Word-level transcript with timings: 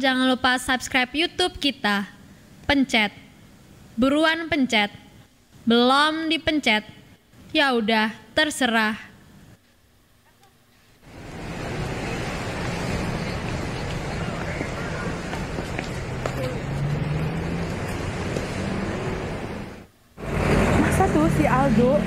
jangan 0.00 0.32
lupa 0.32 0.56
subscribe 0.56 1.12
YouTube 1.12 1.60
kita. 1.60 2.08
Pencet. 2.64 3.12
Buruan 4.00 4.48
pencet. 4.48 4.88
Belum 5.68 6.32
dipencet. 6.32 6.88
Ya 7.52 7.76
udah, 7.76 8.08
terserah. 8.32 8.96
tuh 21.10 21.26
si 21.34 21.42
Aldo 21.42 21.98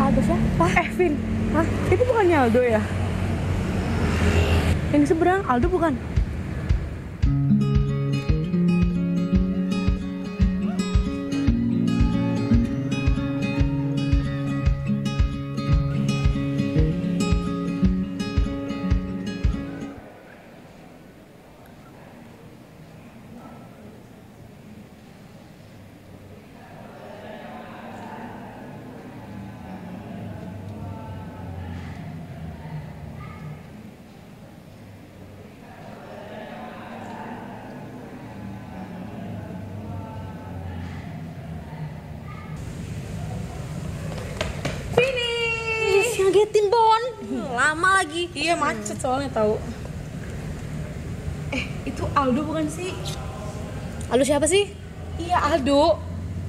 Aldo 0.00 0.20
siapa? 0.24 0.66
Eh 0.80 0.88
Vin 0.96 1.12
Hah? 1.52 1.66
Itu 1.92 2.02
bukannya 2.08 2.36
Aldo 2.48 2.60
ya? 2.64 2.80
Yang 4.96 5.12
seberang 5.12 5.44
Aldo 5.44 5.68
bukan? 5.68 5.92
Iya, 48.46 48.54
macet 48.54 49.02
soalnya 49.02 49.26
tahu. 49.34 49.58
Eh, 51.50 51.66
itu 51.82 52.06
Aldo 52.14 52.46
bukan 52.46 52.70
sih? 52.70 52.94
Aldo 54.06 54.22
siapa 54.22 54.46
sih? 54.46 54.70
Iya, 55.18 55.50
Aldo. 55.50 55.98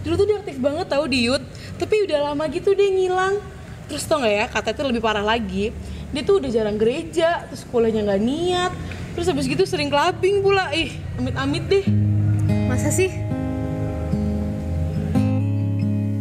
Dulu 0.06 0.14
tuh 0.14 0.26
dia 0.30 0.38
aktif 0.38 0.62
banget 0.62 0.94
tahu 0.94 1.10
di 1.10 1.26
Youth, 1.26 1.42
tapi 1.82 2.06
udah 2.06 2.30
lama 2.30 2.46
gitu 2.54 2.78
dia 2.78 2.94
ngilang. 2.94 3.42
Terus 3.90 4.06
tau 4.06 4.22
gak 4.22 4.30
ya, 4.30 4.46
kata 4.46 4.78
itu 4.78 4.86
lebih 4.86 5.02
parah 5.02 5.26
lagi. 5.26 5.74
Dia 6.14 6.22
tuh 6.22 6.38
udah 6.38 6.54
jarang 6.54 6.78
gereja, 6.78 7.50
terus 7.50 7.66
sekolahnya 7.66 8.06
nggak 8.06 8.22
niat. 8.22 8.72
Terus 9.18 9.34
habis 9.34 9.50
gitu 9.50 9.66
sering 9.66 9.90
clubbing 9.90 10.46
pula. 10.46 10.70
Ih, 10.78 10.94
amit-amit 11.18 11.66
deh. 11.66 11.86
Masa 12.70 12.94
sih? 12.94 13.10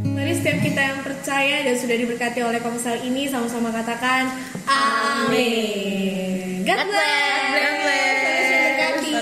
Mari 0.08 0.32
setiap 0.40 0.56
kita 0.56 0.80
yang 0.80 1.04
percaya 1.04 1.68
dan 1.68 1.76
sudah 1.76 1.96
diberkati 2.00 2.40
oleh 2.40 2.64
komsel 2.64 2.96
ini 3.04 3.28
sama-sama 3.28 3.68
katakan 3.68 4.55
Amin. 4.66 6.66
God 6.66 6.82
bless. 6.90 7.54
God 7.54 7.74
bless. 7.86 8.18
Berkati. 8.50 9.14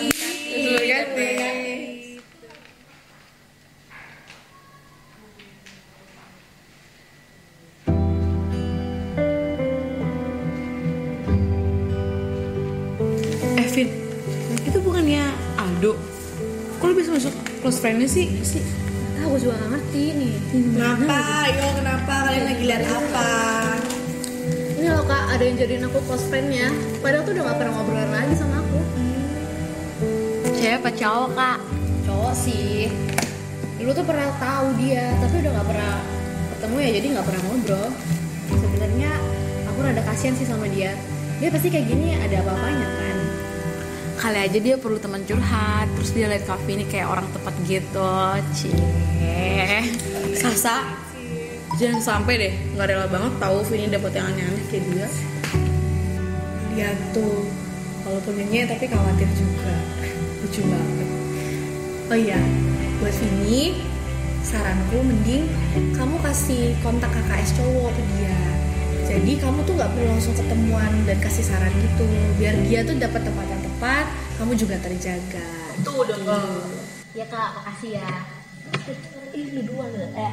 Berkati. 0.73 1.73
Eh, 13.55 13.69
Vin, 13.69 13.89
itu 14.65 14.79
bukannya 14.81 15.25
Aldo? 15.61 15.93
Kok 16.81 16.87
lu 16.89 16.95
bisa 16.97 17.13
masuk 17.13 17.35
close 17.61 17.79
friend-nya 17.79 18.09
sih? 18.09 18.33
sih? 18.41 18.65
Ah, 19.21 19.29
gue 19.29 19.39
juga 19.41 19.61
gak 19.61 19.71
ngerti 19.77 20.03
nih. 20.17 20.33
Kenapa? 20.53 21.17
Ayo 21.45 21.65
kenapa? 21.77 22.13
Kalian 22.29 22.45
lagi 22.49 22.63
lihat 22.65 22.85
apa? 22.89 23.29
Ini 24.85 24.93
loh 24.93 25.09
kak, 25.09 25.33
ada 25.33 25.41
yang 25.41 25.57
jadiin 25.57 25.89
aku 25.89 25.97
close 26.05 26.29
friend-nya. 26.29 26.69
Padahal 27.01 27.25
tuh 27.25 27.33
udah 27.33 27.49
gak 27.49 27.57
pernah 27.57 27.73
ngobrol 27.73 28.05
lagi 28.05 28.37
sama 28.37 28.61
aku. 28.61 28.81
Cewek 30.61 30.77
apa 30.77 30.91
cowok 30.93 31.29
kak? 31.33 31.59
Cowok 32.05 32.35
sih. 32.37 32.93
Dulu 33.81 33.97
tuh 33.97 34.05
pernah 34.05 34.29
tahu 34.37 34.77
dia, 34.77 35.09
tapi 35.25 35.41
udah 35.41 35.51
gak 35.57 35.69
pernah 35.73 35.95
ketemu 36.53 36.77
ya, 36.77 36.91
jadi 37.01 37.07
gak 37.17 37.27
pernah 37.33 37.43
ngobrol. 37.49 37.89
Sebenarnya 38.53 39.11
aku 39.73 39.79
rada 39.89 40.03
kasihan 40.05 40.37
sih 40.37 40.45
sama 40.45 40.69
dia. 40.69 40.93
Dia 41.41 41.49
pasti 41.49 41.73
kayak 41.73 41.87
gini 41.89 42.21
ada 42.21 42.45
apa-apanya 42.45 42.89
kan. 43.01 43.17
Kali 44.21 44.37
aja 44.37 44.59
dia 44.61 44.77
perlu 44.77 45.01
teman 45.01 45.25
curhat 45.25 45.89
Terus 45.97 46.13
dia 46.13 46.29
liat 46.29 46.45
kafe 46.45 46.77
ini 46.77 46.85
kayak 46.85 47.09
orang 47.09 47.25
tepat 47.33 47.57
gitu 47.65 48.13
Cie 48.53 49.81
Sasa, 50.37 50.85
jangan 51.81 52.01
sampai 52.01 52.35
deh 52.39 52.55
nggak 52.77 52.87
rela 52.87 53.07
banget 53.11 53.33
tahu 53.43 53.59
Vini 53.67 53.87
dapet 53.91 54.13
yang 54.15 54.27
aneh-aneh 54.31 54.65
kayak 54.71 54.85
dia. 54.91 55.09
Lihat 56.75 56.99
tuh. 57.17 57.47
Walaupun 58.05 58.37
nyanyi 58.37 58.69
tapi 58.69 58.85
khawatir 58.85 59.29
juga. 59.33 59.75
Lucu 60.45 60.61
banget. 60.69 61.09
Oh 62.13 62.19
iya, 62.21 62.37
buat 63.01 63.17
Vini, 63.17 63.81
saranku 64.45 65.01
mending 65.01 65.49
kamu 65.97 66.21
kasih 66.21 66.77
kontak 66.85 67.09
KKS 67.09 67.57
cowok 67.57 67.91
ke 67.97 68.03
dia. 68.13 68.41
Jadi 69.09 69.41
kamu 69.41 69.65
tuh 69.65 69.73
nggak 69.73 69.89
perlu 69.89 70.09
langsung 70.13 70.37
ketemuan 70.37 70.93
dan 71.09 71.17
kasih 71.21 71.45
saran 71.49 71.73
gitu, 71.81 72.05
biar 72.37 72.57
dia 72.69 72.85
tuh 72.85 72.97
dapat 73.01 73.25
tempat 73.25 73.47
yang 73.49 73.63
tepat, 73.65 74.07
kamu 74.37 74.53
juga 74.53 74.77
terjaga. 74.85 75.49
Tuh 75.81 75.97
udah. 76.05 76.19
Ya 77.17 77.25
kak, 77.25 77.49
makasih 77.57 78.01
ya. 78.05 78.11
Ih, 79.33 79.49
lu 79.55 79.63
dua. 79.65 79.87
Eh, 80.13 80.33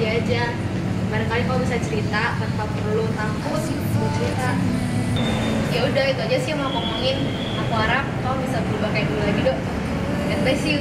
dia 0.00 0.16
aja. 0.16 0.42
Barangkali 1.12 1.44
kamu 1.44 1.60
bisa 1.68 1.76
cerita 1.84 2.40
tanpa 2.40 2.64
perlu 2.72 3.04
takut 3.12 3.60
cerita. 4.16 4.56
Ya 5.68 5.80
udah 5.84 6.04
itu 6.08 6.20
aja 6.24 6.36
sih 6.40 6.50
yang 6.56 6.64
mau 6.64 6.72
ngomongin. 6.72 7.28
Aku 7.60 7.72
harap 7.76 8.08
kamu 8.24 8.48
bisa 8.48 8.64
berubah 8.64 8.88
kayak 8.96 9.06
dulu 9.12 9.20
lagi 9.20 9.40
dok. 9.44 9.58
God 10.32 10.40
bless 10.40 10.64
you. 10.64 10.80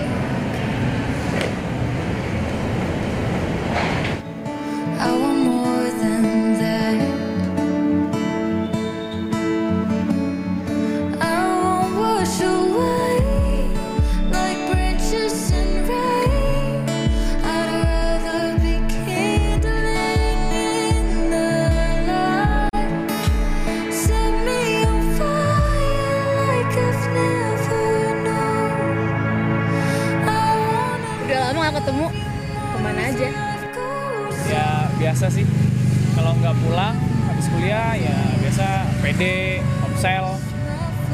Omsel 39.99 40.31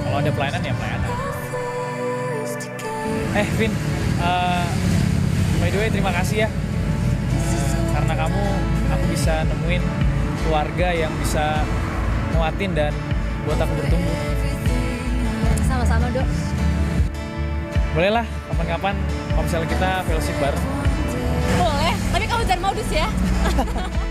kalau 0.05 0.17
ada 0.21 0.29
pelayanan 0.29 0.61
ya 0.61 0.73
pelayanan. 0.77 1.11
Eh 3.33 3.47
Vin 3.57 3.73
eh, 4.21 4.65
by 5.57 5.69
the 5.73 5.77
way 5.81 5.89
terima 5.89 6.13
kasih 6.13 6.45
ya. 6.45 6.49
Eh, 7.33 7.73
karena 7.97 8.13
kamu 8.13 8.43
aku 8.93 9.05
bisa 9.09 9.41
nemuin 9.49 9.81
keluarga 10.45 10.93
yang 10.93 11.09
bisa 11.17 11.65
nguatin 12.37 12.77
dan 12.77 12.93
buat 13.49 13.57
aku 13.57 13.73
bertumbuh. 13.73 14.17
Sama-sama 15.65 16.05
dok. 16.13 16.29
bolehlah 17.97 18.27
kapan-kapan 18.51 18.93
misalnya 19.41 19.67
kita 19.73 19.89
fellowship 20.05 20.37
bareng. 20.37 20.65
Boleh, 21.57 21.93
tapi 22.13 22.25
kamu 22.29 22.41
jangan 22.45 22.61
modus 22.69 22.89
ya. 22.93 23.09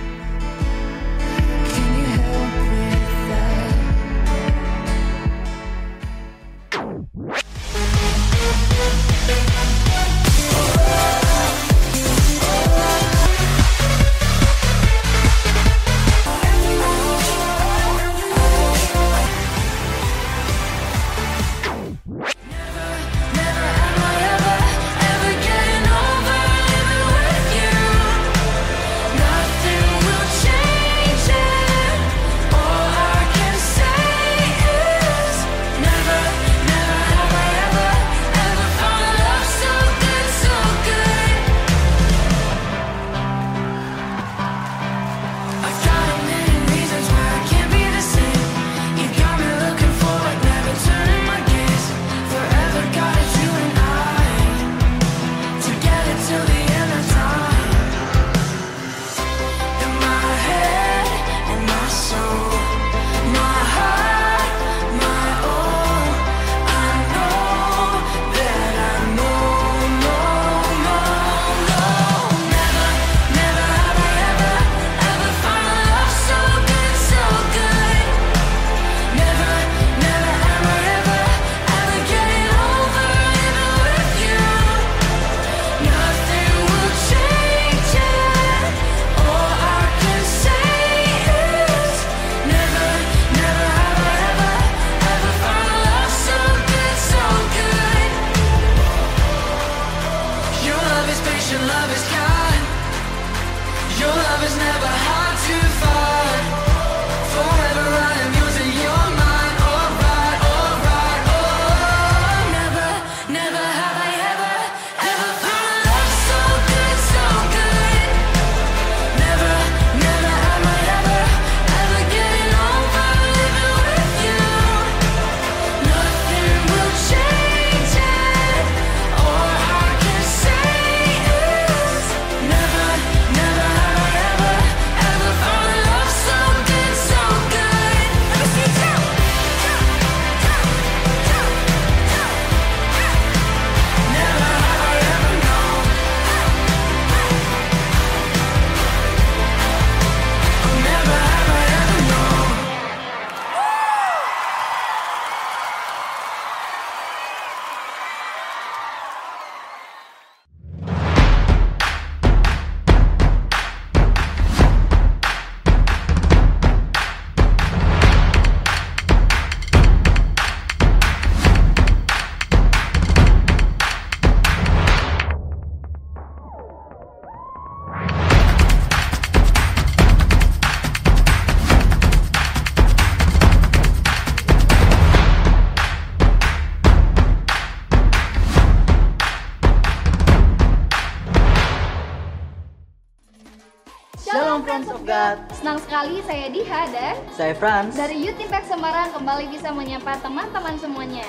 Senang 195.65 195.81
sekali 195.81 196.21
saya 196.29 196.53
Diha 196.53 196.93
dan 196.93 197.17
Saya 197.33 197.57
Franz. 197.57 197.97
dari 197.97 198.21
Youth 198.21 198.37
Impact 198.37 198.69
Semarang 198.69 199.09
kembali 199.17 199.49
bisa 199.49 199.73
menyapa 199.73 200.21
teman-teman 200.21 200.77
semuanya. 200.77 201.25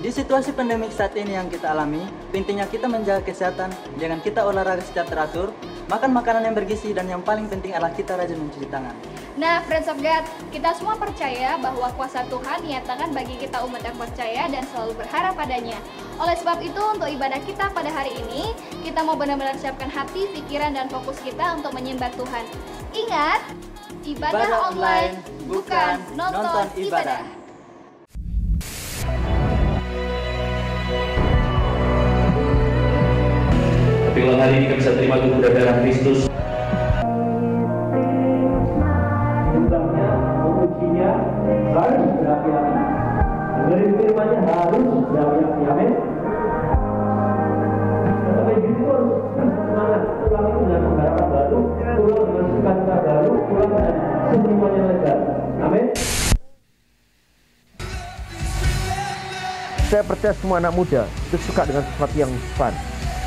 Di 0.00 0.08
situasi 0.08 0.56
pandemik 0.56 0.88
saat 0.96 1.12
ini 1.12 1.36
yang 1.36 1.52
kita 1.52 1.76
alami, 1.76 2.00
pentingnya 2.32 2.64
kita 2.72 2.88
menjaga 2.88 3.20
kesehatan 3.20 3.68
dengan 4.00 4.24
kita 4.24 4.48
olahraga 4.48 4.80
secara 4.80 5.04
teratur, 5.04 5.52
makan 5.92 6.08
makanan 6.08 6.48
yang 6.48 6.56
bergizi 6.56 6.96
dan 6.96 7.04
yang 7.04 7.20
paling 7.20 7.52
penting 7.52 7.76
adalah 7.76 7.92
kita 7.92 8.16
rajin 8.16 8.40
mencuci 8.40 8.64
tangan. 8.72 8.96
Nah, 9.36 9.60
Friends 9.68 9.84
of 9.84 10.00
God, 10.00 10.24
kita 10.48 10.72
semua 10.72 10.96
percaya 10.96 11.60
bahwa 11.60 11.92
kuasa 11.92 12.24
Tuhan 12.24 12.64
nyatakan 12.64 13.12
bagi 13.12 13.36
kita 13.36 13.60
umat 13.68 13.84
yang 13.84 13.92
percaya 14.00 14.48
dan 14.48 14.64
selalu 14.72 14.96
berharap 14.96 15.36
padanya. 15.36 15.76
Oleh 16.16 16.32
sebab 16.40 16.64
itu, 16.64 16.80
untuk 16.80 17.04
ibadah 17.04 17.36
kita 17.44 17.68
pada 17.68 17.92
hari 17.92 18.16
ini, 18.16 18.56
kita 18.80 19.04
mau 19.04 19.12
benar-benar 19.12 19.52
siapkan 19.60 19.92
hati, 19.92 20.32
pikiran, 20.32 20.72
dan 20.72 20.88
fokus 20.88 21.20
kita 21.20 21.52
untuk 21.52 21.76
menyembah 21.76 22.08
Tuhan. 22.16 22.48
Ingat, 22.96 23.40
ibadah, 24.08 24.40
Ibadah 24.40 24.48
online 24.72 25.20
online 25.20 25.44
bukan 25.44 25.94
nonton, 26.16 26.40
nonton 26.40 26.66
ibadah. 26.80 27.20
ibadah. 27.20 27.22
Tapi 34.00 34.18
kalau 34.24 34.38
hari 34.40 34.52
ini 34.56 34.64
kita 34.64 34.76
bisa 34.80 34.90
terima 34.96 35.20
tubuh 35.20 35.44
dan 35.44 35.52
darah 35.52 35.76
Kristus. 35.84 36.24
Firmannya 44.16 44.48
harus 44.48 44.84
berapi-api. 45.12 45.64
Amin. 45.68 45.90
Sampai 48.24 48.56
gitu 48.64 48.82
harus 48.88 49.12
semangat. 49.44 50.02
Pulang 50.24 50.44
itu 50.48 50.60
dengan 50.64 50.80
pengharapan 50.88 51.26
baru, 51.28 51.58
pulang 51.76 52.28
dengan 52.32 52.46
sukacita 52.48 52.96
baru, 53.04 53.32
pulang 53.44 53.68
dengan 53.76 53.94
semuanya 54.40 54.82
lebar. 54.88 55.18
Amin. 55.68 55.86
Saya 59.84 60.02
percaya 60.08 60.32
semua 60.40 60.56
anak 60.64 60.72
muda 60.72 61.02
itu 61.28 61.36
suka 61.44 61.68
dengan 61.68 61.84
sesuatu 61.84 62.16
yang 62.16 62.32
fun. 62.56 62.72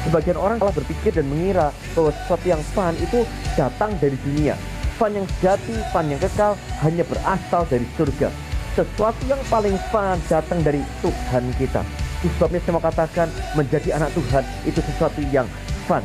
Sebagian 0.10 0.42
orang 0.42 0.58
malah 0.58 0.74
berpikir 0.74 1.14
dan 1.14 1.30
mengira 1.30 1.70
bahwa 1.94 2.10
sesuatu 2.18 2.46
yang 2.50 2.66
fun 2.74 2.98
itu 2.98 3.30
datang 3.54 3.94
dari 4.02 4.18
dunia. 4.26 4.58
Fun 4.98 5.14
yang 5.14 5.30
sejati, 5.38 5.86
fun 5.94 6.10
yang 6.10 6.18
kekal 6.18 6.58
hanya 6.82 7.06
berasal 7.06 7.62
dari 7.70 7.86
surga. 7.94 8.49
Sesuatu 8.80 9.20
yang 9.28 9.44
paling 9.52 9.76
fun 9.92 10.16
datang 10.32 10.64
dari 10.64 10.80
Tuhan 11.04 11.44
kita. 11.60 11.84
Sebabnya 12.24 12.64
saya 12.64 12.80
mau 12.80 12.80
katakan 12.80 13.28
menjadi 13.52 14.00
anak 14.00 14.08
Tuhan 14.16 14.40
itu 14.64 14.80
sesuatu 14.80 15.20
yang 15.36 15.44
fun. 15.84 16.00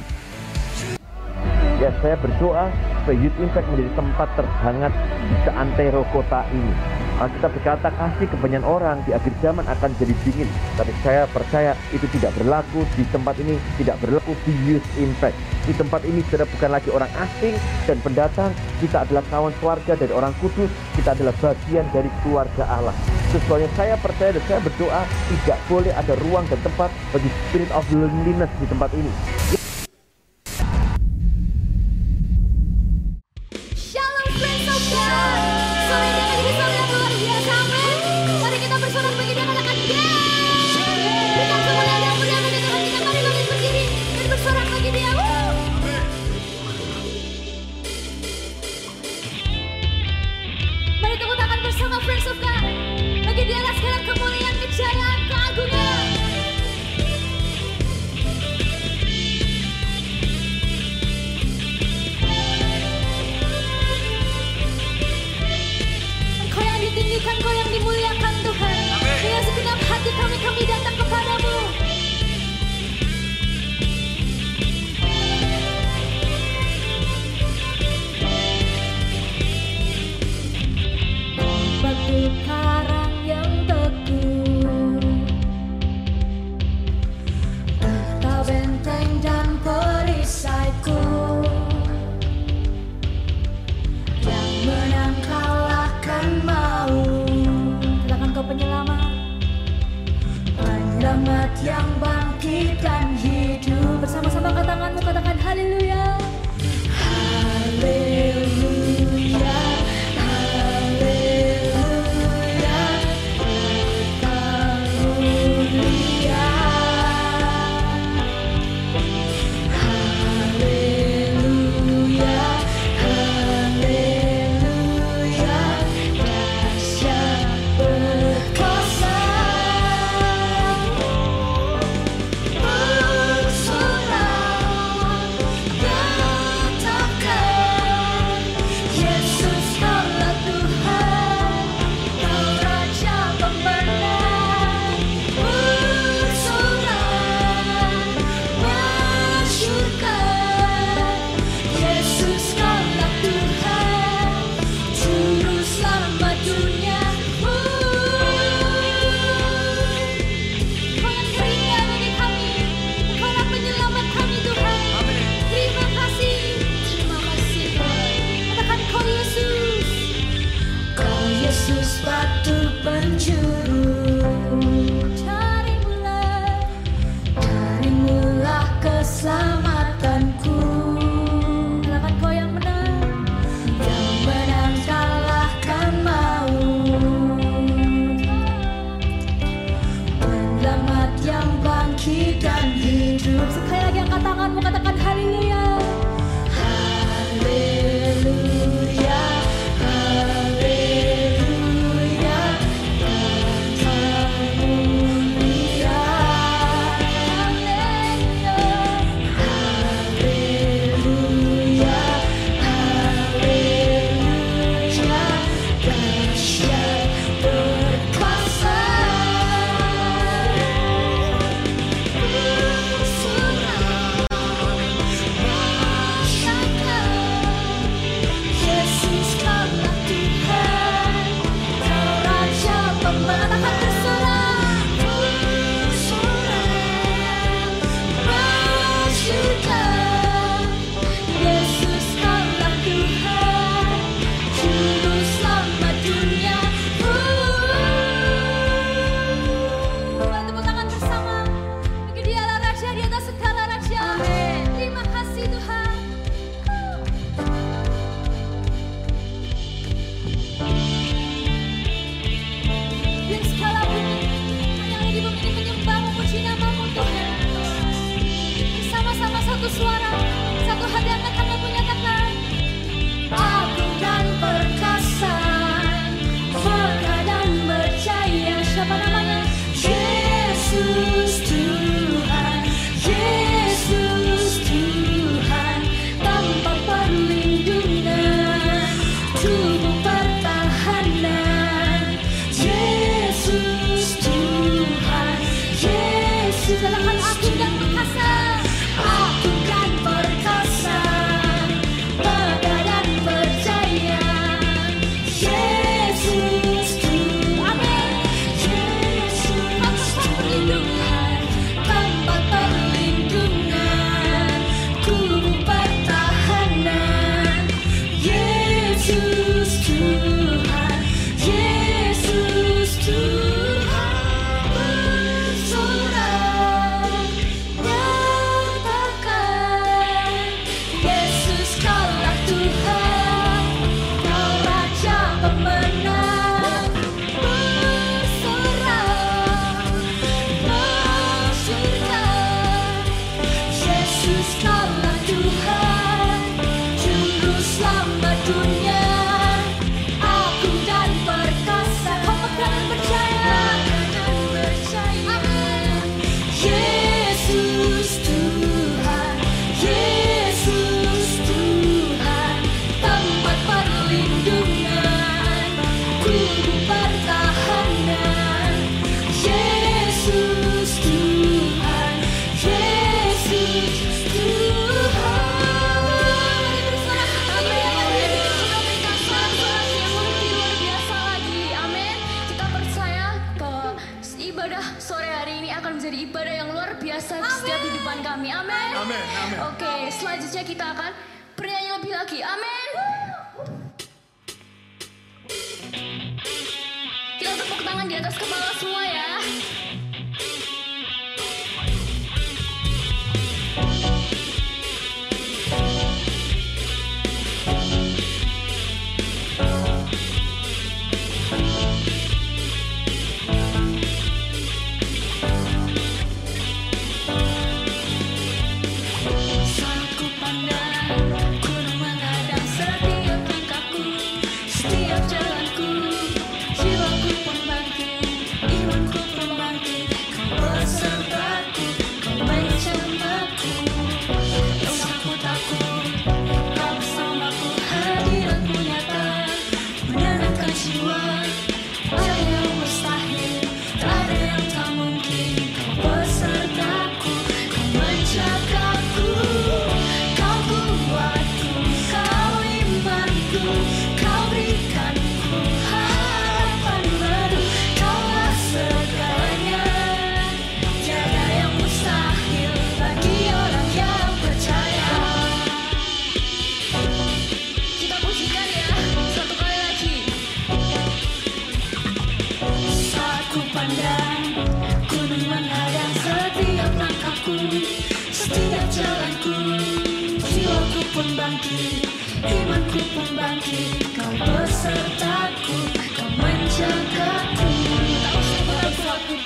Ya 1.82 1.90
saya 1.98 2.14
berdoa 2.22 2.70
supaya 3.02 3.16
Youth 3.18 3.38
Impact 3.42 3.66
menjadi 3.74 3.90
tempat 3.98 4.28
terhangat 4.38 4.92
di 5.26 5.34
seantero 5.42 6.06
kota 6.14 6.46
ini. 6.54 6.72
Kita 7.14 7.46
berkata 7.46 7.88
kasih 7.94 8.26
ke 8.26 8.36
banyak 8.42 8.66
orang 8.66 8.98
di 9.06 9.14
akhir 9.14 9.30
zaman 9.38 9.62
akan 9.66 9.90
jadi 10.02 10.14
dingin. 10.26 10.50
Tapi 10.74 10.90
saya 11.06 11.30
percaya 11.30 11.78
itu 11.94 12.06
tidak 12.14 12.34
berlaku 12.34 12.82
di 12.98 13.06
tempat 13.10 13.38
ini, 13.38 13.54
tidak 13.78 14.02
berlaku 14.02 14.34
di 14.42 14.52
Youth 14.66 14.86
Impact. 14.98 15.36
Di 15.66 15.72
tempat 15.78 16.02
ini 16.06 16.20
sudah 16.26 16.46
bukan 16.46 16.70
lagi 16.74 16.90
orang 16.90 17.10
asing 17.18 17.54
dan 17.86 17.98
pendatang. 18.02 18.50
Kita 18.82 19.06
adalah 19.06 19.22
kawan 19.30 19.54
keluarga 19.62 19.92
dari 19.94 20.12
orang 20.14 20.34
kudus. 20.42 20.70
Kita 20.98 21.14
adalah 21.14 21.34
bagian 21.38 21.86
dari 21.94 22.10
keluarga 22.22 22.64
Allah. 22.66 22.94
Sesuanya 23.30 23.70
saya 23.78 23.94
percaya 23.98 24.30
dan 24.34 24.44
saya 24.46 24.60
berdoa 24.62 25.02
tidak 25.30 25.58
boleh 25.70 25.92
ada 25.94 26.14
ruang 26.22 26.46
dan 26.50 26.58
tempat 26.66 26.90
bagi 27.14 27.30
spirit 27.30 27.70
of 27.74 27.86
loneliness 27.94 28.50
di 28.58 28.66
tempat 28.66 28.90
ini. 28.94 29.63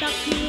Usah 0.09 0.33
aku 0.33 0.48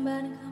pujian 0.00 0.49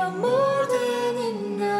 are 0.00 0.10
more 0.10 0.66
than 0.66 1.16
enough. 1.18 1.79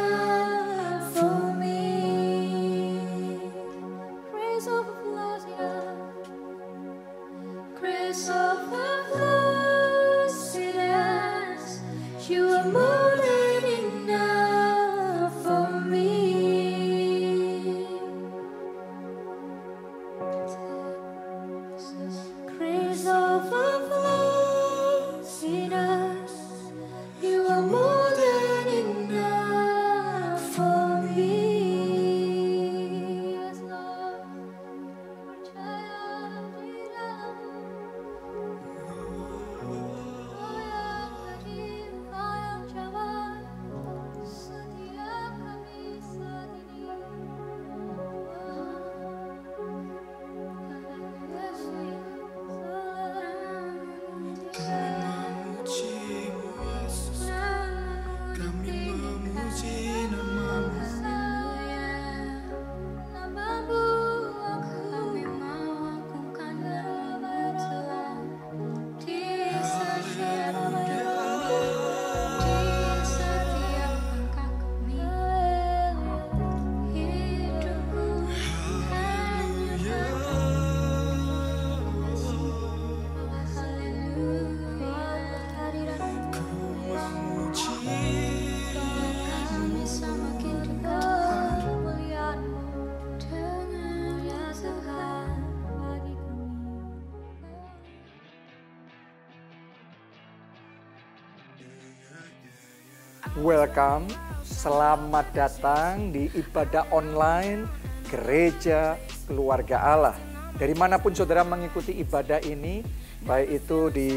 Welcome, 103.40 104.12
selamat 104.44 105.32
datang 105.32 106.12
di 106.12 106.28
ibadah 106.36 106.84
online 106.92 107.64
Gereja 108.12 109.00
Keluarga 109.24 109.80
Allah. 109.80 110.16
Dari 110.60 110.76
mana 110.76 111.00
pun 111.00 111.16
saudara 111.16 111.40
mengikuti 111.40 111.96
ibadah 112.04 112.36
ini, 112.44 112.84
baik 113.24 113.64
itu 113.64 113.88
di 113.88 114.10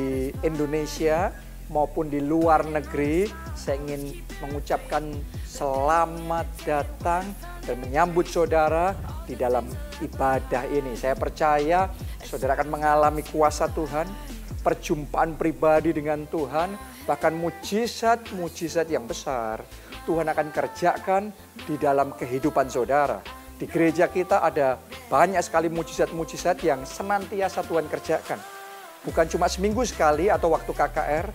Indonesia 0.43 1.31
maupun 1.71 2.11
di 2.11 2.19
luar 2.19 2.67
negeri, 2.67 3.23
saya 3.55 3.79
ingin 3.87 4.11
mengucapkan 4.43 5.15
selamat 5.47 6.43
datang 6.67 7.23
dan 7.63 7.79
menyambut 7.79 8.27
saudara 8.27 8.91
di 9.23 9.39
dalam 9.39 9.63
ibadah 10.03 10.67
ini. 10.67 10.99
Saya 10.99 11.15
percaya 11.15 11.87
saudara 12.27 12.59
akan 12.59 12.67
mengalami 12.67 13.23
kuasa 13.23 13.71
Tuhan, 13.71 14.03
perjumpaan 14.67 15.39
pribadi 15.39 15.95
dengan 15.95 16.27
Tuhan, 16.27 16.75
bahkan 17.03 17.35
mujizat-mujizat 17.35 18.87
yang 18.87 19.03
besar 19.03 19.63
Tuhan 20.03 20.27
akan 20.27 20.47
kerjakan 20.51 21.31
di 21.63 21.75
dalam 21.79 22.11
kehidupan 22.15 22.67
saudara. 22.67 23.23
Di 23.55 23.69
gereja 23.69 24.11
kita 24.11 24.43
ada 24.43 24.75
banyak 25.07 25.39
sekali 25.39 25.71
mujizat-mujizat 25.71 26.59
yang 26.67 26.83
senantiasa 26.83 27.63
Tuhan 27.63 27.87
kerjakan. 27.87 28.39
Bukan 29.03 29.25
cuma 29.31 29.47
seminggu 29.47 29.83
sekali 29.87 30.27
atau 30.27 30.51
waktu 30.51 30.71
KKR, 30.71 31.27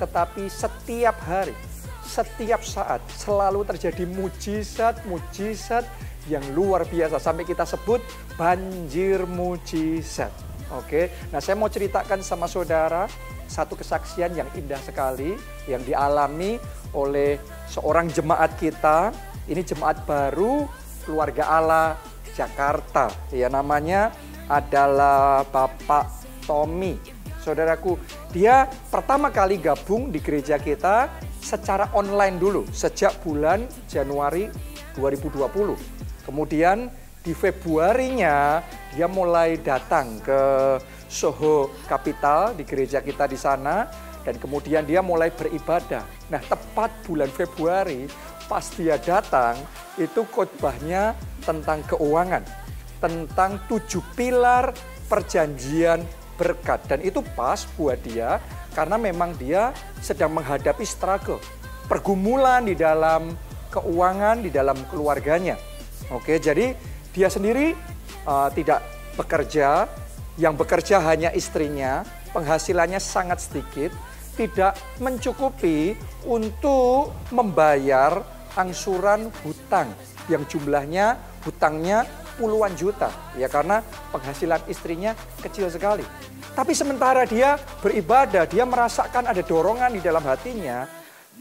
tetapi 0.00 0.48
setiap 0.48 1.16
hari, 1.24 1.56
setiap 2.04 2.60
saat 2.64 3.00
selalu 3.12 3.64
terjadi 3.64 4.04
mujizat-mujizat 4.08 5.84
yang 6.28 6.44
luar 6.52 6.84
biasa 6.84 7.16
sampai 7.16 7.48
kita 7.48 7.64
sebut 7.64 8.04
banjir 8.36 9.24
mujizat. 9.24 10.32
Oke, 10.76 11.10
nah 11.32 11.40
saya 11.42 11.56
mau 11.56 11.66
ceritakan 11.66 12.22
sama 12.22 12.46
saudara 12.46 13.08
satu 13.50 13.74
kesaksian 13.74 14.38
yang 14.38 14.46
indah 14.54 14.78
sekali 14.78 15.34
yang 15.66 15.82
dialami 15.82 16.62
oleh 16.94 17.42
seorang 17.66 18.06
jemaat 18.14 18.54
kita. 18.62 19.10
Ini 19.50 19.66
jemaat 19.66 20.06
baru 20.06 20.70
keluarga 21.02 21.50
Allah 21.50 21.88
Jakarta. 22.38 23.10
Ya 23.34 23.50
namanya 23.50 24.14
adalah 24.46 25.42
Bapak 25.50 26.06
Tommy. 26.46 26.94
Saudaraku, 27.42 27.98
dia 28.30 28.70
pertama 28.92 29.34
kali 29.34 29.58
gabung 29.58 30.14
di 30.14 30.22
gereja 30.22 30.54
kita 30.60 31.10
secara 31.42 31.90
online 31.96 32.36
dulu 32.38 32.62
sejak 32.70 33.18
bulan 33.26 33.66
Januari 33.90 34.46
2020. 34.94 35.74
Kemudian 36.28 36.92
di 37.24 37.32
Februarinya 37.34 38.60
dia 38.94 39.06
mulai 39.06 39.58
datang 39.62 40.18
ke 40.22 40.40
Soho 41.06 41.70
Capital 41.86 42.54
di 42.54 42.66
gereja 42.66 42.98
kita 43.02 43.26
di 43.26 43.38
sana 43.38 43.86
dan 44.26 44.36
kemudian 44.36 44.84
dia 44.84 45.00
mulai 45.00 45.32
beribadah. 45.32 46.04
Nah, 46.28 46.42
tepat 46.44 46.92
bulan 47.06 47.30
Februari 47.30 48.06
pas 48.50 48.66
dia 48.74 48.98
datang 48.98 49.54
itu 49.94 50.26
khotbahnya 50.26 51.14
tentang 51.46 51.86
keuangan, 51.86 52.42
tentang 52.98 53.62
tujuh 53.70 54.02
pilar 54.18 54.74
perjanjian 55.06 56.02
berkat 56.34 56.82
dan 56.88 56.98
itu 57.02 57.22
pas 57.36 57.62
buat 57.78 57.98
dia 58.02 58.42
karena 58.74 58.96
memang 58.98 59.34
dia 59.38 59.74
sedang 60.02 60.34
menghadapi 60.34 60.82
struggle, 60.86 61.42
pergumulan 61.86 62.66
di 62.66 62.74
dalam 62.74 63.34
keuangan 63.70 64.42
di 64.42 64.50
dalam 64.50 64.76
keluarganya. 64.90 65.54
Oke, 66.10 66.42
jadi 66.42 66.74
dia 67.14 67.28
sendiri 67.30 67.74
uh, 68.24 68.48
tidak 68.52 68.82
bekerja, 69.16 69.88
yang 70.40 70.56
bekerja 70.56 71.00
hanya 71.04 71.30
istrinya, 71.36 72.04
penghasilannya 72.32 73.00
sangat 73.00 73.44
sedikit, 73.44 73.92
tidak 74.38 74.78
mencukupi 75.02 75.92
untuk 76.24 77.12
membayar 77.28 78.24
angsuran 78.56 79.28
hutang 79.44 79.92
yang 80.32 80.46
jumlahnya 80.48 81.18
hutangnya 81.44 82.06
puluhan 82.40 82.72
juta 82.72 83.12
ya 83.36 83.52
karena 83.52 83.84
penghasilan 84.14 84.64
istrinya 84.70 85.12
kecil 85.44 85.68
sekali. 85.68 86.04
Tapi 86.56 86.72
sementara 86.74 87.28
dia 87.28 87.60
beribadah, 87.84 88.48
dia 88.48 88.64
merasakan 88.66 89.28
ada 89.28 89.42
dorongan 89.44 89.92
di 89.92 90.00
dalam 90.02 90.24
hatinya 90.24 90.88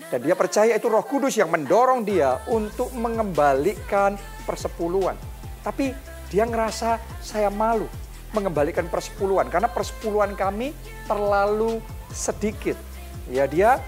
dan 0.07 0.19
dia 0.23 0.35
percaya 0.35 0.75
itu 0.75 0.87
Roh 0.87 1.03
Kudus 1.03 1.35
yang 1.35 1.51
mendorong 1.51 2.07
dia 2.07 2.39
untuk 2.47 2.91
mengembalikan 2.95 4.15
persepuluhan. 4.47 5.15
Tapi 5.59 5.91
dia 6.29 6.45
ngerasa 6.45 7.01
saya 7.19 7.49
malu 7.49 7.89
mengembalikan 8.33 8.85
persepuluhan 8.85 9.49
karena 9.49 9.69
persepuluhan 9.69 10.37
kami 10.37 10.73
terlalu 11.09 11.81
sedikit. 12.13 12.77
Ya 13.29 13.49
dia 13.49 13.81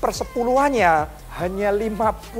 persepuluhannya 0.00 1.08
hanya 1.40 1.70
55 1.72 2.36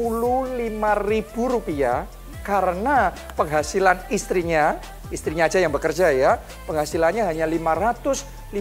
ribu 1.09 1.43
rupiah 1.49 2.09
karena 2.45 3.13
penghasilan 3.37 4.05
istrinya, 4.13 4.77
istrinya 5.09 5.49
aja 5.49 5.61
yang 5.61 5.73
bekerja 5.73 6.13
ya, 6.13 6.37
penghasilannya 6.69 7.25
hanya 7.25 7.49
550 7.49 8.53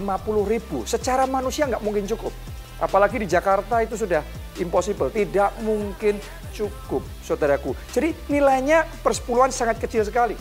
ribu. 0.47 0.87
Secara 0.87 1.27
manusia 1.27 1.67
nggak 1.67 1.83
mungkin 1.83 2.07
cukup. 2.07 2.31
Apalagi 2.79 3.19
di 3.19 3.27
Jakarta 3.27 3.83
itu 3.83 3.99
sudah 3.99 4.23
impossible, 4.59 5.11
tidak 5.11 5.51
mungkin 5.63 6.19
cukup, 6.55 7.03
saudaraku. 7.23 7.75
Jadi 7.91 8.15
nilainya 8.31 8.87
persepuluhan 9.03 9.51
sangat 9.51 9.79
kecil 9.83 10.03
sekali. 10.07 10.35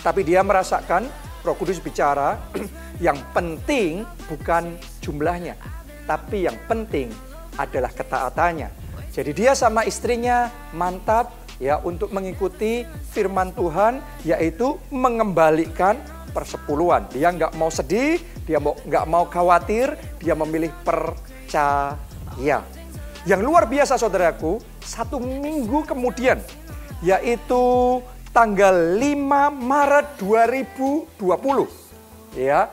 Tapi 0.00 0.24
dia 0.24 0.40
merasakan 0.40 1.04
Roh 1.44 1.56
Kudus 1.56 1.80
bicara, 1.80 2.36
yang 3.04 3.16
penting 3.32 4.04
bukan 4.28 4.76
jumlahnya, 5.00 5.56
tapi 6.04 6.44
yang 6.44 6.56
penting 6.68 7.08
adalah 7.56 7.92
ketaatannya. 7.92 8.68
Jadi 9.10 9.30
dia 9.34 9.52
sama 9.58 9.82
istrinya 9.84 10.52
mantap 10.70 11.34
ya 11.60 11.82
untuk 11.82 12.14
mengikuti 12.14 12.86
firman 13.12 13.52
Tuhan 13.52 14.00
yaitu 14.24 14.78
mengembalikan 14.88 15.98
persepuluhan. 16.30 17.10
Dia 17.10 17.34
nggak 17.34 17.58
mau 17.58 17.68
sedih, 17.68 18.22
dia 18.46 18.62
nggak 18.62 19.06
mau 19.10 19.26
khawatir, 19.26 19.98
dia 20.22 20.38
memilih 20.38 20.70
percaya. 20.86 22.62
Yang 23.28 23.40
luar 23.44 23.68
biasa 23.68 24.00
saudaraku, 24.00 24.62
satu 24.80 25.20
minggu 25.20 25.84
kemudian 25.84 26.40
yaitu 27.00 27.64
tanggal 28.30 28.98
5 28.98 29.50
Maret 29.50 30.06
2020 30.22 32.38
ya 32.38 32.70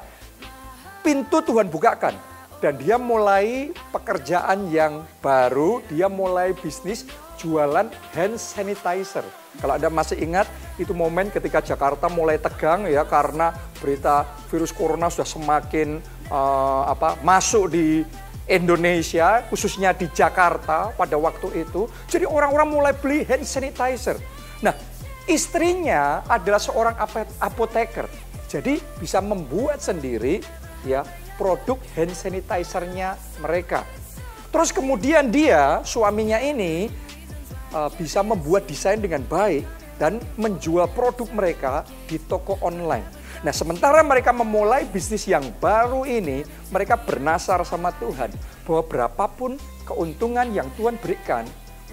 pintu 1.02 1.42
Tuhan 1.42 1.72
bukakan 1.72 2.14
dan 2.58 2.74
dia 2.82 2.98
mulai 2.98 3.70
pekerjaan 3.94 4.74
yang 4.74 5.06
baru, 5.22 5.86
dia 5.94 6.10
mulai 6.10 6.58
bisnis 6.58 7.06
jualan 7.38 7.86
hand 8.18 8.42
sanitizer. 8.42 9.22
Kalau 9.62 9.78
Anda 9.78 9.94
masih 9.94 10.18
ingat, 10.18 10.50
itu 10.82 10.90
momen 10.94 11.30
ketika 11.30 11.62
Jakarta 11.62 12.10
mulai 12.10 12.42
tegang 12.42 12.90
ya 12.90 13.06
karena 13.06 13.54
berita 13.78 14.26
virus 14.50 14.74
corona 14.74 15.10
sudah 15.14 15.30
semakin 15.30 16.02
uh, 16.34 16.90
apa 16.90 17.22
masuk 17.22 17.78
di 17.78 18.02
Indonesia, 18.50 19.46
khususnya 19.54 19.94
di 19.94 20.10
Jakarta 20.10 20.90
pada 20.98 21.14
waktu 21.14 21.62
itu. 21.62 21.86
Jadi 22.10 22.26
orang-orang 22.26 22.70
mulai 22.74 22.94
beli 22.98 23.22
hand 23.22 23.46
sanitizer. 23.46 24.18
Nah, 24.66 24.74
istrinya 25.28 26.24
adalah 26.26 26.58
seorang 26.58 26.96
apoteker. 27.44 28.08
Jadi 28.48 28.80
bisa 28.98 29.20
membuat 29.20 29.84
sendiri 29.84 30.40
ya 30.88 31.04
produk 31.36 31.78
hand 31.94 32.16
sanitizer-nya 32.16 33.20
mereka. 33.44 33.84
Terus 34.50 34.72
kemudian 34.72 35.28
dia, 35.28 35.84
suaminya 35.84 36.40
ini 36.40 36.88
uh, 37.76 37.92
bisa 37.94 38.24
membuat 38.24 38.66
desain 38.66 38.98
dengan 38.98 39.22
baik 39.28 39.68
dan 40.00 40.24
menjual 40.40 40.88
produk 40.96 41.28
mereka 41.36 41.74
di 42.08 42.18
toko 42.18 42.56
online. 42.64 43.06
Nah, 43.46 43.54
sementara 43.54 44.02
mereka 44.02 44.34
memulai 44.34 44.88
bisnis 44.90 45.30
yang 45.30 45.46
baru 45.62 46.08
ini, 46.10 46.42
mereka 46.74 46.98
bernasar 46.98 47.62
sama 47.68 47.94
Tuhan 48.02 48.34
bahwa 48.66 48.82
berapapun 48.88 49.62
keuntungan 49.86 50.50
yang 50.50 50.66
Tuhan 50.74 50.98
berikan, 50.98 51.46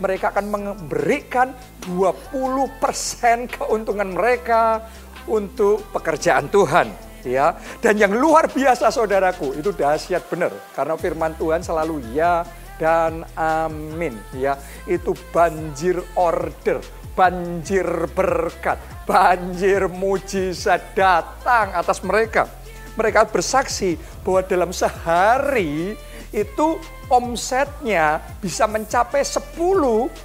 mereka 0.02 0.34
akan 0.34 0.46
memberikan 0.50 1.54
20% 1.86 3.54
keuntungan 3.54 4.10
mereka 4.10 4.82
untuk 5.30 5.86
pekerjaan 5.94 6.50
Tuhan 6.50 6.90
ya. 7.26 7.56
Dan 7.80 7.96
yang 7.96 8.12
luar 8.12 8.50
biasa 8.52 8.90
saudaraku, 8.92 9.56
itu 9.56 9.72
dahsyat 9.72 10.28
benar 10.28 10.52
karena 10.76 10.94
firman 10.98 11.32
Tuhan 11.38 11.62
selalu 11.64 12.02
ya 12.12 12.44
dan 12.76 13.24
amin 13.38 14.14
ya. 14.36 14.58
Itu 14.84 15.14
banjir 15.32 16.02
order, 16.18 16.82
banjir 17.14 17.86
berkat, 18.12 18.78
banjir 19.08 19.86
mujizat 19.88 20.92
datang 20.98 21.72
atas 21.72 22.02
mereka. 22.02 22.50
Mereka 22.94 23.26
bersaksi 23.26 23.98
bahwa 24.22 24.46
dalam 24.46 24.70
sehari 24.70 25.98
itu 26.34 26.82
omsetnya 27.06 28.18
bisa 28.42 28.66
mencapai 28.66 29.22
10 29.22 29.54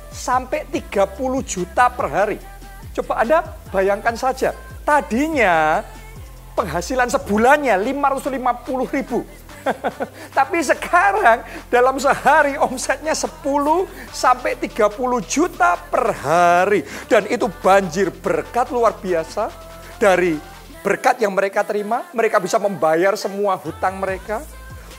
sampai 0.10 0.66
30 0.66 1.06
juta 1.46 1.86
per 1.94 2.08
hari. 2.10 2.38
Coba 2.98 3.22
Anda 3.22 3.46
bayangkan 3.70 4.18
saja, 4.18 4.58
tadinya 4.82 5.86
penghasilan 6.58 7.14
sebulannya 7.14 7.78
550 7.78 8.96
ribu. 8.98 9.22
Tapi 10.38 10.60
sekarang 10.66 11.46
dalam 11.70 12.02
sehari 12.02 12.58
omsetnya 12.58 13.14
10 13.14 13.46
sampai 14.10 14.58
30 14.58 14.90
juta 15.30 15.78
per 15.78 16.16
hari. 16.16 16.82
Dan 17.06 17.30
itu 17.30 17.46
banjir 17.62 18.10
berkat 18.10 18.74
luar 18.74 18.98
biasa 18.98 19.52
dari 20.02 20.40
berkat 20.82 21.22
yang 21.22 21.36
mereka 21.36 21.62
terima. 21.62 22.08
Mereka 22.16 22.40
bisa 22.42 22.58
membayar 22.58 23.14
semua 23.20 23.60
hutang 23.60 24.00
mereka. 24.00 24.42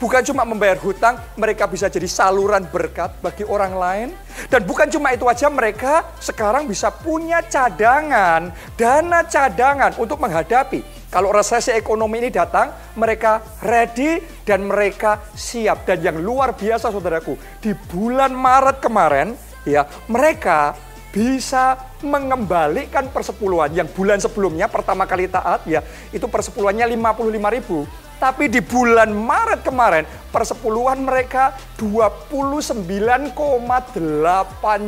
Bukan 0.00 0.24
cuma 0.24 0.48
membayar 0.48 0.80
hutang, 0.80 1.20
mereka 1.36 1.68
bisa 1.68 1.92
jadi 1.92 2.08
saluran 2.08 2.64
berkat 2.72 3.12
bagi 3.20 3.44
orang 3.44 3.76
lain. 3.76 4.08
Dan 4.48 4.64
bukan 4.64 4.88
cuma 4.88 5.12
itu 5.12 5.28
aja, 5.28 5.52
mereka 5.52 6.16
sekarang 6.24 6.64
bisa 6.64 6.88
punya 6.88 7.44
cadangan, 7.44 8.48
dana 8.80 9.20
cadangan 9.28 10.00
untuk 10.00 10.16
menghadapi. 10.16 10.80
Kalau 11.12 11.28
resesi 11.28 11.76
ekonomi 11.76 12.16
ini 12.16 12.32
datang, 12.32 12.72
mereka 12.96 13.44
ready 13.60 14.24
dan 14.48 14.64
mereka 14.64 15.20
siap. 15.36 15.84
Dan 15.84 16.00
yang 16.00 16.16
luar 16.16 16.56
biasa 16.56 16.88
saudaraku, 16.88 17.36
di 17.60 17.76
bulan 17.92 18.32
Maret 18.32 18.80
kemarin, 18.80 19.36
ya 19.68 19.84
mereka 20.08 20.72
bisa 21.10 21.76
mengembalikan 22.00 23.10
persepuluhan 23.10 23.74
yang 23.74 23.88
bulan 23.90 24.22
sebelumnya 24.22 24.70
pertama 24.70 25.04
kali 25.10 25.26
taat 25.26 25.66
ya 25.66 25.82
itu 26.14 26.22
persepuluhannya 26.30 26.86
55 26.86 27.56
ribu 27.58 27.78
tapi 28.20 28.52
di 28.52 28.60
bulan 28.60 29.08
Maret 29.08 29.64
kemarin 29.64 30.04
persepuluhan 30.28 31.00
mereka 31.00 31.56
29,8 31.80 33.32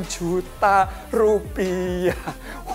juta 0.04 0.76
rupiah. 1.08 2.22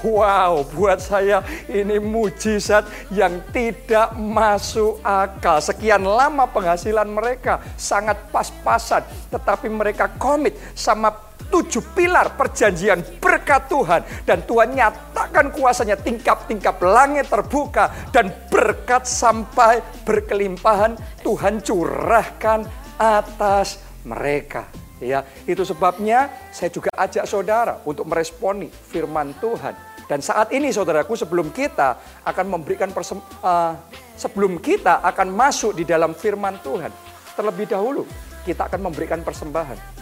Wow, 0.01 0.65
buat 0.73 0.97
saya 0.97 1.45
ini 1.69 2.01
mujizat 2.01 2.85
yang 3.13 3.41
tidak 3.53 4.17
masuk 4.17 4.97
akal. 5.05 5.61
Sekian 5.61 6.01
lama 6.01 6.49
penghasilan 6.49 7.05
mereka 7.05 7.61
sangat 7.77 8.17
pas-pasan, 8.33 9.05
tetapi 9.29 9.69
mereka 9.69 10.09
komit 10.17 10.57
sama 10.73 11.26
tujuh 11.47 11.83
pilar 11.95 12.35
perjanjian 12.35 13.01
berkat 13.17 13.71
Tuhan 13.71 14.01
dan 14.27 14.43
Tuhan 14.43 14.75
nyatakan 14.75 15.51
kuasanya 15.55 15.95
tingkap-tingkap 15.99 16.79
langit 16.83 17.27
terbuka 17.31 18.11
dan 18.11 18.31
berkat 18.51 19.07
sampai 19.07 19.81
berkelimpahan 20.03 20.95
Tuhan 21.23 21.63
curahkan 21.63 22.67
atas 22.97 23.79
mereka. 24.03 24.67
Ya, 24.97 25.21
itu 25.45 25.61
sebabnya 25.61 26.25
saya 26.49 26.73
juga 26.73 26.89
ajak 26.97 27.29
saudara 27.29 27.77
untuk 27.85 28.09
meresponi 28.09 28.65
firman 28.65 29.29
Tuhan. 29.37 29.77
Dan 30.09 30.23
saat 30.23 30.49
ini 30.55 30.73
saudaraku 30.73 31.13
sebelum 31.13 31.53
kita 31.53 32.23
akan 32.25 32.45
memberikan 32.47 32.89
persem, 32.89 33.19
eh, 33.21 33.73
sebelum 34.17 34.57
kita 34.57 35.05
akan 35.05 35.29
masuk 35.29 35.77
di 35.77 35.85
dalam 35.85 36.17
firman 36.17 36.57
Tuhan, 36.65 36.89
terlebih 37.37 37.69
dahulu 37.69 38.07
kita 38.47 38.71
akan 38.71 38.89
memberikan 38.89 39.21
persembahan. 39.21 39.96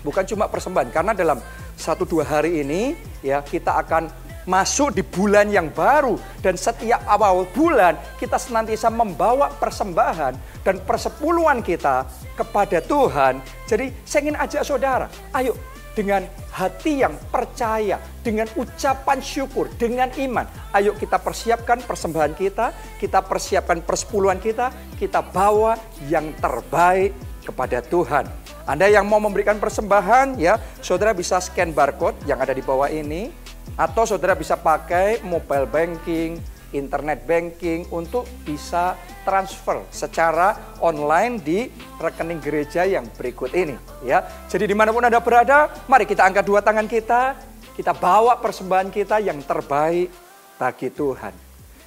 Bukan 0.00 0.24
cuma 0.24 0.48
persembahan, 0.48 0.88
karena 0.88 1.12
dalam 1.12 1.38
satu 1.76 2.08
dua 2.08 2.24
hari 2.24 2.64
ini 2.64 2.96
ya 3.20 3.44
kita 3.44 3.76
akan 3.84 4.08
masuk 4.48 4.96
di 4.96 5.04
bulan 5.04 5.52
yang 5.52 5.68
baru 5.68 6.16
dan 6.40 6.56
setiap 6.56 7.04
awal 7.04 7.44
bulan 7.52 7.92
kita 8.16 8.40
senantiasa 8.40 8.88
membawa 8.88 9.52
persembahan 9.52 10.64
dan 10.64 10.80
persepuluhan 10.80 11.60
kita 11.60 12.08
kepada 12.34 12.80
Tuhan. 12.80 13.44
Jadi 13.68 13.92
saya 14.02 14.20
ingin 14.24 14.38
ajak 14.40 14.62
saudara, 14.64 15.06
ayo 15.36 15.52
dengan 15.92 16.24
hati 16.54 17.04
yang 17.04 17.12
percaya, 17.28 18.00
dengan 18.24 18.48
ucapan 18.56 19.18
syukur, 19.20 19.68
dengan 19.76 20.08
iman. 20.16 20.46
Ayo 20.72 20.96
kita 20.96 21.20
persiapkan 21.20 21.84
persembahan 21.84 22.32
kita, 22.32 22.96
kita 22.96 23.20
persiapkan 23.20 23.84
persepuluhan 23.84 24.40
kita, 24.40 24.72
kita 24.96 25.20
bawa 25.20 25.76
yang 26.08 26.32
terbaik 26.40 27.12
kepada 27.50 27.82
Tuhan. 27.82 28.30
Anda 28.64 28.86
yang 28.86 29.10
mau 29.10 29.18
memberikan 29.18 29.58
persembahan 29.58 30.38
ya, 30.38 30.62
saudara 30.78 31.10
bisa 31.10 31.42
scan 31.42 31.74
barcode 31.74 32.14
yang 32.30 32.38
ada 32.38 32.54
di 32.54 32.62
bawah 32.62 32.86
ini 32.86 33.34
atau 33.74 34.06
saudara 34.06 34.38
bisa 34.38 34.54
pakai 34.54 35.18
mobile 35.26 35.66
banking, 35.66 36.38
internet 36.70 37.26
banking 37.26 37.90
untuk 37.90 38.26
bisa 38.46 38.94
transfer 39.26 39.82
secara 39.90 40.78
online 40.78 41.42
di 41.42 41.66
rekening 41.98 42.38
gereja 42.38 42.86
yang 42.86 43.06
berikut 43.18 43.50
ini 43.52 43.74
ya. 44.06 44.22
Jadi 44.46 44.70
di 44.70 44.74
mana 44.78 44.94
pun 44.94 45.02
Anda 45.02 45.18
berada, 45.18 45.66
mari 45.90 46.06
kita 46.06 46.22
angkat 46.22 46.46
dua 46.46 46.62
tangan 46.62 46.86
kita, 46.86 47.34
kita 47.74 47.90
bawa 47.90 48.38
persembahan 48.38 48.88
kita 48.94 49.18
yang 49.18 49.42
terbaik 49.42 50.14
bagi 50.56 50.88
Tuhan. 50.94 51.34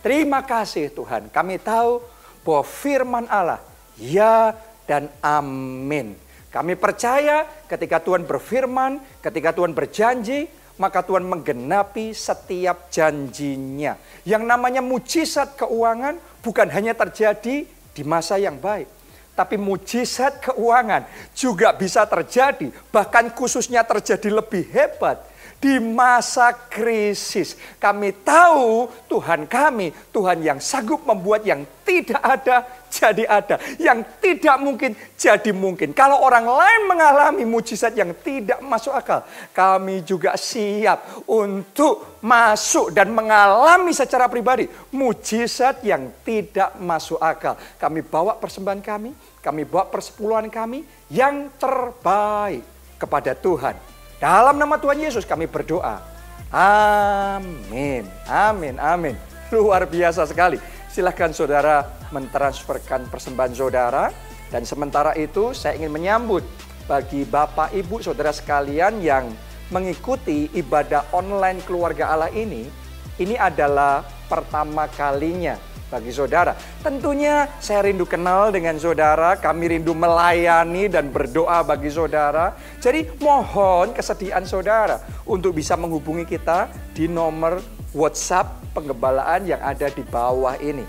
Terima 0.03 0.43
kasih 0.43 0.91
Tuhan, 0.91 1.32
kami 1.32 1.64
tahu 1.64 2.03
bahwa 2.43 2.64
firman 2.68 3.24
Allah 3.32 3.64
ya 3.95 4.51
dan 4.90 5.12
amin. 5.24 6.16
Kami 6.54 6.78
percaya 6.78 7.50
ketika 7.66 7.98
Tuhan 7.98 8.30
berfirman, 8.30 9.02
ketika 9.26 9.50
Tuhan 9.58 9.74
berjanji, 9.74 10.46
maka 10.78 11.02
Tuhan 11.02 11.26
menggenapi 11.26 12.14
setiap 12.14 12.94
janjinya. 12.94 13.98
Yang 14.26 14.44
namanya 14.46 14.82
mujizat 14.82 15.58
keuangan 15.58 16.18
bukan 16.46 16.70
hanya 16.70 16.94
terjadi 16.94 17.66
di 17.66 18.04
masa 18.06 18.38
yang 18.38 18.58
baik. 18.58 18.86
Tapi 19.34 19.58
mujizat 19.58 20.46
keuangan 20.46 21.10
juga 21.34 21.74
bisa 21.74 22.06
terjadi, 22.06 22.70
bahkan 22.94 23.34
khususnya 23.34 23.82
terjadi 23.82 24.30
lebih 24.30 24.70
hebat 24.70 25.26
di 25.64 25.80
masa 25.80 26.51
krisis. 26.51 27.55
Kami 27.80 28.11
tahu 28.20 28.91
Tuhan 29.07 29.47
kami, 29.47 29.95
Tuhan 30.11 30.43
yang 30.43 30.59
sanggup 30.59 31.07
membuat 31.07 31.47
yang 31.47 31.64
tidak 31.88 32.20
ada 32.20 32.68
jadi 32.91 33.24
ada, 33.24 33.55
yang 33.80 34.03
tidak 34.20 34.59
mungkin 34.59 34.91
jadi 35.16 35.55
mungkin. 35.55 35.95
Kalau 35.95 36.20
orang 36.20 36.43
lain 36.43 36.82
mengalami 36.91 37.47
mujizat 37.47 37.95
yang 37.95 38.11
tidak 38.20 38.59
masuk 38.59 38.91
akal, 38.91 39.24
kami 39.55 40.03
juga 40.03 40.36
siap 40.36 41.24
untuk 41.32 42.20
masuk 42.20 42.91
dan 42.91 43.07
mengalami 43.16 43.95
secara 43.95 44.28
pribadi 44.28 44.68
mujizat 44.91 45.80
yang 45.88 46.11
tidak 46.28 46.76
masuk 46.76 47.24
akal. 47.24 47.55
Kami 47.80 48.03
bawa 48.03 48.36
persembahan 48.36 48.84
kami, 48.84 49.16
kami 49.39 49.64
bawa 49.64 49.88
persepuluhan 49.88 50.51
kami 50.51 50.84
yang 51.07 51.47
terbaik 51.55 52.68
kepada 52.99 53.32
Tuhan. 53.32 53.93
Dalam 54.24 54.56
nama 54.56 54.80
Tuhan 54.80 55.04
Yesus 55.04 55.28
kami 55.28 55.52
berdoa. 55.52 56.00
Amin. 56.48 58.08
Amin. 58.24 58.80
Amin. 58.80 59.20
Luar 59.52 59.84
biasa 59.84 60.24
sekali. 60.24 60.64
Silahkan 60.88 61.36
saudara 61.36 61.84
mentransferkan 62.08 63.12
persembahan 63.12 63.52
saudara. 63.52 64.16
Dan 64.48 64.64
sementara 64.64 65.12
itu 65.20 65.52
saya 65.52 65.76
ingin 65.76 65.92
menyambut 65.92 66.40
bagi 66.88 67.28
Bapak 67.28 67.76
Ibu 67.76 68.00
Saudara 68.00 68.32
sekalian 68.32 69.04
yang 69.04 69.28
mengikuti 69.76 70.48
ibadah 70.56 71.04
online 71.12 71.60
keluarga 71.68 72.16
Allah 72.16 72.32
ini. 72.32 72.72
Ini 73.20 73.36
adalah 73.36 74.08
pertama 74.32 74.88
kalinya 74.88 75.60
bagi 75.94 76.10
saudara. 76.10 76.58
Tentunya 76.82 77.46
saya 77.62 77.86
rindu 77.86 78.10
kenal 78.10 78.50
dengan 78.50 78.74
saudara, 78.82 79.38
kami 79.38 79.78
rindu 79.78 79.94
melayani 79.94 80.89
dan 80.89 81.14
berdoa 81.14 81.62
bagi 81.62 81.94
saudara. 81.94 82.58
Jadi 82.82 83.14
mohon 83.22 83.94
kesediaan 83.94 84.50
saudara 84.50 84.98
untuk 85.30 85.54
bisa 85.54 85.78
menghubungi 85.78 86.26
kita 86.26 86.74
di 86.98 87.06
nomor 87.06 87.62
WhatsApp 87.94 88.74
penggembalaan 88.74 89.46
yang 89.46 89.62
ada 89.62 89.86
di 89.94 90.02
bawah 90.02 90.58
ini. 90.58 90.82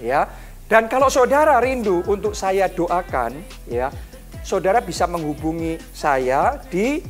Ya. 0.00 0.24
Dan 0.66 0.88
kalau 0.88 1.12
saudara 1.12 1.60
rindu 1.60 2.00
untuk 2.08 2.32
saya 2.32 2.66
doakan, 2.66 3.38
ya, 3.70 3.92
saudara 4.42 4.82
bisa 4.82 5.06
menghubungi 5.06 5.78
saya 5.94 6.58
di 6.72 7.04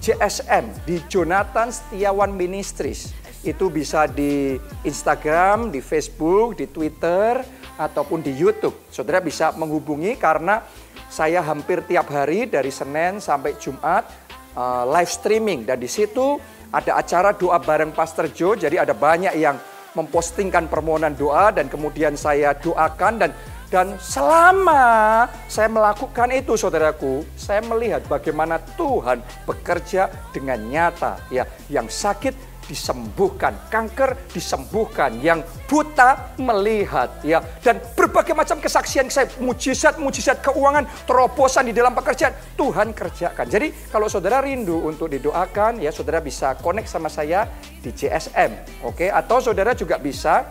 JSM, 0.00 0.86
di 0.88 0.96
Jonathan 1.12 1.68
Setiawan 1.68 2.32
Ministries. 2.32 3.21
Itu 3.42 3.68
bisa 3.68 4.06
di 4.06 4.54
Instagram, 4.86 5.74
di 5.74 5.82
Facebook, 5.82 6.58
di 6.58 6.70
Twitter, 6.70 7.42
ataupun 7.74 8.22
di 8.22 8.30
YouTube. 8.30 8.86
Saudara 8.88 9.18
bisa 9.18 9.50
menghubungi 9.54 10.14
karena 10.14 10.62
saya 11.10 11.42
hampir 11.44 11.82
tiap 11.84 12.08
hari 12.08 12.46
dari 12.46 12.70
Senin 12.70 13.18
sampai 13.18 13.58
Jumat 13.58 14.06
uh, 14.54 14.86
live 14.88 15.10
streaming. 15.10 15.66
Dan 15.66 15.82
di 15.82 15.90
situ 15.90 16.38
ada 16.72 16.96
acara 16.96 17.36
doa 17.36 17.60
bareng 17.60 17.92
Pastor 17.92 18.30
Joe, 18.32 18.56
jadi 18.56 18.86
ada 18.86 18.94
banyak 18.96 19.36
yang 19.36 19.60
mempostingkan 19.92 20.72
permohonan 20.72 21.12
doa 21.12 21.52
dan 21.52 21.68
kemudian 21.68 22.16
saya 22.16 22.56
doakan 22.56 23.20
dan 23.20 23.30
dan 23.72 23.96
selama 23.96 25.24
saya 25.48 25.64
melakukan 25.72 26.28
itu 26.28 26.60
saudaraku, 26.60 27.24
saya 27.40 27.64
melihat 27.64 28.04
bagaimana 28.04 28.60
Tuhan 28.76 29.24
bekerja 29.48 30.12
dengan 30.28 30.60
nyata 30.60 31.16
ya, 31.32 31.48
yang 31.72 31.88
sakit 31.88 32.51
disembuhkan, 32.72 33.68
kanker 33.68 34.32
disembuhkan, 34.32 35.12
yang 35.20 35.44
buta 35.68 36.32
melihat 36.40 37.20
ya 37.20 37.44
dan 37.60 37.76
berbagai 37.92 38.32
macam 38.32 38.56
kesaksian 38.56 39.12
saya 39.12 39.28
mujizat-mujizat 39.36 40.40
keuangan 40.40 40.88
terobosan 41.04 41.68
di 41.68 41.76
dalam 41.76 41.92
pekerjaan 41.92 42.32
Tuhan 42.56 42.96
kerjakan. 42.96 43.44
Jadi 43.44 43.92
kalau 43.92 44.08
saudara 44.08 44.40
rindu 44.40 44.88
untuk 44.88 45.12
didoakan 45.12 45.84
ya 45.84 45.92
saudara 45.92 46.24
bisa 46.24 46.56
connect 46.56 46.88
sama 46.88 47.12
saya 47.12 47.44
di 47.84 47.92
JSM, 47.92 48.80
oke? 48.88 49.12
Atau 49.12 49.44
saudara 49.44 49.76
juga 49.76 50.00
bisa 50.00 50.48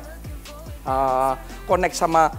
uh, 0.85 1.33
connect 1.65 1.97
sama 1.97 2.29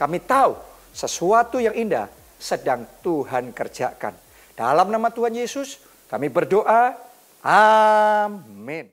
Kami 0.00 0.18
tahu 0.24 0.68
Sesuatu 0.98 1.62
yang 1.62 1.78
indah 1.78 2.10
sedang 2.42 2.82
Tuhan 3.06 3.54
kerjakan. 3.54 4.10
Dalam 4.58 4.90
nama 4.90 5.14
Tuhan 5.14 5.30
Yesus, 5.30 5.78
kami 6.10 6.26
berdoa. 6.26 7.07
Amin. 7.44 8.90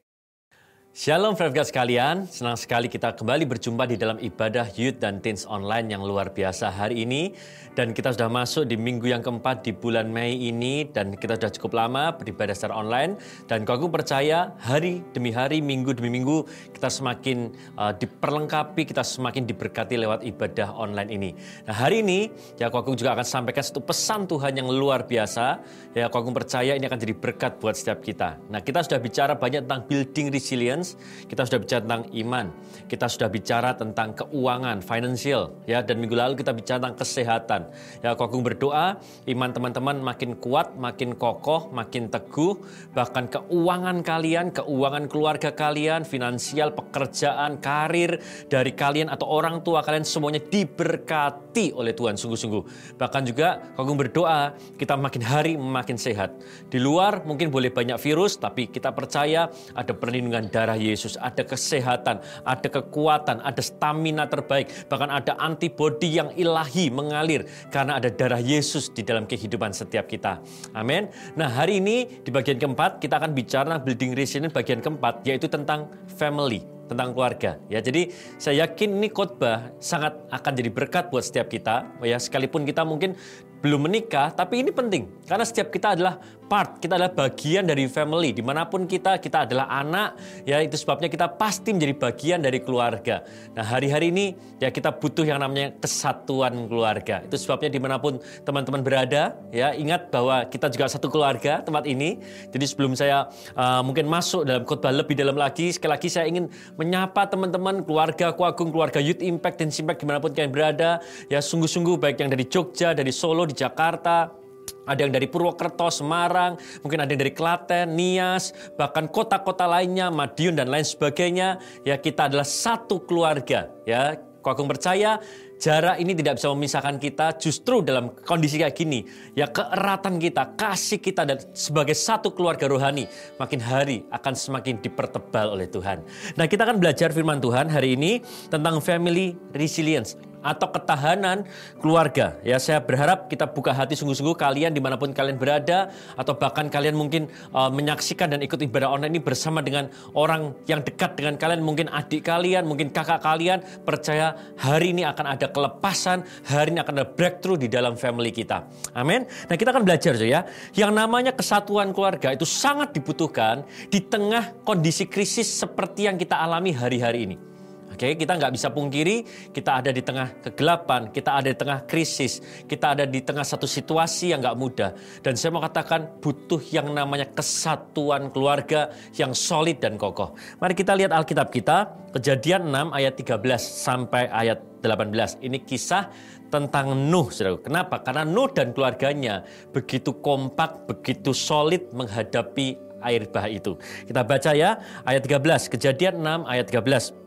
Shalom 0.96 1.36
Friends 1.36 1.76
sekalian, 1.76 2.24
senang 2.24 2.56
sekali 2.56 2.88
kita 2.88 3.12
kembali 3.20 3.44
berjumpa 3.44 3.84
di 3.84 4.00
dalam 4.00 4.16
ibadah 4.16 4.64
Youth 4.80 5.04
dan 5.04 5.20
Teens 5.20 5.44
Online 5.44 5.92
yang 5.92 6.08
luar 6.08 6.32
biasa 6.32 6.72
hari 6.72 7.04
ini. 7.04 7.36
Dan 7.76 7.92
kita 7.92 8.16
sudah 8.16 8.32
masuk 8.32 8.64
di 8.64 8.80
minggu 8.80 9.12
yang 9.12 9.20
keempat 9.20 9.68
di 9.68 9.76
bulan 9.76 10.08
Mei 10.08 10.40
ini 10.40 10.88
dan 10.88 11.12
kita 11.12 11.36
sudah 11.36 11.52
cukup 11.52 11.76
lama 11.76 12.16
beribadah 12.16 12.56
secara 12.56 12.80
online. 12.80 13.20
Dan 13.44 13.68
aku 13.68 13.92
percaya 13.92 14.56
hari 14.56 15.04
demi 15.12 15.36
hari, 15.36 15.60
minggu 15.60 15.92
demi 15.92 16.08
minggu 16.08 16.48
kita 16.72 16.88
semakin 16.88 17.52
uh, 17.76 17.92
diperlengkapi, 17.92 18.88
kita 18.88 19.04
semakin 19.04 19.44
diberkati 19.44 20.00
lewat 20.00 20.24
ibadah 20.24 20.72
online 20.80 21.12
ini. 21.12 21.36
Nah 21.68 21.76
hari 21.76 22.08
ini 22.08 22.32
ya 22.56 22.72
aku 22.72 22.96
juga 22.96 23.20
akan 23.20 23.28
sampaikan 23.28 23.68
satu 23.68 23.84
pesan 23.84 24.32
Tuhan 24.32 24.56
yang 24.64 24.72
luar 24.72 25.04
biasa. 25.04 25.60
Ya 25.92 26.08
aku 26.08 26.32
percaya 26.32 26.80
ini 26.80 26.88
akan 26.88 27.00
jadi 27.04 27.12
berkat 27.12 27.60
buat 27.60 27.76
setiap 27.76 28.00
kita. 28.00 28.40
Nah 28.48 28.64
kita 28.64 28.80
sudah 28.88 29.04
bicara 29.04 29.36
banyak 29.36 29.68
tentang 29.68 29.84
building 29.84 30.32
resilience, 30.32 30.85
kita 31.26 31.48
sudah 31.48 31.58
bicara 31.58 31.82
tentang 31.82 32.04
iman, 32.14 32.46
kita 32.86 33.06
sudah 33.10 33.30
bicara 33.32 33.74
tentang 33.74 34.14
keuangan, 34.14 34.86
financial, 34.86 35.56
ya 35.66 35.82
dan 35.82 35.98
minggu 35.98 36.14
lalu 36.14 36.38
kita 36.38 36.52
bicara 36.54 36.78
tentang 36.84 37.00
kesehatan. 37.02 37.62
Ya, 38.04 38.14
aku 38.14 38.28
agung 38.28 38.44
berdoa 38.44 39.02
iman 39.26 39.50
teman-teman 39.50 39.98
makin 40.04 40.38
kuat, 40.38 40.78
makin 40.78 41.16
kokoh, 41.16 41.74
makin 41.74 42.12
teguh, 42.12 42.60
bahkan 42.92 43.26
keuangan 43.32 44.04
kalian, 44.06 44.52
keuangan 44.52 45.08
keluarga 45.08 45.56
kalian, 45.56 46.04
finansial, 46.04 46.76
pekerjaan, 46.76 47.64
karir 47.64 48.20
dari 48.52 48.76
kalian 48.76 49.08
atau 49.08 49.32
orang 49.32 49.64
tua 49.64 49.80
kalian 49.82 50.04
semuanya 50.04 50.44
diberkati 50.44 51.72
oleh 51.72 51.96
Tuhan 51.96 52.20
sungguh-sungguh. 52.20 52.96
Bahkan 53.00 53.24
juga 53.24 53.72
aku 53.74 53.86
agung 53.86 54.02
berdoa 54.02 54.58
kita 54.82 54.98
makin 54.98 55.24
hari 55.24 55.54
makin 55.56 55.96
sehat. 55.96 56.34
Di 56.68 56.82
luar 56.82 57.22
mungkin 57.24 57.54
boleh 57.54 57.70
banyak 57.70 58.02
virus, 58.02 58.42
tapi 58.42 58.68
kita 58.68 58.90
percaya 58.92 59.48
ada 59.78 59.94
perlindungan 59.94 60.50
darah 60.50 60.75
Yesus, 60.76 61.18
ada 61.20 61.42
kesehatan, 61.44 62.22
ada 62.44 62.68
kekuatan, 62.68 63.42
ada 63.42 63.62
stamina 63.64 64.28
terbaik, 64.30 64.70
bahkan 64.92 65.10
ada 65.10 65.36
antibodi 65.42 66.20
yang 66.20 66.32
ilahi 66.36 66.92
mengalir 66.94 67.48
karena 67.74 67.98
ada 67.98 68.12
darah 68.12 68.40
Yesus 68.40 68.92
di 68.92 69.02
dalam 69.02 69.26
kehidupan 69.26 69.72
setiap 69.74 70.06
kita. 70.06 70.40
Amin. 70.76 71.10
Nah, 71.34 71.50
hari 71.50 71.80
ini 71.82 72.22
di 72.22 72.30
bagian 72.30 72.60
keempat 72.60 73.00
kita 73.02 73.18
akan 73.18 73.32
bicara 73.32 73.76
building 73.82 74.14
resilience 74.14 74.54
bagian 74.54 74.80
keempat 74.80 75.26
yaitu 75.26 75.50
tentang 75.50 75.90
family 76.16 76.76
tentang 76.86 77.18
keluarga. 77.18 77.58
Ya 77.68 77.82
jadi 77.82 78.14
saya 78.38 78.66
yakin 78.66 79.02
ini 79.02 79.10
khotbah 79.10 79.74
sangat 79.82 80.14
akan 80.30 80.52
jadi 80.54 80.70
berkat 80.70 81.10
buat 81.10 81.26
setiap 81.26 81.50
kita. 81.50 81.86
Ya 82.06 82.18
sekalipun 82.22 82.64
kita 82.64 82.86
mungkin 82.86 83.18
belum 83.66 83.90
menikah 83.90 84.30
tapi 84.38 84.62
ini 84.62 84.70
penting. 84.70 85.10
Karena 85.26 85.42
setiap 85.42 85.74
kita 85.74 85.98
adalah 85.98 86.22
part. 86.46 86.78
Kita 86.78 86.96
adalah 86.96 87.14
bagian 87.14 87.66
dari 87.66 87.90
family. 87.90 88.32
Di 88.32 88.44
mana 88.46 88.70
pun 88.70 88.86
kita 88.86 89.18
kita 89.18 89.50
adalah 89.50 89.68
anak 89.70 90.18
ya 90.46 90.62
itu 90.62 90.78
sebabnya 90.78 91.10
kita 91.10 91.28
pasti 91.36 91.74
menjadi 91.74 91.94
bagian 91.98 92.40
dari 92.46 92.62
keluarga. 92.62 93.26
Nah 93.58 93.66
hari-hari 93.66 94.14
ini 94.14 94.26
ya 94.62 94.70
kita 94.70 94.94
butuh 94.96 95.26
yang 95.26 95.42
namanya 95.42 95.74
kesatuan 95.82 96.70
keluarga. 96.70 97.26
Itu 97.26 97.36
sebabnya 97.42 97.74
di 97.74 97.82
mana 97.82 97.98
pun 97.98 98.22
teman-teman 98.46 98.86
berada 98.86 99.36
ya 99.50 99.74
ingat 99.74 100.14
bahwa 100.14 100.46
kita 100.48 100.70
juga 100.70 100.86
satu 100.88 101.10
keluarga 101.10 101.66
tempat 101.66 101.90
ini. 101.90 102.22
Jadi 102.54 102.66
sebelum 102.70 102.94
saya 102.94 103.28
uh, 103.58 103.82
mungkin 103.82 104.06
masuk 104.06 104.46
dalam 104.46 104.64
khotbah 104.64 104.94
lebih 104.94 105.18
dalam 105.18 105.36
lagi 105.36 105.74
sekali 105.74 105.92
lagi 105.98 106.08
saya 106.08 106.30
ingin 106.30 106.48
menyapa 106.78 107.26
teman-teman 107.28 107.82
keluarga 107.82 108.32
Kuagung 108.36 108.70
keluarga 108.70 109.02
Youth 109.02 109.24
Impact 109.24 109.58
dan 109.62 109.70
Impact 109.74 110.00
di 110.02 110.06
mana 110.06 110.20
pun 110.22 110.32
kalian 110.32 110.54
berada. 110.54 111.02
Ya 111.28 111.42
sungguh-sungguh 111.42 111.98
baik 111.98 112.22
yang 112.22 112.30
dari 112.30 112.46
Jogja 112.46 112.94
dari 112.94 113.10
Solo 113.10 113.50
di 113.50 113.58
Jakarta 113.58 114.45
ada 114.86 115.00
yang 115.02 115.14
dari 115.14 115.26
Purwokerto, 115.26 115.90
Semarang, 115.90 116.58
mungkin 116.86 117.02
ada 117.02 117.10
yang 117.10 117.22
dari 117.26 117.34
Klaten, 117.34 117.98
Nias, 117.98 118.54
bahkan 118.78 119.10
kota-kota 119.10 119.66
lainnya, 119.66 120.14
Madiun 120.14 120.58
dan 120.58 120.70
lain 120.70 120.86
sebagainya. 120.86 121.58
Ya 121.82 121.98
kita 121.98 122.30
adalah 122.30 122.46
satu 122.46 123.02
keluarga. 123.04 123.70
Ya, 123.84 124.22
Kau 124.46 124.54
agung 124.54 124.70
percaya 124.70 125.18
jarak 125.58 125.98
ini 125.98 126.14
tidak 126.14 126.38
bisa 126.38 126.54
memisahkan 126.54 127.02
kita 127.02 127.34
justru 127.42 127.82
dalam 127.82 128.14
kondisi 128.14 128.62
kayak 128.62 128.78
gini 128.78 129.02
ya 129.34 129.50
keeratan 129.50 130.22
kita 130.22 130.54
kasih 130.54 131.02
kita 131.02 131.26
dan 131.26 131.42
sebagai 131.58 131.98
satu 131.98 132.30
keluarga 132.30 132.70
rohani 132.70 133.10
makin 133.42 133.58
hari 133.58 134.06
akan 134.14 134.38
semakin 134.38 134.78
dipertebal 134.86 135.50
oleh 135.50 135.66
Tuhan 135.66 136.06
nah 136.38 136.46
kita 136.46 136.62
akan 136.62 136.78
belajar 136.78 137.10
firman 137.10 137.42
Tuhan 137.42 137.74
hari 137.74 137.98
ini 137.98 138.22
tentang 138.54 138.78
family 138.86 139.34
resilience 139.58 140.14
atau 140.46 140.70
ketahanan 140.70 141.50
keluarga. 141.82 142.38
Ya, 142.46 142.62
saya 142.62 142.78
berharap 142.78 143.26
kita 143.26 143.50
buka 143.50 143.74
hati 143.74 143.98
sungguh-sungguh 143.98 144.38
kalian 144.38 144.70
di 144.70 144.78
mana 144.78 145.02
pun 145.02 145.10
kalian 145.10 145.42
berada, 145.42 145.90
atau 146.14 146.38
bahkan 146.38 146.70
kalian 146.70 146.94
mungkin 146.94 147.26
uh, 147.50 147.74
menyaksikan 147.74 148.30
dan 148.30 148.46
ikut 148.46 148.62
ibadah 148.62 148.94
online 148.94 149.18
ini 149.18 149.24
bersama 149.26 149.66
dengan 149.66 149.90
orang 150.14 150.54
yang 150.70 150.86
dekat 150.86 151.18
dengan 151.18 151.42
kalian, 151.42 151.66
mungkin 151.66 151.90
adik 151.90 152.22
kalian, 152.22 152.70
mungkin 152.70 152.94
kakak 152.94 153.26
kalian. 153.26 153.66
Percaya 153.82 154.38
hari 154.62 154.94
ini 154.94 155.02
akan 155.02 155.26
ada 155.34 155.50
kelepasan, 155.50 156.22
hari 156.46 156.78
ini 156.78 156.80
akan 156.86 156.94
ada 157.02 157.08
breakthrough 157.10 157.58
di 157.58 157.66
dalam 157.66 157.98
family 157.98 158.30
kita. 158.30 158.70
Amin. 158.94 159.26
Nah, 159.26 159.56
kita 159.58 159.74
akan 159.74 159.82
belajar 159.82 160.14
ya. 160.22 160.46
Yang 160.78 160.92
namanya 160.94 161.32
kesatuan 161.34 161.90
keluarga 161.96 162.36
itu 162.36 162.46
sangat 162.46 162.94
dibutuhkan 162.94 163.66
di 163.90 164.04
tengah 164.04 164.54
kondisi 164.62 165.10
krisis 165.10 165.48
seperti 165.48 166.06
yang 166.06 166.20
kita 166.20 166.36
alami 166.38 166.76
hari-hari 166.76 167.32
ini. 167.32 167.55
Oke, 167.96 168.20
kita 168.20 168.36
nggak 168.36 168.52
bisa 168.52 168.76
pungkiri 168.76 169.24
kita 169.56 169.80
ada 169.80 169.88
di 169.96 170.04
tengah 170.04 170.28
kegelapan, 170.44 171.16
kita 171.16 171.40
ada 171.40 171.48
di 171.48 171.56
tengah 171.56 171.88
krisis, 171.88 172.44
kita 172.68 172.92
ada 172.92 173.08
di 173.08 173.24
tengah 173.24 173.48
satu 173.48 173.64
situasi 173.64 174.36
yang 174.36 174.44
nggak 174.44 174.58
mudah. 174.60 174.92
Dan 175.24 175.40
saya 175.40 175.56
mau 175.56 175.64
katakan 175.64 176.20
butuh 176.20 176.60
yang 176.76 176.92
namanya 176.92 177.32
kesatuan 177.32 178.36
keluarga 178.36 178.92
yang 179.16 179.32
solid 179.32 179.80
dan 179.80 179.96
kokoh. 179.96 180.36
Mari 180.60 180.76
kita 180.76 180.92
lihat 180.92 181.16
Alkitab 181.16 181.48
kita, 181.56 181.88
Kejadian 182.12 182.68
6 182.68 182.92
ayat 182.92 183.16
13 183.16 183.64
sampai 183.64 184.28
ayat 184.28 184.60
18. 184.84 185.40
Ini 185.40 185.64
kisah 185.64 186.12
tentang 186.52 186.92
Nuh, 186.96 187.32
saudara. 187.32 187.64
Kenapa? 187.64 188.04
Karena 188.04 188.28
Nuh 188.28 188.52
dan 188.52 188.76
keluarganya 188.76 189.48
begitu 189.72 190.20
kompak, 190.20 190.84
begitu 190.84 191.32
solid 191.32 191.96
menghadapi 191.96 192.76
air 193.04 193.24
bah 193.32 193.48
itu. 193.48 193.80
Kita 194.04 194.28
baca 194.28 194.52
ya, 194.52 194.80
ayat 195.08 195.24
13, 195.24 195.72
Kejadian 195.72 196.20
6 196.20 196.44
ayat 196.44 196.68
13. 196.68 197.25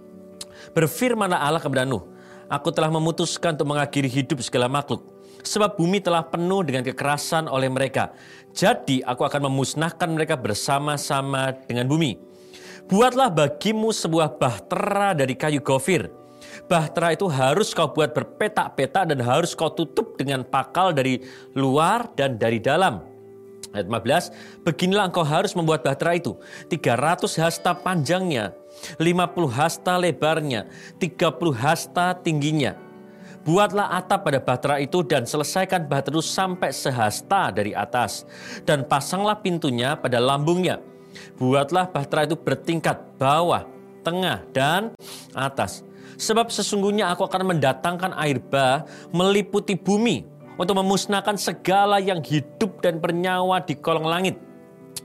Berfirmanlah 0.73 1.41
Allah 1.41 1.63
kepada 1.63 1.89
Nuh, 1.89 2.19
Aku 2.49 2.73
telah 2.73 2.89
memutuskan 2.89 3.61
untuk 3.61 3.77
mengakhiri 3.77 4.09
hidup 4.09 4.41
segala 4.41 4.73
makhluk, 4.73 5.05
sebab 5.45 5.77
bumi 5.77 6.01
telah 6.01 6.25
penuh 6.25 6.65
dengan 6.65 6.81
kekerasan 6.81 7.45
oleh 7.45 7.69
mereka. 7.69 8.09
Jadi 8.57 9.05
aku 9.05 9.29
akan 9.29 9.53
memusnahkan 9.53 10.09
mereka 10.09 10.33
bersama-sama 10.41 11.53
dengan 11.69 11.85
bumi. 11.85 12.17
Buatlah 12.89 13.29
bagimu 13.29 13.93
sebuah 13.93 14.41
bahtera 14.41 15.13
dari 15.13 15.37
kayu 15.37 15.61
gofir. 15.61 16.09
Bahtera 16.73 17.13
itu 17.13 17.29
harus 17.29 17.77
kau 17.77 17.93
buat 17.93 18.17
berpetak-petak 18.17 19.13
dan 19.13 19.21
harus 19.21 19.53
kau 19.53 19.69
tutup 19.69 20.17
dengan 20.17 20.41
pakal 20.41 20.97
dari 20.97 21.21
luar 21.53 22.09
dan 22.17 22.41
dari 22.41 22.65
dalam. 22.65 23.05
Ayat 23.69 23.85
15, 23.85 24.65
beginilah 24.65 25.13
engkau 25.13 25.21
harus 25.21 25.53
membuat 25.53 25.85
bahtera 25.85 26.17
itu. 26.17 26.33
300 26.73 27.37
hasta 27.37 27.77
panjangnya, 27.77 28.57
50 28.97 29.53
hasta 29.53 30.01
lebarnya, 30.01 30.65
30 30.97 31.53
hasta 31.53 32.17
tingginya. 32.17 32.81
Buatlah 33.45 33.97
atap 33.97 34.29
pada 34.29 34.41
bahtera 34.41 34.77
itu 34.77 35.01
dan 35.05 35.25
selesaikan 35.25 35.89
bahtera 35.89 36.21
itu 36.21 36.25
sampai 36.25 36.69
sehasta 36.69 37.49
dari 37.49 37.73
atas. 37.73 38.29
Dan 38.65 38.85
pasanglah 38.85 39.41
pintunya 39.41 39.97
pada 39.97 40.21
lambungnya. 40.21 40.81
Buatlah 41.41 41.89
bahtera 41.89 42.29
itu 42.29 42.37
bertingkat 42.37 43.17
bawah, 43.17 43.65
tengah, 44.05 44.45
dan 44.53 44.93
atas. 45.33 45.81
Sebab 46.19 46.51
sesungguhnya 46.51 47.09
aku 47.15 47.25
akan 47.25 47.55
mendatangkan 47.57 48.11
air 48.19 48.43
bah 48.43 48.83
meliputi 49.15 49.79
bumi 49.79 50.38
untuk 50.59 50.75
memusnahkan 50.75 51.39
segala 51.39 52.03
yang 52.03 52.19
hidup 52.21 52.83
dan 52.83 52.99
bernyawa 52.99 53.63
di 53.63 53.79
kolong 53.79 54.05
langit. 54.05 54.37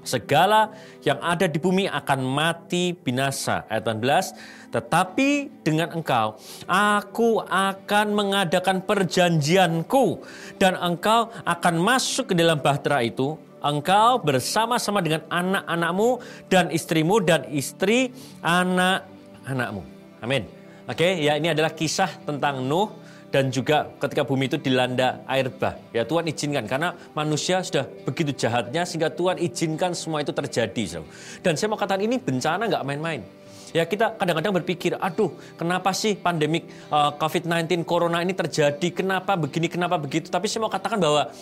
Segala 0.04 0.76
yang 1.06 1.16
ada 1.24 1.48
di 1.48 1.56
bumi 1.62 1.88
akan 1.88 2.20
mati 2.28 2.92
binasa. 2.92 3.64
Ayat 3.72 3.88
18. 3.88 4.76
Tetapi 4.76 5.64
dengan 5.64 5.96
engkau, 5.96 6.36
aku 6.68 7.40
akan 7.40 8.12
mengadakan 8.12 8.84
perjanjianku. 8.84 10.20
Dan 10.60 10.76
engkau 10.76 11.32
akan 11.48 11.76
masuk 11.80 12.34
ke 12.34 12.36
dalam 12.36 12.60
bahtera 12.60 13.00
itu. 13.00 13.40
Engkau 13.64 14.20
bersama-sama 14.20 15.00
dengan 15.00 15.24
anak-anakmu 15.32 16.20
dan 16.52 16.68
istrimu 16.68 17.24
dan 17.24 17.48
istri 17.48 18.12
anak-anakmu. 18.44 19.88
Amin. 20.20 20.44
Oke, 20.84 21.16
ya 21.16 21.40
ini 21.40 21.48
adalah 21.56 21.72
kisah 21.72 22.12
tentang 22.28 22.60
Nuh 22.60 22.92
dan 23.34 23.50
juga 23.50 23.90
ketika 23.98 24.22
bumi 24.22 24.46
itu 24.46 24.62
dilanda 24.62 25.26
air 25.26 25.50
bah. 25.50 25.74
Ya 25.90 26.06
Tuhan 26.06 26.30
izinkan 26.30 26.70
karena 26.70 26.94
manusia 27.18 27.66
sudah 27.66 27.90
begitu 28.06 28.30
jahatnya 28.30 28.86
sehingga 28.86 29.10
Tuhan 29.10 29.42
izinkan 29.42 29.98
semua 29.98 30.22
itu 30.22 30.30
terjadi. 30.30 31.02
Dan 31.42 31.58
saya 31.58 31.74
mau 31.74 31.82
katakan 31.82 32.06
ini 32.06 32.22
bencana 32.22 32.70
nggak 32.70 32.86
main-main. 32.86 33.26
Ya 33.74 33.90
kita 33.90 34.14
kadang-kadang 34.22 34.62
berpikir, 34.62 34.94
aduh 35.02 35.34
kenapa 35.58 35.90
sih 35.98 36.14
pandemik 36.14 36.70
uh, 36.94 37.18
COVID-19 37.18 37.82
Corona 37.90 38.22
ini 38.22 38.38
terjadi, 38.38 38.94
kenapa 38.94 39.34
begini, 39.34 39.66
kenapa 39.66 39.98
begitu. 39.98 40.30
Tapi 40.30 40.46
saya 40.46 40.62
mau 40.62 40.70
katakan 40.70 41.02
bahwa 41.02 41.34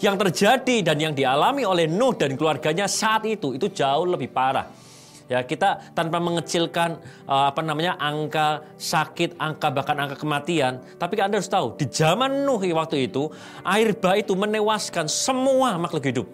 yang 0.00 0.16
terjadi 0.16 0.80
dan 0.80 0.96
yang 0.96 1.12
dialami 1.12 1.68
oleh 1.68 1.84
Nuh 1.84 2.16
dan 2.16 2.32
keluarganya 2.32 2.88
saat 2.88 3.28
itu, 3.28 3.52
itu 3.52 3.68
jauh 3.68 4.08
lebih 4.08 4.32
parah. 4.32 4.72
Ya, 5.26 5.42
kita 5.42 5.82
tanpa 5.90 6.22
mengecilkan 6.22 7.02
uh, 7.26 7.50
apa 7.50 7.58
namanya 7.58 7.98
angka 7.98 8.62
sakit, 8.78 9.34
angka 9.42 9.74
bahkan 9.74 9.98
angka 9.98 10.22
kematian, 10.22 10.78
tapi 11.02 11.18
Anda 11.18 11.42
harus 11.42 11.50
tahu 11.50 11.74
di 11.74 11.90
zaman 11.90 12.46
Nuh 12.46 12.62
waktu 12.62 13.10
itu 13.10 13.26
air 13.66 13.90
bah 13.98 14.14
itu 14.14 14.38
menewaskan 14.38 15.10
semua 15.10 15.74
makhluk 15.82 16.06
hidup. 16.06 16.26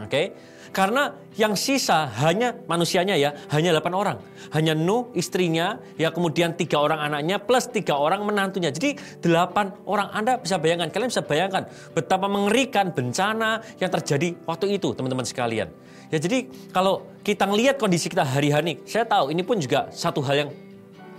Oke. 0.00 0.32
Karena 0.76 1.08
yang 1.40 1.56
sisa 1.56 2.04
hanya 2.20 2.52
manusianya 2.68 3.16
ya, 3.16 3.32
hanya 3.48 3.72
8 3.80 3.96
orang. 3.96 4.20
Hanya 4.52 4.76
Nuh, 4.76 5.08
istrinya, 5.16 5.80
ya 5.96 6.12
kemudian 6.12 6.52
tiga 6.52 6.84
orang 6.84 7.00
anaknya, 7.00 7.40
plus 7.40 7.72
tiga 7.72 7.96
orang 7.96 8.20
menantunya. 8.28 8.68
Jadi 8.68 8.96
8 9.24 9.88
orang 9.88 10.12
Anda 10.12 10.36
bisa 10.36 10.60
bayangkan, 10.60 10.92
kalian 10.92 11.08
bisa 11.08 11.24
bayangkan 11.24 11.64
betapa 11.96 12.28
mengerikan 12.28 12.92
bencana 12.92 13.64
yang 13.80 13.88
terjadi 13.88 14.36
waktu 14.44 14.76
itu 14.76 14.92
teman-teman 14.92 15.24
sekalian. 15.24 15.72
Ya 16.06 16.18
jadi 16.22 16.46
kalau 16.70 17.02
kita 17.26 17.50
ngelihat 17.50 17.82
kondisi 17.82 18.06
kita 18.06 18.22
hari-hari, 18.22 18.78
saya 18.86 19.02
tahu 19.02 19.34
ini 19.34 19.42
pun 19.42 19.58
juga 19.58 19.90
satu 19.90 20.22
hal 20.22 20.46
yang 20.46 20.50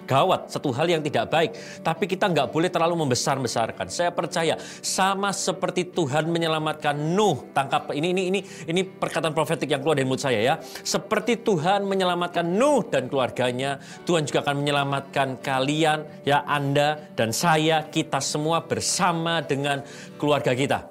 gawat, 0.08 0.48
satu 0.48 0.72
hal 0.72 0.88
yang 0.88 1.04
tidak 1.04 1.28
baik. 1.28 1.52
Tapi 1.84 2.08
kita 2.08 2.32
nggak 2.32 2.48
boleh 2.56 2.72
terlalu 2.72 3.04
membesar-besarkan. 3.04 3.92
Saya 3.92 4.16
percaya 4.16 4.56
sama 4.80 5.36
seperti 5.36 5.92
Tuhan 5.92 6.32
menyelamatkan 6.32 6.96
Nuh. 6.96 7.52
Tangkap 7.52 7.92
ini 7.92 8.16
ini 8.16 8.32
ini 8.32 8.40
ini 8.72 8.82
perkataan 8.88 9.36
profetik 9.36 9.68
yang 9.68 9.84
keluar 9.84 10.00
dari 10.00 10.08
mulut 10.08 10.24
saya 10.24 10.40
ya. 10.40 10.56
Seperti 10.64 11.44
Tuhan 11.44 11.84
menyelamatkan 11.84 12.48
Nuh 12.48 12.88
dan 12.88 13.12
keluarganya, 13.12 13.84
Tuhan 14.08 14.24
juga 14.24 14.48
akan 14.48 14.64
menyelamatkan 14.64 15.44
kalian 15.44 16.24
ya 16.24 16.48
Anda 16.48 17.12
dan 17.14 17.36
saya 17.36 17.92
kita 17.92 18.24
semua 18.24 18.64
bersama 18.64 19.44
dengan 19.44 19.84
keluarga 20.16 20.56
kita. 20.56 20.88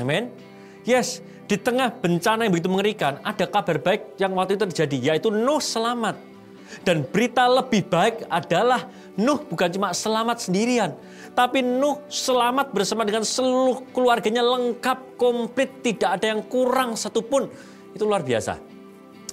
Amin. 0.00 0.32
Yes, 0.84 1.24
di 1.44 1.56
tengah 1.60 1.92
bencana 1.92 2.48
yang 2.48 2.52
begitu 2.52 2.72
mengerikan, 2.72 3.20
ada 3.20 3.44
kabar 3.44 3.76
baik 3.76 4.16
yang 4.16 4.32
waktu 4.32 4.56
itu 4.56 4.64
terjadi, 4.64 4.96
yaitu 5.12 5.28
Nuh 5.28 5.60
selamat. 5.60 6.16
Dan 6.82 7.04
berita 7.04 7.44
lebih 7.44 7.84
baik 7.86 8.24
adalah 8.32 8.88
Nuh 9.14 9.38
bukan 9.46 9.68
cuma 9.70 9.92
selamat 9.92 10.48
sendirian, 10.48 10.96
tapi 11.36 11.60
Nuh 11.60 12.00
selamat 12.08 12.72
bersama 12.72 13.04
dengan 13.04 13.22
seluruh 13.22 13.84
keluarganya 13.92 14.40
lengkap, 14.40 15.20
komplit, 15.20 15.84
tidak 15.84 16.18
ada 16.18 16.34
yang 16.34 16.40
kurang 16.48 16.96
satupun. 16.96 17.52
Itu 17.92 18.08
luar 18.08 18.24
biasa. 18.24 18.58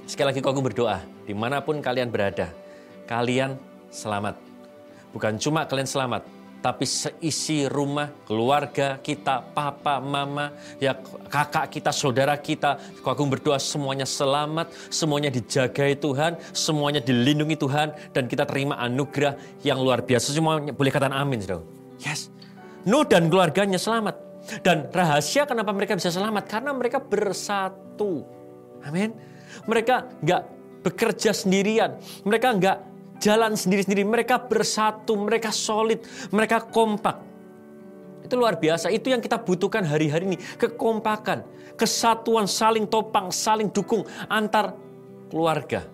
Sekali 0.06 0.36
lagi 0.36 0.44
aku 0.44 0.62
berdoa, 0.62 1.00
di 1.24 1.32
mana 1.32 1.64
pun 1.64 1.80
kalian 1.80 2.12
berada, 2.12 2.52
kalian 3.08 3.56
selamat. 3.90 4.36
Bukan 5.16 5.40
cuma 5.40 5.64
kalian 5.64 5.88
selamat, 5.88 6.28
tapi 6.62 6.86
seisi 6.86 7.66
rumah, 7.66 8.14
keluarga 8.24 9.02
kita, 9.02 9.42
papa, 9.52 9.98
mama, 9.98 10.54
ya 10.78 10.94
kakak 11.28 11.74
kita, 11.74 11.90
saudara 11.90 12.38
kita, 12.38 12.78
aku 13.02 13.26
berdoa 13.26 13.58
semuanya 13.58 14.06
selamat, 14.06 14.70
semuanya 14.94 15.34
dijagai 15.34 15.98
Tuhan, 15.98 16.38
semuanya 16.54 17.02
dilindungi 17.02 17.58
Tuhan, 17.58 18.14
dan 18.14 18.30
kita 18.30 18.46
terima 18.46 18.78
anugerah 18.78 19.36
yang 19.66 19.82
luar 19.82 20.06
biasa. 20.06 20.32
Semuanya 20.32 20.72
boleh 20.72 20.94
katakan 20.94 21.18
amin, 21.18 21.42
saudara. 21.42 21.66
Yes. 21.98 22.30
Nuh 22.86 23.06
dan 23.06 23.30
keluarganya 23.30 23.82
selamat. 23.82 24.32
Dan 24.66 24.90
rahasia 24.90 25.46
kenapa 25.46 25.70
mereka 25.70 25.94
bisa 25.94 26.10
selamat? 26.10 26.50
Karena 26.50 26.74
mereka 26.74 26.98
bersatu. 26.98 28.26
Amin. 28.82 29.14
Mereka 29.70 30.22
nggak 30.26 30.42
bekerja 30.82 31.30
sendirian. 31.30 32.02
Mereka 32.26 32.58
nggak 32.58 32.78
jalan 33.22 33.54
sendiri-sendiri. 33.54 34.02
Mereka 34.04 34.50
bersatu, 34.50 35.14
mereka 35.16 35.54
solid, 35.54 36.02
mereka 36.34 36.66
kompak. 36.66 37.22
Itu 38.26 38.36
luar 38.36 38.58
biasa. 38.58 38.90
Itu 38.90 39.14
yang 39.14 39.22
kita 39.22 39.38
butuhkan 39.38 39.86
hari-hari 39.86 40.34
ini. 40.34 40.38
Kekompakan, 40.58 41.46
kesatuan, 41.78 42.50
saling 42.50 42.90
topang, 42.90 43.30
saling 43.30 43.70
dukung 43.70 44.02
antar 44.26 44.74
keluarga. 45.30 45.86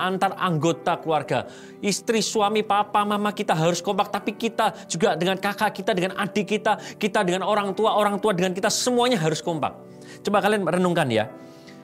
Antar 0.00 0.32
anggota 0.40 0.96
keluarga. 0.96 1.44
Istri, 1.84 2.24
suami, 2.24 2.64
papa, 2.64 3.04
mama 3.04 3.32
kita 3.36 3.52
harus 3.52 3.84
kompak. 3.84 4.08
Tapi 4.08 4.32
kita 4.32 4.72
juga 4.88 5.12
dengan 5.16 5.36
kakak 5.36 5.76
kita, 5.76 5.92
dengan 5.92 6.16
adik 6.16 6.48
kita, 6.48 6.80
kita 6.96 7.20
dengan 7.20 7.44
orang 7.44 7.76
tua, 7.76 7.92
orang 7.92 8.16
tua 8.16 8.32
dengan 8.32 8.56
kita, 8.56 8.72
semuanya 8.72 9.20
harus 9.20 9.44
kompak. 9.44 9.76
Coba 10.24 10.40
kalian 10.40 10.64
renungkan 10.64 11.06
ya. 11.12 11.28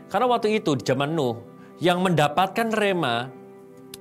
Karena 0.09 0.27
waktu 0.33 0.57
itu 0.57 0.81
di 0.81 0.83
zaman 0.87 1.13
Nuh, 1.13 1.37
yang 1.77 2.01
mendapatkan 2.01 2.73
rema 2.73 3.29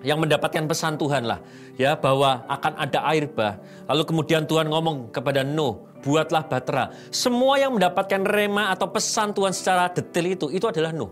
yang 0.06 0.22
mendapatkan 0.22 0.70
pesan 0.70 1.02
Tuhan 1.02 1.26
lah 1.26 1.42
ya 1.82 1.98
bahwa 1.98 2.46
akan 2.46 2.74
ada 2.78 3.02
air 3.10 3.26
bah. 3.26 3.58
Lalu 3.90 4.04
kemudian 4.06 4.46
Tuhan 4.46 4.70
ngomong 4.70 5.10
kepada 5.10 5.42
Nuh, 5.42 5.90
buatlah 6.06 6.46
batra. 6.46 6.94
Semua 7.10 7.58
yang 7.58 7.74
mendapatkan 7.74 8.22
rema 8.22 8.70
atau 8.70 8.94
pesan 8.94 9.34
Tuhan 9.34 9.52
secara 9.52 9.90
detail 9.90 10.38
itu 10.38 10.46
itu 10.54 10.66
adalah 10.70 10.94
Nuh. 10.94 11.10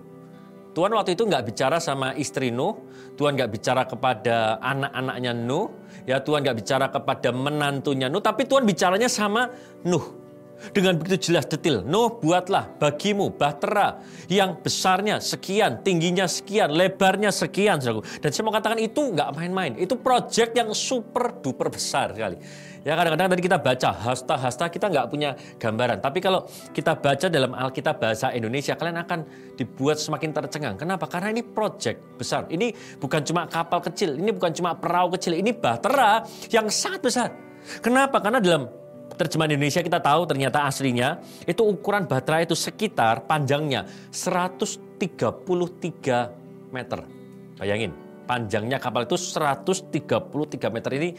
Tuhan 0.74 0.90
waktu 0.94 1.14
itu 1.14 1.26
nggak 1.26 1.54
bicara 1.54 1.78
sama 1.78 2.18
istri 2.18 2.50
Nuh, 2.50 2.78
Tuhan 3.18 3.38
nggak 3.38 3.50
bicara 3.50 3.86
kepada 3.86 4.58
anak-anaknya 4.62 5.34
Nuh, 5.34 5.70
ya 6.06 6.18
Tuhan 6.22 6.42
nggak 6.46 6.58
bicara 6.58 6.86
kepada 6.90 7.30
menantunya 7.30 8.10
Nuh, 8.10 8.22
tapi 8.22 8.46
Tuhan 8.46 8.66
bicaranya 8.66 9.10
sama 9.10 9.54
Nuh 9.86 10.23
dengan 10.72 10.96
begitu 10.96 11.32
jelas 11.32 11.44
detail. 11.50 11.84
Nuh 11.84 12.16
buatlah 12.22 12.80
bagimu 12.80 13.36
bahtera 13.36 14.00
yang 14.32 14.62
besarnya 14.64 15.20
sekian, 15.20 15.84
tingginya 15.84 16.30
sekian, 16.30 16.72
lebarnya 16.72 17.34
sekian. 17.36 17.84
Dan 17.84 18.30
saya 18.32 18.44
mau 18.48 18.56
katakan 18.56 18.80
itu 18.80 19.12
nggak 19.12 19.36
main-main. 19.36 19.76
Itu 19.76 20.00
project 20.00 20.56
yang 20.56 20.72
super 20.72 21.44
duper 21.44 21.68
besar 21.68 22.16
sekali. 22.16 22.38
Ya 22.84 23.00
kadang-kadang 23.00 23.32
tadi 23.32 23.44
kita 23.48 23.58
baca 23.64 23.90
hasta-hasta 23.96 24.68
kita 24.68 24.92
nggak 24.92 25.08
punya 25.08 25.40
gambaran. 25.56 26.04
Tapi 26.04 26.20
kalau 26.20 26.44
kita 26.76 27.00
baca 27.00 27.32
dalam 27.32 27.56
Alkitab 27.56 27.96
bahasa 27.96 28.36
Indonesia, 28.36 28.76
kalian 28.76 29.00
akan 29.00 29.20
dibuat 29.56 30.04
semakin 30.04 30.36
tercengang. 30.36 30.76
Kenapa? 30.76 31.08
Karena 31.08 31.32
ini 31.32 31.48
project 31.48 32.20
besar. 32.20 32.44
Ini 32.52 33.00
bukan 33.00 33.24
cuma 33.24 33.48
kapal 33.48 33.80
kecil, 33.88 34.20
ini 34.20 34.36
bukan 34.36 34.52
cuma 34.52 34.76
perahu 34.76 35.16
kecil, 35.16 35.32
ini 35.32 35.56
bahtera 35.56 36.28
yang 36.52 36.68
sangat 36.68 37.00
besar. 37.00 37.30
Kenapa? 37.80 38.20
Karena 38.20 38.44
dalam 38.44 38.68
terjemahan 39.16 39.52
Indonesia 39.56 39.82
kita 39.82 40.00
tahu 40.02 40.26
ternyata 40.28 40.66
aslinya 40.68 41.22
itu 41.46 41.64
ukuran 41.64 42.08
baterai 42.10 42.46
itu 42.50 42.56
sekitar 42.58 43.30
panjangnya 43.30 43.86
133 44.12 46.74
meter. 46.74 47.00
Bayangin, 47.58 47.94
panjangnya 48.26 48.82
kapal 48.82 49.06
itu 49.06 49.16
133 49.16 50.74
meter 50.74 50.92
ini 50.98 51.10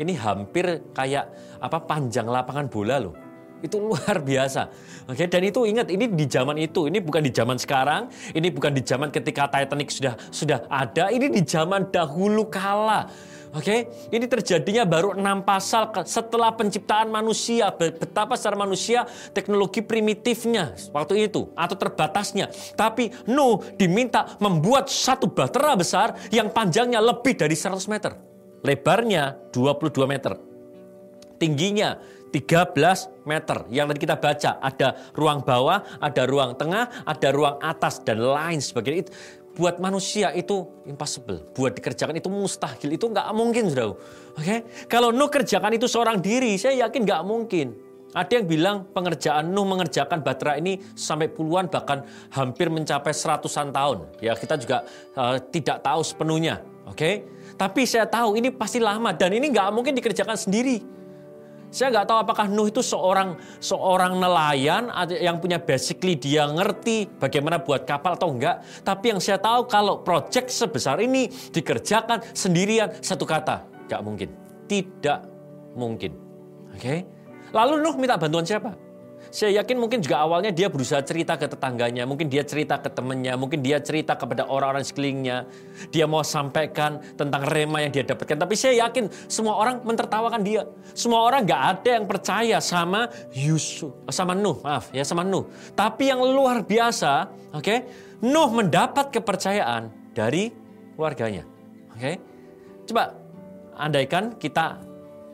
ini 0.00 0.12
hampir 0.18 0.90
kayak 0.90 1.30
apa 1.62 1.78
panjang 1.86 2.26
lapangan 2.26 2.66
bola 2.66 2.98
loh. 2.98 3.14
Itu 3.62 3.80
luar 3.80 4.20
biasa. 4.28 4.68
Oke, 5.08 5.30
dan 5.30 5.42
itu 5.46 5.64
ingat 5.64 5.88
ini 5.88 6.10
di 6.10 6.26
zaman 6.26 6.58
itu, 6.58 6.90
ini 6.90 6.98
bukan 7.00 7.22
di 7.24 7.32
zaman 7.32 7.56
sekarang, 7.56 8.10
ini 8.34 8.50
bukan 8.50 8.74
di 8.74 8.82
zaman 8.82 9.08
ketika 9.08 9.48
Titanic 9.48 9.88
sudah 9.92 10.14
sudah 10.28 10.58
ada, 10.68 11.08
ini 11.14 11.30
di 11.30 11.42
zaman 11.46 11.88
dahulu 11.88 12.50
kala. 12.50 13.08
Oke, 13.54 13.86
ini 14.10 14.26
terjadinya 14.26 14.82
baru 14.82 15.14
enam 15.14 15.46
pasal 15.46 15.94
setelah 16.02 16.50
penciptaan 16.58 17.06
manusia. 17.06 17.70
Be- 17.70 17.94
Betapa 17.94 18.34
secara 18.34 18.58
manusia 18.58 19.06
teknologi 19.30 19.78
primitifnya 19.78 20.74
waktu 20.90 21.30
itu 21.30 21.54
atau 21.54 21.76
terbatasnya. 21.78 22.50
Tapi 22.74 23.14
Nuh 23.30 23.62
diminta 23.78 24.34
membuat 24.42 24.90
satu 24.90 25.30
bahtera 25.30 25.78
besar 25.78 26.18
yang 26.34 26.50
panjangnya 26.50 26.98
lebih 26.98 27.38
dari 27.38 27.54
100 27.54 27.86
meter. 27.86 28.18
Lebarnya 28.66 29.38
22 29.54 30.02
meter. 30.10 30.34
Tingginya 31.38 31.94
13 32.34 33.22
meter. 33.22 33.70
Yang 33.70 33.86
tadi 33.86 34.00
kita 34.02 34.16
baca 34.18 34.50
ada 34.58 34.88
ruang 35.14 35.46
bawah, 35.46 35.78
ada 36.02 36.22
ruang 36.26 36.58
tengah, 36.58 37.06
ada 37.06 37.28
ruang 37.30 37.62
atas 37.62 38.02
dan 38.02 38.18
lain 38.18 38.58
sebagainya. 38.58 39.06
Buat 39.54 39.78
manusia 39.78 40.34
itu 40.34 40.66
impossible. 40.84 41.46
Buat 41.54 41.78
dikerjakan 41.78 42.18
itu 42.18 42.26
mustahil. 42.26 42.90
Itu 42.90 43.06
nggak 43.10 43.30
mungkin, 43.30 43.70
saudara. 43.70 43.94
Oke? 44.34 44.56
Kalau 44.90 45.14
Nuh 45.14 45.30
kerjakan 45.30 45.78
itu 45.78 45.86
seorang 45.86 46.18
diri, 46.18 46.58
saya 46.58 46.86
yakin 46.86 47.06
nggak 47.06 47.22
mungkin. 47.22 47.66
Ada 48.14 48.42
yang 48.42 48.46
bilang 48.46 48.76
pengerjaan 48.94 49.50
Nuh 49.50 49.66
mengerjakan 49.66 50.22
Batra 50.22 50.54
ini 50.54 50.78
sampai 50.94 51.26
puluhan 51.26 51.66
bahkan 51.66 52.06
hampir 52.30 52.70
mencapai 52.70 53.10
seratusan 53.10 53.74
tahun. 53.74 54.06
Ya 54.22 54.38
kita 54.38 54.54
juga 54.54 54.86
eh, 55.18 55.36
tidak 55.50 55.82
tahu 55.82 56.00
sepenuhnya. 56.06 56.62
Oke? 56.86 57.26
Tapi 57.58 57.82
saya 57.86 58.06
tahu 58.06 58.38
ini 58.38 58.54
pasti 58.54 58.78
lama 58.78 59.10
dan 59.10 59.34
ini 59.34 59.50
nggak 59.50 59.70
mungkin 59.74 59.98
dikerjakan 59.98 60.38
sendiri. 60.38 60.78
Saya 61.74 61.90
nggak 61.90 62.06
tahu 62.06 62.18
apakah 62.22 62.46
Nuh 62.46 62.70
itu 62.70 62.78
seorang 62.86 63.34
seorang 63.58 64.22
nelayan 64.22 64.94
yang 65.10 65.42
punya 65.42 65.58
basically 65.58 66.14
dia 66.14 66.46
ngerti 66.46 67.10
bagaimana 67.18 67.58
buat 67.58 67.82
kapal 67.82 68.14
atau 68.14 68.30
enggak. 68.30 68.62
Tapi 68.86 69.10
yang 69.10 69.18
saya 69.18 69.42
tahu 69.42 69.66
kalau 69.66 69.98
project 70.06 70.54
sebesar 70.54 71.02
ini 71.02 71.26
dikerjakan 71.50 72.22
sendirian 72.30 72.94
satu 73.02 73.26
kata, 73.26 73.66
nggak 73.90 74.02
mungkin. 74.06 74.30
Tidak 74.70 75.20
mungkin. 75.74 76.14
Oke? 76.78 77.02
Lalu 77.50 77.82
Nuh 77.82 77.98
minta 77.98 78.14
bantuan 78.14 78.46
siapa? 78.46 78.83
Saya 79.34 79.58
yakin 79.58 79.82
mungkin 79.82 79.98
juga 79.98 80.22
awalnya 80.22 80.54
dia 80.54 80.70
berusaha 80.70 81.02
cerita 81.02 81.34
ke 81.34 81.50
tetangganya, 81.50 82.06
mungkin 82.06 82.30
dia 82.30 82.46
cerita 82.46 82.78
ke 82.78 82.86
temannya, 82.86 83.34
mungkin 83.34 83.66
dia 83.66 83.82
cerita 83.82 84.14
kepada 84.14 84.46
orang-orang 84.46 84.86
sekelilingnya. 84.86 85.50
Dia 85.90 86.06
mau 86.06 86.22
sampaikan 86.22 87.02
tentang 87.18 87.42
rema 87.42 87.82
yang 87.82 87.90
dia 87.90 88.06
dapatkan. 88.06 88.38
Tapi 88.38 88.54
saya 88.54 88.86
yakin 88.86 89.10
semua 89.26 89.58
orang 89.58 89.82
mentertawakan 89.82 90.38
dia. 90.46 90.62
Semua 90.94 91.26
orang 91.26 91.42
nggak 91.50 91.62
ada 91.66 91.90
yang 91.98 92.06
percaya 92.06 92.62
sama 92.62 93.10
Yusuf, 93.34 94.06
sama 94.06 94.38
Nuh, 94.38 94.62
maaf 94.62 94.94
ya 94.94 95.02
sama 95.02 95.26
Nuh. 95.26 95.50
Tapi 95.74 96.14
yang 96.14 96.22
luar 96.22 96.62
biasa, 96.62 97.26
oke, 97.58 97.74
Nuh 98.22 98.48
mendapat 98.54 99.10
kepercayaan 99.10 100.14
dari 100.14 100.54
keluarganya. 100.94 101.42
Oke, 101.90 102.22
coba 102.86 103.18
andaikan 103.74 104.38
kita 104.38 104.78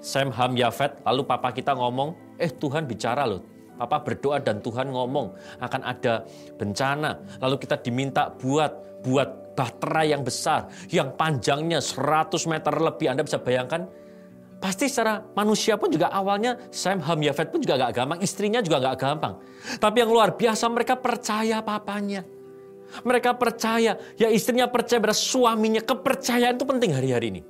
Sam 0.01 0.33
Ham 0.33 0.57
Yafet, 0.57 1.05
lalu 1.05 1.21
papa 1.29 1.53
kita 1.53 1.77
ngomong, 1.77 2.41
eh 2.41 2.49
Tuhan 2.49 2.89
bicara 2.89 3.29
loh. 3.29 3.50
Papa 3.81 4.05
berdoa 4.05 4.37
dan 4.45 4.61
Tuhan 4.61 4.93
ngomong 4.93 5.33
akan 5.57 5.81
ada 5.81 6.29
bencana. 6.61 7.17
Lalu 7.41 7.57
kita 7.57 7.81
diminta 7.81 8.29
buat 8.29 9.01
buat 9.01 9.57
bahtera 9.57 10.05
yang 10.05 10.21
besar, 10.21 10.69
yang 10.93 11.17
panjangnya 11.17 11.81
100 11.81 12.37
meter 12.45 12.75
lebih. 12.77 13.07
Anda 13.09 13.25
bisa 13.25 13.41
bayangkan? 13.41 13.89
Pasti 14.61 14.93
secara 14.93 15.25
manusia 15.33 15.81
pun 15.81 15.89
juga 15.89 16.13
awalnya 16.13 16.53
Sam 16.69 17.01
Ham 17.01 17.25
Yafet 17.25 17.49
pun 17.49 17.65
juga 17.65 17.81
gak 17.81 17.97
gampang, 17.97 18.21
istrinya 18.21 18.61
juga 18.61 18.77
gak 18.93 19.01
gampang. 19.01 19.41
Tapi 19.81 19.97
yang 20.05 20.13
luar 20.13 20.37
biasa 20.37 20.69
mereka 20.69 21.01
percaya 21.01 21.65
papanya. 21.65 22.21
Mereka 23.01 23.41
percaya, 23.41 23.97
ya 24.21 24.29
istrinya 24.29 24.69
percaya 24.69 25.01
pada 25.01 25.17
suaminya. 25.17 25.81
Kepercayaan 25.81 26.61
itu 26.61 26.67
penting 26.69 26.91
hari-hari 26.93 27.27
ini. 27.33 27.41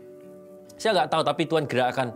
Saya 0.76 1.00
nggak 1.00 1.08
tahu, 1.12 1.22
tapi 1.24 1.42
Tuhan 1.48 1.64
gerakkan 1.64 2.08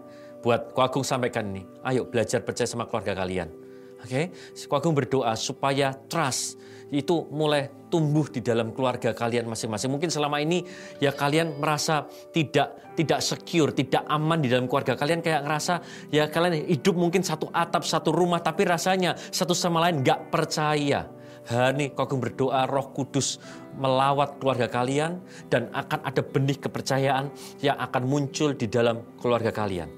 buat 0.45 0.77
Ko 0.77 0.85
Agung 0.85 1.05
sampaikan 1.05 1.49
ini. 1.49 1.65
Ayo 1.89 2.05
belajar 2.05 2.45
percaya 2.45 2.69
sama 2.69 2.85
keluarga 2.85 3.17
kalian. 3.17 3.64
Oke, 4.05 4.29
Ko 4.69 4.77
Agung 4.77 4.93
berdoa 4.93 5.33
supaya 5.33 5.97
trust 5.97 6.61
itu 6.93 7.25
mulai 7.33 7.89
tumbuh 7.89 8.29
di 8.29 8.45
dalam 8.45 8.71
keluarga 8.77 9.17
kalian 9.17 9.49
masing-masing. 9.49 9.89
Mungkin 9.89 10.13
selama 10.13 10.45
ini 10.45 10.61
ya 11.01 11.17
kalian 11.17 11.57
merasa 11.57 12.05
tidak 12.31 12.93
tidak 12.95 13.25
secure, 13.25 13.73
tidak 13.73 14.05
aman 14.07 14.45
di 14.45 14.53
dalam 14.53 14.69
keluarga 14.69 14.95
kalian 14.95 15.25
kayak 15.25 15.43
ngerasa 15.43 15.75
ya 16.13 16.29
kalian 16.29 16.69
hidup 16.69 16.95
mungkin 16.95 17.25
satu 17.25 17.51
atap 17.51 17.83
satu 17.83 18.15
rumah 18.15 18.39
tapi 18.45 18.69
rasanya 18.69 19.17
satu 19.17 19.57
sama 19.57 19.83
lain 19.89 20.05
nggak 20.05 20.29
percaya. 20.29 21.09
Hani 21.45 21.93
Agung 21.93 22.25
berdoa 22.25 22.65
Roh 22.65 22.93
Kudus 22.97 23.37
melawat 23.77 24.41
keluarga 24.41 24.65
kalian 24.69 25.21
dan 25.53 25.69
akan 25.77 26.01
ada 26.01 26.25
benih 26.25 26.57
kepercayaan 26.57 27.29
yang 27.61 27.77
akan 27.77 28.03
muncul 28.09 28.57
di 28.57 28.65
dalam 28.65 29.05
keluarga 29.21 29.53
kalian. 29.53 29.89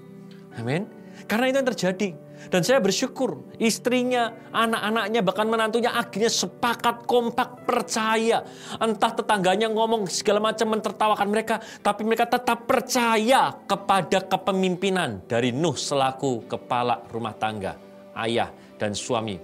Amin. 0.59 0.91
Karena 1.31 1.49
itu 1.49 1.57
yang 1.63 1.69
terjadi. 1.71 2.09
Dan 2.47 2.63
saya 2.63 2.79
bersyukur 2.79 3.43
istrinya, 3.59 4.31
anak-anaknya, 4.55 5.21
bahkan 5.23 5.47
menantunya 5.51 5.91
akhirnya 5.91 6.31
sepakat 6.31 7.05
kompak 7.05 7.67
percaya. 7.67 8.47
Entah 8.79 9.13
tetangganya 9.13 9.67
ngomong 9.71 10.07
segala 10.07 10.39
macam 10.39 10.79
mentertawakan 10.79 11.29
mereka. 11.29 11.59
Tapi 11.83 12.03
mereka 12.07 12.31
tetap 12.31 12.65
percaya 12.65 13.55
kepada 13.67 14.23
kepemimpinan 14.23 15.27
dari 15.27 15.51
Nuh 15.51 15.75
selaku 15.75 16.47
kepala 16.47 17.03
rumah 17.11 17.35
tangga. 17.35 17.75
Ayah 18.17 18.49
dan 18.81 18.97
suami 18.97 19.37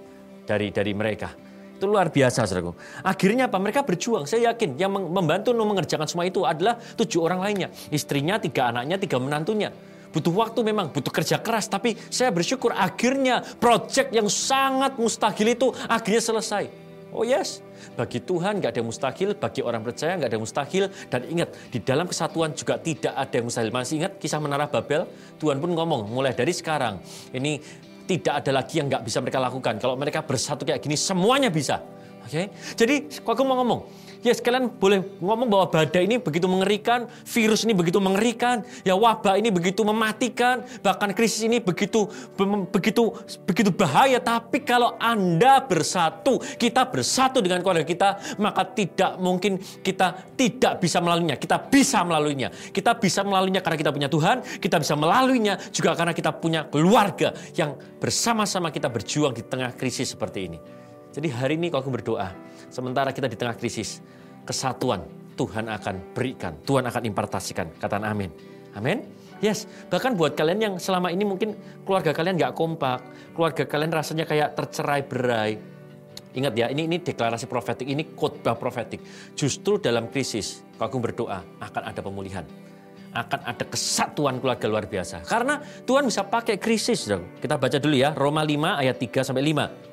dari 0.47 0.73
dari 0.73 0.93
mereka. 0.97 1.29
Itu 1.73 1.89
luar 1.89 2.09
biasa, 2.13 2.47
saudaraku. 2.47 2.73
Akhirnya 3.03 3.51
apa? 3.51 3.59
Mereka 3.59 3.83
berjuang. 3.83 4.23
Saya 4.23 4.55
yakin 4.55 4.79
yang 4.79 4.93
mem- 4.93 5.11
membantu 5.11 5.51
Nuh 5.51 5.67
mengerjakan 5.67 6.07
semua 6.07 6.23
itu 6.23 6.47
adalah 6.47 6.79
tujuh 6.79 7.19
orang 7.19 7.43
lainnya. 7.43 7.67
Istrinya, 7.91 8.39
tiga 8.39 8.71
anaknya, 8.71 8.95
tiga 8.95 9.19
menantunya. 9.19 9.73
Butuh 10.13 10.29
waktu 10.29 10.61
memang, 10.61 10.93
butuh 10.93 11.09
kerja 11.09 11.41
keras. 11.41 11.65
Tapi 11.65 11.97
saya 12.13 12.29
bersyukur 12.29 12.69
akhirnya 12.69 13.41
proyek 13.57 14.13
yang 14.13 14.29
sangat 14.29 14.95
mustahil 15.01 15.57
itu 15.57 15.73
akhirnya 15.89 16.21
selesai. 16.21 16.69
Oh 17.13 17.21
yes, 17.21 17.61
bagi 17.93 18.17
Tuhan 18.21 18.57
nggak 18.57 18.73
ada 18.73 18.79
yang 18.81 18.89
mustahil, 18.89 19.37
bagi 19.37 19.61
orang 19.61 19.85
percaya 19.85 20.17
nggak 20.17 20.29
ada 20.29 20.35
yang 20.37 20.45
mustahil. 20.45 20.83
Dan 21.09 21.21
ingat, 21.29 21.49
di 21.69 21.77
dalam 21.77 22.09
kesatuan 22.09 22.53
juga 22.57 22.81
tidak 22.81 23.13
ada 23.13 23.33
yang 23.37 23.45
mustahil. 23.45 23.69
Masih 23.69 23.95
ingat 24.01 24.17
kisah 24.17 24.41
menara 24.41 24.65
Babel? 24.65 25.05
Tuhan 25.37 25.61
pun 25.61 25.73
ngomong, 25.77 26.09
mulai 26.09 26.33
dari 26.33 26.49
sekarang, 26.49 26.97
ini 27.33 27.61
tidak 28.09 28.41
ada 28.41 28.51
lagi 28.61 28.81
yang 28.81 28.89
nggak 28.89 29.05
bisa 29.05 29.21
mereka 29.21 29.39
lakukan. 29.41 29.77
Kalau 29.77 29.93
mereka 29.93 30.25
bersatu 30.25 30.65
kayak 30.65 30.81
gini, 30.81 30.97
semuanya 30.97 31.53
bisa. 31.53 31.81
Oke, 32.23 32.49
jadi 32.79 33.03
kok 33.11 33.35
aku 33.35 33.43
mau 33.43 33.59
ngomong, 33.59 33.83
ya 34.23 34.31
sekalian 34.31 34.71
boleh 34.79 35.03
ngomong 35.19 35.51
bahwa 35.51 35.67
badai 35.67 36.07
ini 36.07 36.23
begitu 36.23 36.47
mengerikan, 36.47 37.05
virus 37.27 37.67
ini 37.67 37.75
begitu 37.75 37.99
mengerikan, 37.99 38.63
ya 38.87 38.95
wabah 38.95 39.35
ini 39.35 39.51
begitu 39.51 39.83
mematikan, 39.83 40.63
bahkan 40.79 41.11
krisis 41.11 41.43
ini 41.43 41.59
begitu 41.59 42.07
begitu 42.71 43.11
begitu 43.43 43.69
bahaya. 43.75 44.23
Tapi 44.23 44.63
kalau 44.63 44.95
anda 45.03 45.59
bersatu, 45.59 46.39
kita 46.55 46.87
bersatu 46.87 47.43
dengan 47.43 47.59
keluarga 47.59 47.83
kita, 47.83 48.39
maka 48.39 48.63
tidak 48.71 49.19
mungkin 49.19 49.59
kita 49.83 50.31
tidak 50.39 50.79
bisa 50.79 51.03
melaluinya. 51.03 51.35
Kita 51.35 51.59
bisa 51.59 52.07
melaluinya. 52.07 52.49
Kita 52.71 52.95
bisa 52.95 53.27
melaluinya 53.27 53.59
karena 53.59 53.77
kita 53.77 53.91
punya 53.91 54.07
Tuhan, 54.07 54.37
kita 54.63 54.79
bisa 54.79 54.95
melaluinya 54.95 55.59
juga 55.75 55.91
karena 55.91 56.15
kita 56.15 56.31
punya 56.39 56.71
keluarga 56.71 57.35
yang 57.59 57.75
bersama-sama 57.99 58.71
kita 58.71 58.87
berjuang 58.87 59.35
di 59.35 59.43
tengah 59.43 59.75
krisis 59.75 60.15
seperti 60.15 60.39
ini. 60.47 60.82
Jadi 61.13 61.29
hari 61.29 61.61
ini 61.61 61.69
kalau 61.69 61.85
aku 61.85 61.93
berdoa, 61.93 62.33
sementara 62.73 63.13
kita 63.13 63.29
di 63.29 63.37
tengah 63.37 63.53
krisis, 63.53 64.01
kesatuan 64.49 65.05
Tuhan 65.37 65.69
akan 65.69 66.17
berikan, 66.17 66.57
Tuhan 66.65 66.89
akan 66.89 67.05
impartasikan. 67.05 67.69
Katakan 67.77 68.01
amin. 68.09 68.33
Amin. 68.73 69.05
Yes, 69.37 69.69
bahkan 69.93 70.17
buat 70.17 70.33
kalian 70.33 70.59
yang 70.59 70.73
selama 70.81 71.13
ini 71.13 71.21
mungkin 71.21 71.53
keluarga 71.85 72.09
kalian 72.15 72.41
nggak 72.41 72.57
kompak, 72.57 73.05
keluarga 73.37 73.69
kalian 73.69 73.93
rasanya 73.93 74.25
kayak 74.25 74.57
tercerai 74.57 75.05
berai. 75.05 75.51
Ingat 76.33 76.53
ya, 76.57 76.73
ini 76.73 76.89
ini 76.89 76.97
deklarasi 76.97 77.45
profetik, 77.45 77.85
ini 77.85 78.17
khotbah 78.17 78.57
profetik. 78.57 79.05
Justru 79.37 79.77
dalam 79.77 80.09
krisis, 80.09 80.65
kalau 80.81 80.89
aku 80.89 80.97
berdoa 80.97 81.45
akan 81.61 81.83
ada 81.85 82.01
pemulihan 82.01 82.45
akan 83.13 83.45
ada 83.45 83.61
kesatuan 83.69 84.41
keluarga 84.41 84.65
luar 84.65 84.89
biasa. 84.89 85.21
Karena 85.21 85.61
Tuhan 85.61 86.09
bisa 86.09 86.25
pakai 86.25 86.57
krisis. 86.57 87.05
Kita 87.37 87.61
baca 87.61 87.77
dulu 87.77 87.93
ya, 87.93 88.09
Roma 88.17 88.41
5 88.41 88.81
ayat 88.81 88.97
3 88.97 89.21
sampai 89.21 89.45
5. 89.53 89.92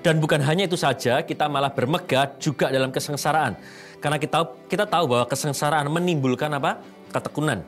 Dan 0.00 0.18
bukan 0.18 0.40
hanya 0.42 0.66
itu 0.66 0.74
saja, 0.74 1.22
kita 1.22 1.46
malah 1.46 1.70
bermegah 1.70 2.34
juga 2.40 2.72
dalam 2.72 2.90
kesengsaraan. 2.90 3.54
Karena 4.00 4.18
kita 4.18 4.42
kita 4.66 4.84
tahu 4.88 5.04
bahwa 5.16 5.24
kesengsaraan 5.30 5.86
menimbulkan 5.92 6.50
apa? 6.56 6.80
Ketekunan. 7.12 7.62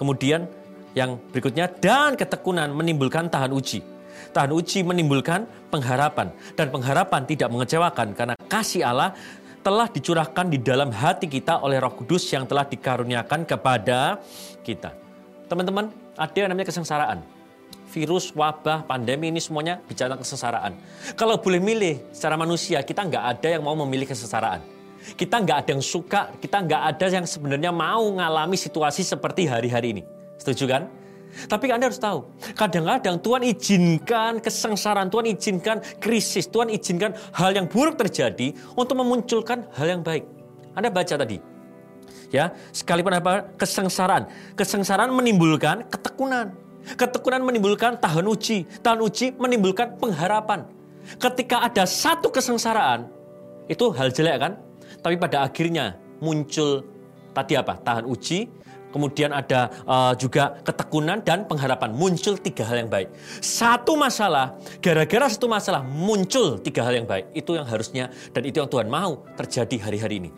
Kemudian 0.00 0.48
yang 0.96 1.20
berikutnya 1.30 1.68
dan 1.68 2.16
ketekunan 2.16 2.72
menimbulkan 2.72 3.28
tahan 3.28 3.52
uji. 3.52 3.84
Tahan 4.32 4.50
uji 4.52 4.80
menimbulkan 4.82 5.44
pengharapan 5.68 6.32
dan 6.56 6.72
pengharapan 6.72 7.22
tidak 7.28 7.48
mengecewakan 7.52 8.16
karena 8.16 8.34
kasih 8.48 8.82
Allah 8.88 9.12
telah 9.60 9.90
dicurahkan 9.90 10.46
di 10.48 10.62
dalam 10.62 10.94
hati 10.94 11.28
kita 11.28 11.60
oleh 11.60 11.82
Roh 11.82 11.92
Kudus 11.92 12.24
yang 12.32 12.46
telah 12.48 12.64
dikaruniakan 12.64 13.44
kepada 13.44 14.22
kita. 14.62 14.94
Teman-teman, 15.46 15.90
ada 16.16 16.36
yang 16.38 16.50
namanya 16.50 16.70
kesengsaraan 16.72 17.35
virus, 17.90 18.34
wabah, 18.34 18.84
pandemi 18.84 19.30
ini 19.30 19.40
semuanya 19.40 19.80
bicara 19.84 20.18
kesengsaraan. 20.18 20.74
Kalau 21.14 21.38
boleh 21.38 21.62
milih 21.62 22.10
secara 22.10 22.34
manusia, 22.34 22.82
kita 22.82 23.06
nggak 23.06 23.24
ada 23.36 23.48
yang 23.58 23.62
mau 23.62 23.78
memilih 23.86 24.06
kesengsaraan. 24.10 24.60
Kita 25.14 25.38
nggak 25.38 25.56
ada 25.62 25.70
yang 25.70 25.84
suka, 25.84 26.34
kita 26.42 26.66
nggak 26.66 26.82
ada 26.82 27.06
yang 27.06 27.26
sebenarnya 27.26 27.70
mau 27.70 28.02
ngalami 28.10 28.58
situasi 28.58 29.06
seperti 29.06 29.46
hari-hari 29.46 29.94
ini. 29.94 30.02
Setuju 30.34 30.66
kan? 30.66 30.82
Tapi 31.46 31.68
Anda 31.68 31.92
harus 31.92 32.00
tahu, 32.00 32.32
kadang-kadang 32.56 33.20
Tuhan 33.20 33.42
izinkan 33.44 34.40
kesengsaraan, 34.40 35.12
Tuhan 35.12 35.36
izinkan 35.36 35.84
krisis, 36.00 36.48
Tuhan 36.48 36.72
izinkan 36.72 37.12
hal 37.36 37.52
yang 37.52 37.68
buruk 37.68 38.00
terjadi 38.00 38.56
untuk 38.72 38.96
memunculkan 38.96 39.68
hal 39.76 39.86
yang 39.86 40.00
baik. 40.00 40.24
Anda 40.72 40.88
baca 40.88 41.12
tadi, 41.12 41.36
ya 42.32 42.56
sekalipun 42.72 43.12
apa 43.20 43.52
kesengsaraan, 43.60 44.32
kesengsaraan 44.56 45.12
menimbulkan 45.12 45.84
ketekunan, 45.92 46.56
Ketekunan 46.94 47.42
menimbulkan 47.42 47.98
tahan 47.98 48.22
uji, 48.22 48.62
tahan 48.78 49.02
uji 49.02 49.34
menimbulkan 49.34 49.98
pengharapan. 49.98 50.62
Ketika 51.18 51.66
ada 51.66 51.82
satu 51.82 52.30
kesengsaraan, 52.30 53.10
itu 53.66 53.90
hal 53.90 54.14
jelek 54.14 54.36
kan? 54.38 54.52
Tapi 55.02 55.18
pada 55.18 55.42
akhirnya 55.42 55.98
muncul 56.22 56.86
tadi 57.34 57.58
apa? 57.58 57.74
Tahan 57.82 58.06
uji, 58.06 58.46
kemudian 58.94 59.34
ada 59.34 59.70
uh, 59.82 60.14
juga 60.14 60.62
ketekunan 60.62 61.26
dan 61.26 61.42
pengharapan. 61.50 61.90
Muncul 61.90 62.38
tiga 62.38 62.62
hal 62.70 62.86
yang 62.86 62.90
baik. 62.90 63.10
Satu 63.42 63.98
masalah, 63.98 64.54
gara-gara 64.78 65.26
satu 65.26 65.50
masalah 65.50 65.82
muncul 65.82 66.62
tiga 66.62 66.86
hal 66.86 67.02
yang 67.02 67.06
baik. 67.06 67.34
Itu 67.34 67.58
yang 67.58 67.66
harusnya 67.66 68.14
dan 68.30 68.46
itu 68.46 68.62
yang 68.62 68.70
Tuhan 68.70 68.86
mau 68.86 69.26
terjadi 69.34 69.90
hari-hari 69.90 70.22
ini. 70.22 70.30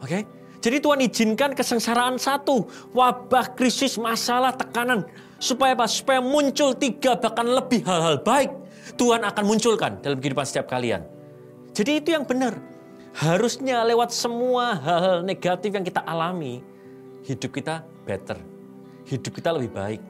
Oke? 0.00 0.24
Jadi 0.62 0.78
Tuhan 0.78 1.02
izinkan 1.02 1.50
kesengsaraan 1.58 2.22
satu, 2.22 2.70
wabah, 2.94 3.50
krisis, 3.58 3.98
masalah, 3.98 4.54
tekanan. 4.54 5.02
Supaya 5.42 5.74
apa? 5.74 5.90
Supaya 5.90 6.22
muncul 6.22 6.70
tiga 6.78 7.18
bahkan 7.18 7.42
lebih 7.42 7.82
hal-hal 7.82 8.22
baik. 8.22 8.54
Tuhan 8.94 9.26
akan 9.26 9.42
munculkan 9.42 9.98
dalam 9.98 10.22
kehidupan 10.22 10.46
setiap 10.46 10.70
kalian. 10.70 11.02
Jadi 11.74 11.98
itu 11.98 12.14
yang 12.14 12.22
benar. 12.22 12.62
Harusnya 13.12 13.82
lewat 13.82 14.14
semua 14.14 14.78
hal-hal 14.78 15.26
negatif 15.26 15.74
yang 15.74 15.82
kita 15.82 16.00
alami, 16.06 16.62
hidup 17.26 17.50
kita 17.50 17.82
better. 18.06 18.38
Hidup 19.02 19.34
kita 19.34 19.50
lebih 19.50 19.74
baik. 19.74 20.00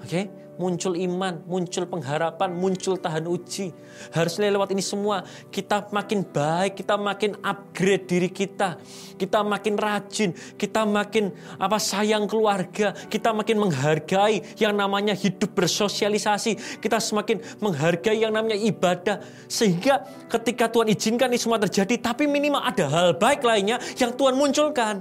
Oke? 0.00 0.39
Muncul 0.60 0.92
iman, 0.92 1.40
muncul 1.48 1.88
pengharapan, 1.88 2.52
muncul 2.52 3.00
tahan 3.00 3.24
uji. 3.24 3.72
Harusnya 4.12 4.52
lewat 4.52 4.76
ini 4.76 4.84
semua 4.84 5.24
kita 5.48 5.88
makin 5.88 6.20
baik, 6.20 6.84
kita 6.84 7.00
makin 7.00 7.40
upgrade 7.40 8.04
diri 8.04 8.28
kita. 8.28 8.76
Kita 9.16 9.40
makin 9.40 9.80
rajin, 9.80 10.36
kita 10.60 10.84
makin 10.84 11.32
apa 11.56 11.80
sayang 11.80 12.28
keluarga, 12.28 12.92
kita 13.08 13.32
makin 13.32 13.56
menghargai 13.56 14.60
yang 14.60 14.76
namanya 14.76 15.16
hidup 15.16 15.56
bersosialisasi. 15.56 16.76
Kita 16.84 17.00
semakin 17.00 17.40
menghargai 17.64 18.20
yang 18.20 18.36
namanya 18.36 18.60
ibadah. 18.60 19.24
Sehingga 19.48 20.04
ketika 20.28 20.68
Tuhan 20.68 20.92
izinkan 20.92 21.32
ini 21.32 21.40
semua 21.40 21.56
terjadi, 21.56 21.96
tapi 21.96 22.28
minimal 22.28 22.60
ada 22.60 22.84
hal 22.84 23.16
baik 23.16 23.40
lainnya 23.40 23.80
yang 23.96 24.12
Tuhan 24.12 24.36
munculkan. 24.36 25.00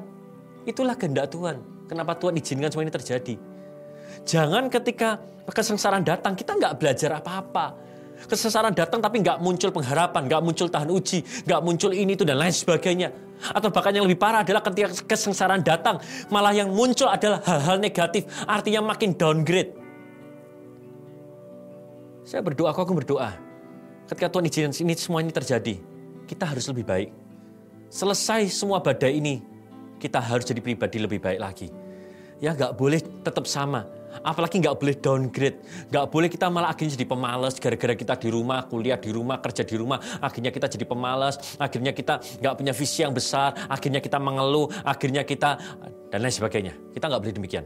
Itulah 0.64 0.95
kehendak 0.95 1.36
Tuhan. 1.36 1.60
Kenapa 1.89 2.16
Tuhan 2.16 2.38
izinkan 2.38 2.70
semua 2.72 2.86
ini 2.86 2.93
terjadi? 2.93 3.49
Jangan 4.26 4.72
ketika 4.72 5.20
kesengsaraan 5.49 6.05
datang 6.05 6.38
kita 6.38 6.55
nggak 6.57 6.74
belajar 6.78 7.20
apa-apa. 7.20 7.89
Kesengsaraan 8.20 8.76
datang 8.76 8.99
tapi 8.99 9.24
nggak 9.24 9.39
muncul 9.39 9.72
pengharapan, 9.72 10.28
nggak 10.28 10.41
muncul 10.43 10.67
tahan 10.67 10.91
uji, 10.91 11.24
nggak 11.47 11.61
muncul 11.63 11.91
ini 11.95 12.20
itu 12.20 12.28
dan 12.28 12.36
lain 12.36 12.51
sebagainya. 12.51 13.15
Atau 13.55 13.72
bahkan 13.72 13.95
yang 13.95 14.03
lebih 14.03 14.20
parah 14.20 14.43
adalah 14.43 14.59
ketika 14.59 14.91
kesengsaraan 15.07 15.63
datang, 15.63 16.03
malah 16.28 16.51
yang 16.51 16.67
muncul 16.67 17.07
adalah 17.07 17.39
hal-hal 17.47 17.80
negatif, 17.80 18.28
artinya 18.43 18.91
makin 18.91 19.15
downgrade. 19.15 19.72
Saya 22.28 22.43
berdoa, 22.43 22.76
aku 22.76 22.91
berdoa. 22.91 23.32
Ketika 24.11 24.28
Tuhan 24.28 24.45
izin 24.51 24.74
ini 24.84 24.93
semua 24.99 25.24
ini 25.24 25.32
terjadi, 25.32 25.80
kita 26.28 26.43
harus 26.43 26.67
lebih 26.67 26.84
baik. 26.84 27.09
Selesai 27.88 28.51
semua 28.51 28.84
badai 28.84 29.15
ini, 29.17 29.39
kita 29.97 30.20
harus 30.20 30.43
jadi 30.43 30.59
pribadi 30.59 30.99
lebih 30.99 31.24
baik 31.24 31.39
lagi. 31.39 31.67
Ya 32.43 32.51
nggak 32.51 32.76
boleh 32.76 32.99
tetap 33.24 33.47
sama. 33.47 33.88
Apalagi 34.26 34.60
nggak 34.60 34.76
boleh 34.78 34.95
downgrade. 34.97 35.57
Nggak 35.89 36.05
boleh 36.10 36.30
kita 36.30 36.49
malah 36.49 36.74
akhirnya 36.74 36.97
jadi 36.97 37.07
pemalas 37.07 37.55
gara-gara 37.57 37.93
kita 37.95 38.14
di 38.18 38.30
rumah, 38.34 38.66
kuliah 38.66 38.99
di 38.99 39.10
rumah, 39.14 39.38
kerja 39.39 39.64
di 39.64 39.76
rumah. 39.78 40.01
Akhirnya 40.20 40.49
kita 40.49 40.68
jadi 40.68 40.86
pemalas. 40.86 41.57
Akhirnya 41.62 41.93
kita 41.93 42.20
nggak 42.41 42.53
punya 42.57 42.74
visi 42.74 43.05
yang 43.05 43.14
besar. 43.14 43.55
Akhirnya 43.70 44.01
kita 44.01 44.18
mengeluh. 44.18 44.70
Akhirnya 44.84 45.22
kita 45.24 45.57
dan 46.10 46.20
lain 46.20 46.34
sebagainya. 46.34 46.74
Kita 46.91 47.05
nggak 47.07 47.22
boleh 47.22 47.36
demikian. 47.36 47.66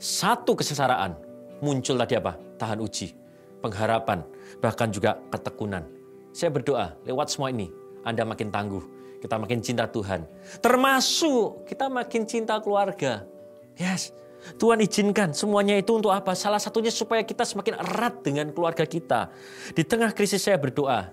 Satu 0.00 0.56
kesengsaraan 0.56 1.12
muncul 1.60 2.00
tadi 2.00 2.16
apa? 2.16 2.32
Tahan 2.56 2.80
uji, 2.80 3.12
pengharapan, 3.60 4.24
bahkan 4.64 4.88
juga 4.88 5.20
ketekunan. 5.28 5.84
Saya 6.32 6.48
berdoa 6.48 6.96
lewat 7.04 7.28
semua 7.28 7.52
ini 7.52 7.68
Anda 8.00 8.24
makin 8.24 8.48
tangguh, 8.48 8.80
kita 9.20 9.36
makin 9.36 9.60
cinta 9.60 9.84
Tuhan. 9.84 10.24
Termasuk 10.64 11.68
kita 11.68 11.92
makin 11.92 12.24
cinta 12.24 12.56
keluarga. 12.64 13.28
Yes, 13.76 14.12
Tuhan 14.56 14.80
izinkan 14.80 15.36
semuanya 15.36 15.76
itu 15.76 15.92
untuk 15.96 16.12
apa? 16.12 16.32
Salah 16.32 16.58
satunya 16.60 16.88
supaya 16.88 17.20
kita 17.24 17.44
semakin 17.44 17.76
erat 17.76 18.24
dengan 18.24 18.48
keluarga 18.50 18.84
kita. 18.88 19.28
Di 19.76 19.84
tengah 19.84 20.12
krisis 20.16 20.40
saya 20.40 20.56
berdoa, 20.56 21.12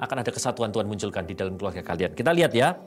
akan 0.00 0.16
ada 0.24 0.30
kesatuan 0.32 0.72
Tuhan 0.72 0.88
munculkan 0.88 1.28
di 1.28 1.34
dalam 1.36 1.58
keluarga 1.60 1.84
kalian. 1.84 2.16
Kita 2.16 2.32
lihat 2.32 2.52
ya, 2.56 2.78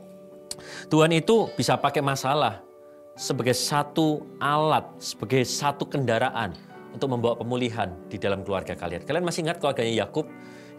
Tuhan 0.89 1.13
itu 1.13 1.51
bisa 1.53 1.77
pakai 1.77 2.01
masalah 2.01 2.65
sebagai 3.13 3.53
satu 3.53 4.25
alat, 4.41 4.89
sebagai 4.97 5.45
satu 5.45 5.85
kendaraan 5.85 6.57
untuk 6.93 7.09
membawa 7.09 7.37
pemulihan 7.37 7.93
di 8.09 8.17
dalam 8.17 8.41
keluarga 8.41 8.73
kalian. 8.73 9.05
Kalian 9.05 9.25
masih 9.25 9.45
ingat 9.45 9.57
keluarganya 9.61 10.05
Yakub? 10.05 10.25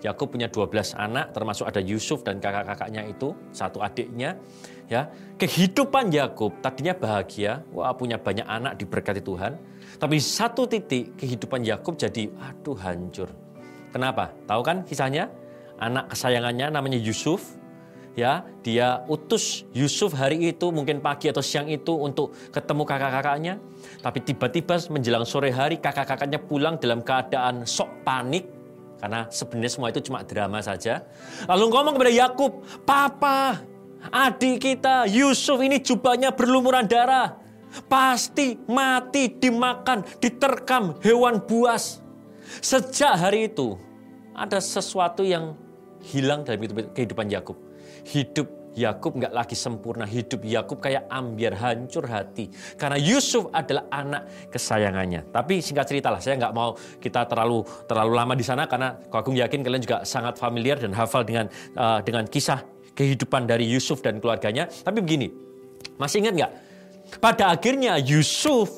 Yakub 0.04 0.36
punya 0.36 0.52
12 0.52 0.92
anak, 1.00 1.32
termasuk 1.32 1.64
ada 1.64 1.80
Yusuf 1.80 2.20
dan 2.26 2.36
kakak-kakaknya 2.36 3.08
itu, 3.08 3.32
satu 3.56 3.80
adiknya. 3.80 4.36
Ya, 4.84 5.08
kehidupan 5.40 6.12
Yakub 6.12 6.60
tadinya 6.60 6.92
bahagia, 6.92 7.64
wah 7.72 7.96
punya 7.96 8.20
banyak 8.20 8.44
anak 8.44 8.76
diberkati 8.76 9.24
Tuhan. 9.24 9.56
Tapi 9.96 10.20
satu 10.20 10.68
titik 10.68 11.16
kehidupan 11.16 11.64
Yakub 11.64 11.96
jadi, 11.96 12.28
aduh 12.36 12.76
hancur. 12.76 13.32
Kenapa? 13.94 14.34
Tahu 14.44 14.60
kan 14.60 14.84
kisahnya? 14.84 15.32
Anak 15.80 16.12
kesayangannya 16.12 16.70
namanya 16.70 17.00
Yusuf, 17.00 17.58
ya 18.14 18.46
dia 18.62 19.02
utus 19.10 19.66
Yusuf 19.74 20.14
hari 20.14 20.54
itu 20.54 20.70
mungkin 20.70 21.02
pagi 21.02 21.30
atau 21.30 21.42
siang 21.42 21.66
itu 21.66 21.98
untuk 21.98 22.30
ketemu 22.54 22.82
kakak-kakaknya 22.86 23.54
tapi 24.00 24.22
tiba-tiba 24.22 24.78
menjelang 24.90 25.26
sore 25.26 25.50
hari 25.50 25.82
kakak-kakaknya 25.82 26.38
pulang 26.38 26.78
dalam 26.78 27.02
keadaan 27.02 27.66
sok 27.66 28.06
panik 28.06 28.46
karena 29.02 29.26
sebenarnya 29.28 29.72
semua 29.74 29.90
itu 29.90 30.00
cuma 30.06 30.22
drama 30.22 30.62
saja 30.62 31.02
lalu 31.50 31.64
ngomong 31.74 31.94
kepada 31.98 32.12
Yakub 32.14 32.52
papa 32.86 33.58
adik 34.10 34.64
kita 34.64 35.08
Yusuf 35.08 35.60
ini 35.62 35.80
jubahnya 35.80 36.32
berlumuran 36.34 36.88
darah 36.88 37.36
pasti 37.86 38.58
mati 38.70 39.30
dimakan 39.30 40.04
diterkam 40.18 40.98
hewan 41.02 41.42
buas 41.42 42.00
sejak 42.60 43.18
hari 43.18 43.50
itu 43.50 43.78
ada 44.34 44.58
sesuatu 44.58 45.22
yang 45.22 45.54
hilang 46.04 46.44
dalam 46.44 46.60
kehidupan 46.92 47.30
Yakub 47.32 47.56
hidup 48.04 48.64
Yakub 48.74 49.14
nggak 49.14 49.30
lagi 49.30 49.54
sempurna. 49.54 50.02
Hidup 50.04 50.42
Yakub 50.42 50.82
kayak 50.82 51.06
ambiar 51.06 51.54
hancur 51.54 52.04
hati. 52.10 52.50
Karena 52.74 52.98
Yusuf 52.98 53.48
adalah 53.54 53.86
anak 53.88 54.50
kesayangannya. 54.50 55.30
Tapi 55.30 55.62
singkat 55.62 55.86
cerita 55.86 56.10
lah, 56.10 56.18
saya 56.18 56.36
nggak 56.36 56.54
mau 56.54 56.74
kita 56.98 57.24
terlalu 57.30 57.62
terlalu 57.86 58.12
lama 58.18 58.34
di 58.34 58.44
sana 58.44 58.66
karena 58.66 58.98
aku 58.98 59.30
yakin 59.30 59.62
kalian 59.62 59.82
juga 59.82 60.02
sangat 60.02 60.36
familiar 60.36 60.76
dan 60.82 60.90
hafal 60.90 61.22
dengan 61.22 61.46
uh, 61.78 62.02
dengan 62.02 62.26
kisah 62.26 62.73
kehidupan 62.94 63.46
dari 63.46 63.66
Yusuf 63.68 64.00
dan 64.00 64.22
keluarganya. 64.22 64.70
Tapi 64.70 65.02
begini, 65.02 65.28
masih 65.98 66.24
ingat 66.24 66.34
nggak? 66.34 66.52
Pada 67.20 67.52
akhirnya 67.52 68.00
Yusuf 68.00 68.70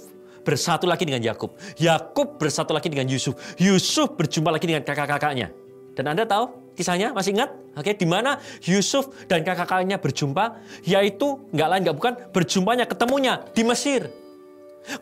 bersatu 0.43 0.87
lagi 0.87 1.07
dengan 1.07 1.23
Yakub. 1.23 1.55
Yakub 1.79 2.39
bersatu 2.39 2.75
lagi 2.75 2.87
dengan 2.87 3.07
Yusuf. 3.11 3.35
Yusuf 3.59 4.15
berjumpa 4.15 4.51
lagi 4.55 4.67
dengan 4.67 4.83
kakak-kakaknya. 4.87 5.51
Dan 5.97 6.13
Anda 6.13 6.29
tahu 6.29 6.75
kisahnya 6.77 7.11
masih 7.17 7.35
ingat? 7.35 7.51
Oke, 7.75 7.97
di 7.97 8.05
mana 8.05 8.37
Yusuf 8.63 9.09
dan 9.27 9.43
kakak-kakaknya 9.43 9.97
berjumpa? 9.97 10.61
Yaitu 10.85 11.41
nggak 11.51 11.69
lain 11.69 11.81
nggak 11.89 11.97
bukan 11.97 12.15
berjumpanya 12.31 12.85
ketemunya 12.85 13.43
di 13.57 13.63
Mesir. 13.65 14.07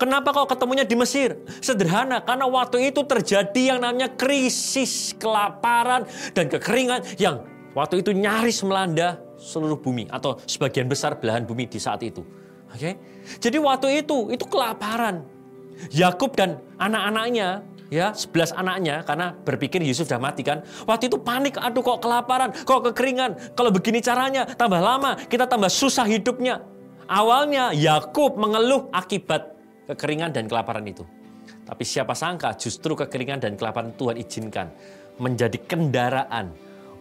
Kenapa 0.00 0.32
kok 0.32 0.48
ketemunya 0.56 0.88
di 0.88 0.96
Mesir? 0.96 1.36
Sederhana, 1.60 2.24
karena 2.24 2.48
waktu 2.48 2.88
itu 2.88 3.04
terjadi 3.04 3.76
yang 3.76 3.84
namanya 3.84 4.08
krisis 4.16 5.12
kelaparan 5.20 6.08
dan 6.32 6.48
kekeringan 6.48 7.04
yang 7.20 7.44
waktu 7.74 8.00
itu 8.00 8.14
nyaris 8.14 8.62
melanda 8.64 9.20
seluruh 9.36 9.76
bumi 9.76 10.08
atau 10.08 10.40
sebagian 10.48 10.88
besar 10.88 11.18
belahan 11.18 11.44
bumi 11.44 11.68
di 11.68 11.76
saat 11.76 12.00
itu. 12.00 12.24
Oke. 12.72 12.96
Jadi 13.38 13.56
waktu 13.60 14.02
itu 14.02 14.30
itu 14.32 14.44
kelaparan. 14.48 15.26
Yakub 15.90 16.38
dan 16.38 16.62
anak-anaknya 16.78 17.66
ya 17.92 18.10
11 18.14 18.54
anaknya 18.54 19.02
karena 19.06 19.34
berpikir 19.42 19.82
Yusuf 19.82 20.10
sudah 20.10 20.22
mati 20.22 20.42
kan. 20.42 20.62
Waktu 20.86 21.10
itu 21.10 21.18
panik, 21.20 21.58
aduh 21.58 21.82
kok 21.82 22.02
kelaparan, 22.02 22.50
kok 22.50 22.80
kekeringan. 22.90 23.54
Kalau 23.54 23.70
begini 23.70 24.02
caranya 24.02 24.46
tambah 24.46 24.80
lama, 24.82 25.18
kita 25.26 25.46
tambah 25.46 25.70
susah 25.70 26.06
hidupnya. 26.06 26.62
Awalnya 27.04 27.76
Yakub 27.76 28.40
mengeluh 28.40 28.88
akibat 28.90 29.54
kekeringan 29.92 30.32
dan 30.32 30.48
kelaparan 30.48 30.86
itu. 30.88 31.04
Tapi 31.64 31.84
siapa 31.84 32.12
sangka 32.12 32.56
justru 32.56 32.96
kekeringan 32.96 33.40
dan 33.40 33.52
kelaparan 33.56 33.92
Tuhan 33.96 34.16
izinkan 34.20 34.68
menjadi 35.16 35.56
kendaraan 35.64 36.52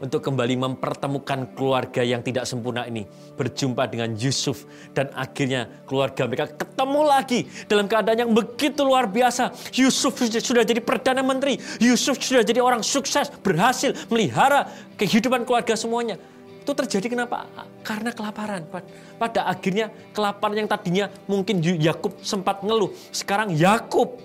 untuk 0.03 0.19
kembali 0.19 0.59
mempertemukan 0.59 1.55
keluarga 1.55 2.03
yang 2.03 2.19
tidak 2.19 2.43
sempurna 2.43 2.83
ini 2.83 3.07
berjumpa 3.39 3.87
dengan 3.87 4.11
Yusuf 4.19 4.67
dan 4.91 5.07
akhirnya 5.15 5.71
keluarga 5.87 6.27
mereka 6.27 6.51
ketemu 6.51 7.01
lagi 7.07 7.39
dalam 7.71 7.87
keadaan 7.87 8.27
yang 8.27 8.31
begitu 8.35 8.83
luar 8.83 9.07
biasa. 9.07 9.55
Yusuf 9.71 10.19
sudah 10.19 10.67
jadi 10.67 10.83
perdana 10.83 11.23
menteri, 11.23 11.55
Yusuf 11.79 12.19
sudah 12.19 12.43
jadi 12.43 12.59
orang 12.59 12.83
sukses, 12.83 13.31
berhasil 13.39 13.95
melihara 14.11 14.67
kehidupan 14.99 15.47
keluarga 15.47 15.79
semuanya. 15.79 16.19
Itu 16.59 16.75
terjadi 16.75 17.07
kenapa? 17.11 17.47
Karena 17.83 18.11
kelaparan. 18.11 18.67
Pada 19.15 19.47
akhirnya 19.47 19.87
kelaparan 20.11 20.63
yang 20.63 20.67
tadinya 20.67 21.07
mungkin 21.31 21.63
Yakub 21.63 22.19
sempat 22.19 22.59
ngeluh, 22.63 22.91
sekarang 23.15 23.55
Yakub 23.55 24.19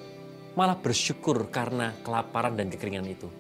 malah 0.59 0.75
bersyukur 0.75 1.47
karena 1.55 1.95
kelaparan 2.03 2.59
dan 2.59 2.67
kekeringan 2.67 3.07
itu. 3.07 3.31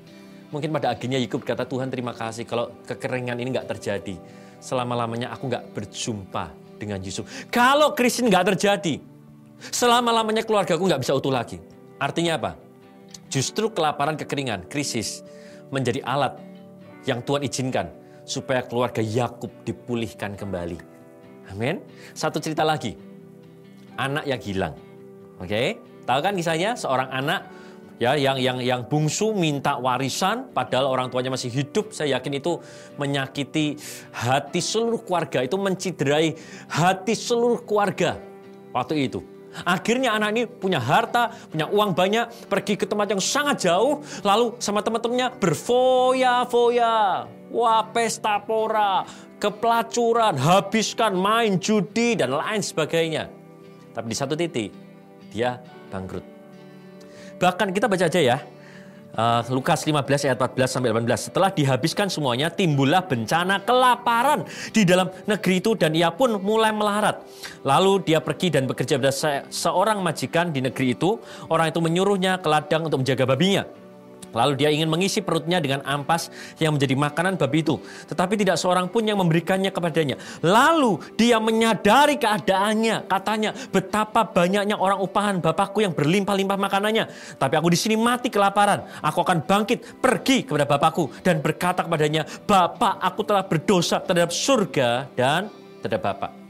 Mungkin 0.49 0.73
pada 0.73 0.97
akhirnya 0.97 1.21
Yakub 1.21 1.45
kata 1.45 1.69
Tuhan 1.69 1.93
terima 1.93 2.17
kasih 2.17 2.49
kalau 2.49 2.73
kekeringan 2.89 3.37
ini 3.37 3.53
nggak 3.53 3.69
terjadi. 3.69 4.17
Selama-lamanya 4.59 5.31
aku 5.31 5.47
nggak 5.47 5.77
berjumpa 5.77 6.51
dengan 6.81 6.99
Yusuf. 7.05 7.29
Kalau 7.53 7.93
krisis 7.93 8.25
nggak 8.25 8.57
terjadi, 8.57 8.97
selama-lamanya 9.61 10.43
keluarga 10.47 10.75
aku 10.79 10.89
nggak 10.89 11.05
bisa 11.05 11.13
utuh 11.13 11.31
lagi. 11.31 11.61
Artinya 12.01 12.41
apa? 12.41 12.57
Justru 13.29 13.69
kelaparan 13.69 14.17
kekeringan, 14.17 14.73
krisis 14.73 15.21
menjadi 15.69 16.01
alat 16.09 16.41
yang 17.05 17.21
Tuhan 17.21 17.45
izinkan 17.45 17.93
supaya 18.25 18.65
keluarga 18.65 19.05
Yakub 19.05 19.53
dipulihkan 19.69 20.33
kembali. 20.33 20.81
Amin. 21.53 21.85
Satu 22.17 22.41
cerita 22.41 22.65
lagi. 22.65 22.97
Anak 24.01 24.25
yang 24.25 24.41
hilang. 24.41 24.75
Oke, 25.39 25.77
tahu 26.09 26.21
kan 26.25 26.33
kisahnya 26.35 26.73
seorang 26.73 27.09
anak 27.13 27.47
ya 27.99 28.15
yang 28.15 28.39
yang 28.39 28.59
yang 28.63 28.81
bungsu 28.87 29.35
minta 29.35 29.75
warisan 29.77 30.55
padahal 30.55 30.87
orang 30.95 31.11
tuanya 31.11 31.35
masih 31.35 31.51
hidup 31.51 31.91
saya 31.91 32.19
yakin 32.19 32.39
itu 32.39 32.63
menyakiti 32.95 33.75
hati 34.15 34.63
seluruh 34.63 35.03
keluarga 35.03 35.43
itu 35.43 35.59
menciderai 35.59 36.39
hati 36.71 37.15
seluruh 37.19 37.67
keluarga 37.67 38.23
waktu 38.71 39.11
itu 39.11 39.21
Akhirnya 39.65 40.15
anak 40.15 40.31
ini 40.37 40.43
punya 40.45 40.79
harta, 40.79 41.33
punya 41.51 41.67
uang 41.73 41.97
banyak, 41.97 42.47
pergi 42.47 42.77
ke 42.79 42.85
tempat 42.85 43.17
yang 43.17 43.23
sangat 43.23 43.67
jauh, 43.67 44.05
lalu 44.23 44.55
sama 44.61 44.85
teman-temannya 44.85 45.35
berfoya-foya. 45.41 47.27
Wah, 47.49 47.83
pesta 47.91 48.45
pora, 48.45 49.09
kepelacuran, 49.41 50.37
habiskan 50.37 51.17
main 51.17 51.57
judi 51.57 52.13
dan 52.15 52.37
lain 52.37 52.61
sebagainya. 52.61 53.33
Tapi 53.97 54.07
di 54.13 54.17
satu 54.17 54.37
titik 54.37 54.71
dia 55.33 55.57
bangkrut. 55.89 56.38
Bahkan 57.39 57.71
kita 57.71 57.87
baca 57.87 58.07
aja 58.07 58.21
ya. 58.21 58.39
Uh, 59.19 59.43
Lukas 59.51 59.83
15 59.83 60.31
ayat 60.31 60.39
14 60.39 60.69
sampai 60.69 60.95
18. 60.95 61.33
Setelah 61.33 61.51
dihabiskan 61.51 62.07
semuanya, 62.07 62.53
timbullah 62.53 63.03
bencana 63.03 63.59
kelaparan 63.67 64.47
di 64.71 64.87
dalam 64.87 65.11
negeri 65.27 65.59
itu 65.59 65.75
dan 65.75 65.91
ia 65.97 66.13
pun 66.13 66.39
mulai 66.39 66.71
melarat. 66.71 67.25
Lalu 67.67 68.05
dia 68.07 68.23
pergi 68.23 68.53
dan 68.53 68.71
bekerja 68.71 68.95
pada 69.01 69.11
se- 69.11 69.43
seorang 69.51 69.99
majikan 70.05 70.55
di 70.55 70.63
negeri 70.63 70.95
itu. 70.95 71.19
Orang 71.51 71.73
itu 71.73 71.81
menyuruhnya 71.83 72.39
ke 72.39 72.47
ladang 72.47 72.87
untuk 72.87 73.03
menjaga 73.03 73.25
babinya. 73.27 73.67
Lalu 74.33 74.53
dia 74.59 74.69
ingin 74.73 74.89
mengisi 74.91 75.25
perutnya 75.25 75.61
dengan 75.63 75.81
ampas 75.85 76.29
yang 76.61 76.77
menjadi 76.77 76.95
makanan 76.99 77.41
babi 77.41 77.65
itu. 77.65 77.81
Tetapi 78.09 78.35
tidak 78.37 78.57
seorang 78.61 78.89
pun 78.91 79.05
yang 79.05 79.21
memberikannya 79.21 79.73
kepadanya. 79.73 80.17
Lalu 80.45 81.01
dia 81.15 81.39
menyadari 81.39 82.17
keadaannya. 82.17 83.09
Katanya, 83.09 83.51
betapa 83.71 84.27
banyaknya 84.27 84.77
orang 84.77 85.01
upahan 85.01 85.39
bapakku 85.39 85.85
yang 85.85 85.93
berlimpah-limpah 85.93 86.59
makanannya. 86.59 87.09
Tapi 87.37 87.55
aku 87.55 87.69
di 87.73 87.79
sini 87.79 87.95
mati 87.95 88.33
kelaparan. 88.33 88.85
Aku 89.05 89.23
akan 89.23 89.45
bangkit, 89.45 90.03
pergi 90.03 90.45
kepada 90.49 90.65
bapakku. 90.65 91.13
Dan 91.23 91.41
berkata 91.45 91.85
kepadanya, 91.85 92.25
Bapak 92.45 93.01
aku 93.01 93.21
telah 93.23 93.45
berdosa 93.45 94.01
terhadap 94.03 94.33
surga 94.33 95.09
dan 95.15 95.53
terhadap 95.81 96.03
Bapak. 96.03 96.48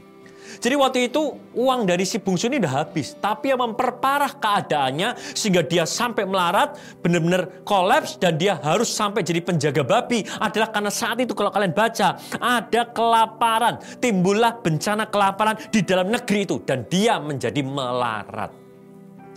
Jadi 0.59 0.75
waktu 0.75 0.99
itu 1.07 1.39
uang 1.55 1.87
dari 1.87 2.03
si 2.03 2.19
bungsu 2.19 2.51
ini 2.51 2.59
udah 2.59 2.83
habis. 2.83 3.15
Tapi 3.15 3.55
yang 3.55 3.63
memperparah 3.63 4.35
keadaannya 4.35 5.15
sehingga 5.31 5.63
dia 5.63 5.87
sampai 5.87 6.27
melarat, 6.27 6.75
benar-benar 6.99 7.63
kolaps 7.63 8.19
dan 8.19 8.35
dia 8.35 8.59
harus 8.59 8.91
sampai 8.91 9.23
jadi 9.23 9.39
penjaga 9.39 9.87
babi 9.87 10.27
adalah 10.43 10.67
karena 10.67 10.91
saat 10.91 11.15
itu 11.23 11.31
kalau 11.31 11.47
kalian 11.47 11.71
baca 11.71 12.19
ada 12.43 12.81
kelaparan. 12.91 13.79
Timbullah 14.03 14.59
bencana 14.59 15.07
kelaparan 15.07 15.55
di 15.71 15.79
dalam 15.79 16.11
negeri 16.11 16.43
itu 16.43 16.59
dan 16.67 16.83
dia 16.91 17.15
menjadi 17.23 17.63
melarat. 17.63 18.51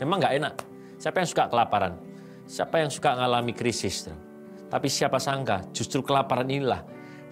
Memang 0.02 0.18
nggak 0.18 0.34
enak. 0.42 0.54
Siapa 0.98 1.22
yang 1.22 1.28
suka 1.30 1.44
kelaparan? 1.46 1.92
Siapa 2.50 2.82
yang 2.82 2.90
suka 2.90 3.14
mengalami 3.14 3.54
krisis? 3.54 4.10
Tapi 4.66 4.90
siapa 4.90 5.22
sangka 5.22 5.70
justru 5.70 6.02
kelaparan 6.02 6.50
inilah 6.50 6.82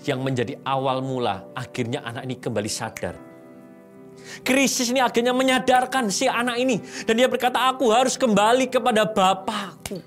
yang 0.06 0.22
menjadi 0.22 0.62
awal 0.62 1.02
mula 1.02 1.42
akhirnya 1.58 2.06
anak 2.06 2.22
ini 2.30 2.38
kembali 2.38 2.70
sadar. 2.70 3.29
Krisis 4.42 4.90
ini 4.90 5.00
akhirnya 5.02 5.34
menyadarkan 5.34 6.10
si 6.10 6.26
anak 6.26 6.56
ini. 6.58 6.82
Dan 7.06 7.18
dia 7.20 7.28
berkata, 7.30 7.70
aku 7.70 7.90
harus 7.90 8.18
kembali 8.18 8.70
kepada 8.70 9.06
Bapakku. 9.06 10.00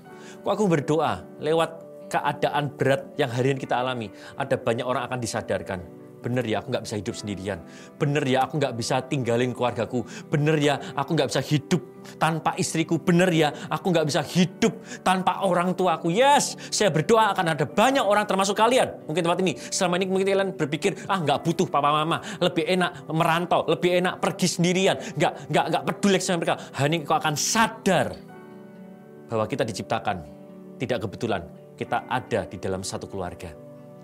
Kok 0.44 0.52
aku 0.52 0.64
berdoa 0.68 1.24
lewat 1.40 1.70
keadaan 2.12 2.70
berat 2.76 3.16
yang 3.16 3.32
hari 3.32 3.56
ini 3.56 3.58
kita 3.58 3.80
alami. 3.80 4.12
Ada 4.36 4.60
banyak 4.60 4.86
orang 4.86 5.08
akan 5.08 5.18
disadarkan. 5.18 6.03
Bener 6.24 6.40
ya 6.48 6.64
aku 6.64 6.72
nggak 6.72 6.84
bisa 6.88 6.96
hidup 6.96 7.14
sendirian. 7.20 7.58
Bener 8.00 8.24
ya 8.24 8.48
aku 8.48 8.56
nggak 8.56 8.72
bisa 8.80 9.04
tinggalin 9.04 9.52
keluargaku. 9.52 10.08
Bener 10.32 10.56
ya 10.56 10.80
aku 10.96 11.12
nggak 11.12 11.28
bisa 11.28 11.44
hidup 11.44 11.84
tanpa 12.16 12.56
istriku. 12.56 12.96
Bener 12.96 13.28
ya 13.28 13.52
aku 13.68 13.92
nggak 13.92 14.08
bisa 14.08 14.24
hidup 14.24 14.72
tanpa 15.04 15.44
orang 15.44 15.76
tuaku. 15.76 16.08
Yes, 16.08 16.56
saya 16.72 16.88
berdoa 16.88 17.36
akan 17.36 17.52
ada 17.52 17.68
banyak 17.68 18.00
orang 18.00 18.24
termasuk 18.24 18.56
kalian. 18.56 19.04
Mungkin 19.04 19.20
tempat 19.20 19.38
ini 19.44 19.52
selama 19.68 20.00
ini 20.00 20.06
mungkin 20.08 20.26
kalian 20.32 20.50
berpikir 20.56 20.96
ah 21.12 21.20
nggak 21.20 21.44
butuh 21.44 21.68
papa 21.68 21.92
mama. 21.92 22.24
Lebih 22.40 22.64
enak 22.72 23.04
merantau, 23.12 23.68
lebih 23.68 24.00
enak 24.00 24.24
pergi 24.24 24.48
sendirian. 24.48 24.96
Nggak 25.20 25.52
nggak 25.52 25.64
nggak 25.68 25.82
peduli 25.92 26.16
sama 26.24 26.40
mereka. 26.40 26.56
Hani 26.72 26.96
kau 27.04 27.20
akan 27.20 27.36
sadar 27.36 28.16
bahwa 29.28 29.44
kita 29.44 29.68
diciptakan 29.68 30.24
tidak 30.80 31.04
kebetulan 31.04 31.44
kita 31.76 32.08
ada 32.08 32.48
di 32.48 32.56
dalam 32.56 32.80
satu 32.80 33.04
keluarga. 33.04 33.52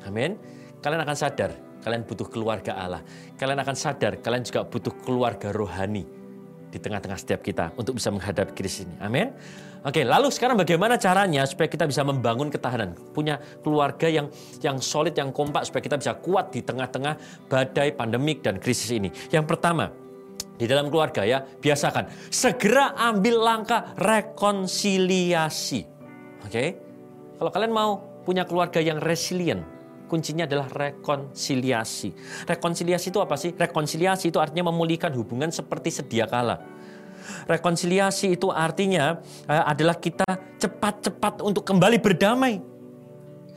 Amin. 0.04 0.36
Kalian 0.80 1.00
akan 1.04 1.16
sadar 1.16 1.69
kalian 1.80 2.04
butuh 2.04 2.28
keluarga 2.28 2.76
Allah. 2.76 3.02
Kalian 3.36 3.58
akan 3.60 3.76
sadar 3.76 4.20
kalian 4.20 4.44
juga 4.44 4.64
butuh 4.64 4.92
keluarga 5.00 5.50
rohani 5.50 6.04
di 6.70 6.78
tengah-tengah 6.78 7.18
setiap 7.18 7.42
kita 7.42 7.74
untuk 7.74 7.98
bisa 7.98 8.14
menghadapi 8.14 8.54
krisis 8.54 8.86
ini. 8.86 8.94
Amin. 9.02 9.34
Oke, 9.80 10.04
lalu 10.04 10.28
sekarang 10.28 10.60
bagaimana 10.60 11.00
caranya 11.00 11.48
supaya 11.48 11.64
kita 11.64 11.88
bisa 11.88 12.04
membangun 12.04 12.52
ketahanan, 12.52 12.92
punya 13.16 13.40
keluarga 13.64 14.12
yang 14.12 14.28
yang 14.60 14.76
solid, 14.76 15.16
yang 15.16 15.32
kompak 15.32 15.64
supaya 15.64 15.80
kita 15.80 15.96
bisa 15.96 16.12
kuat 16.20 16.52
di 16.52 16.60
tengah-tengah 16.60 17.48
badai 17.48 17.96
pandemik 17.96 18.44
dan 18.44 18.60
krisis 18.60 18.92
ini. 18.92 19.08
Yang 19.32 19.48
pertama, 19.48 19.88
di 20.60 20.68
dalam 20.68 20.92
keluarga 20.92 21.24
ya, 21.24 21.40
biasakan 21.40 22.12
segera 22.28 22.92
ambil 23.08 23.40
langkah 23.40 23.96
rekonsiliasi. 23.96 25.80
Oke. 26.44 26.64
Kalau 27.40 27.48
kalian 27.48 27.72
mau 27.72 28.04
punya 28.28 28.44
keluarga 28.44 28.84
yang 28.84 29.00
resilient, 29.00 29.64
kuncinya 30.10 30.50
adalah 30.50 30.66
rekonsiliasi. 30.66 32.10
Rekonsiliasi 32.50 33.14
itu 33.14 33.22
apa 33.22 33.38
sih? 33.38 33.54
Rekonsiliasi 33.54 34.34
itu 34.34 34.42
artinya 34.42 34.74
memulihkan 34.74 35.14
hubungan 35.14 35.54
seperti 35.54 35.94
sedia 35.94 36.26
kala. 36.26 36.58
Rekonsiliasi 37.46 38.34
itu 38.34 38.50
artinya 38.50 39.22
eh, 39.46 39.64
adalah 39.70 39.94
kita 39.94 40.26
cepat-cepat 40.58 41.46
untuk 41.46 41.62
kembali 41.62 42.02
berdamai. 42.02 42.54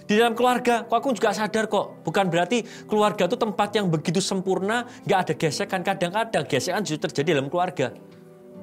Di 0.04 0.20
dalam 0.20 0.36
keluarga, 0.36 0.84
kok 0.84 1.00
aku 1.00 1.16
juga 1.16 1.32
sadar 1.32 1.72
kok, 1.72 2.04
bukan 2.04 2.28
berarti 2.28 2.62
keluarga 2.86 3.24
itu 3.24 3.40
tempat 3.40 3.72
yang 3.72 3.88
begitu 3.88 4.20
sempurna, 4.20 4.84
nggak 5.08 5.20
ada 5.26 5.34
gesekan. 5.34 5.80
Kadang-kadang 5.80 6.44
gesekan 6.44 6.84
justru 6.84 7.08
terjadi 7.08 7.40
dalam 7.40 7.48
keluarga. 7.48 7.96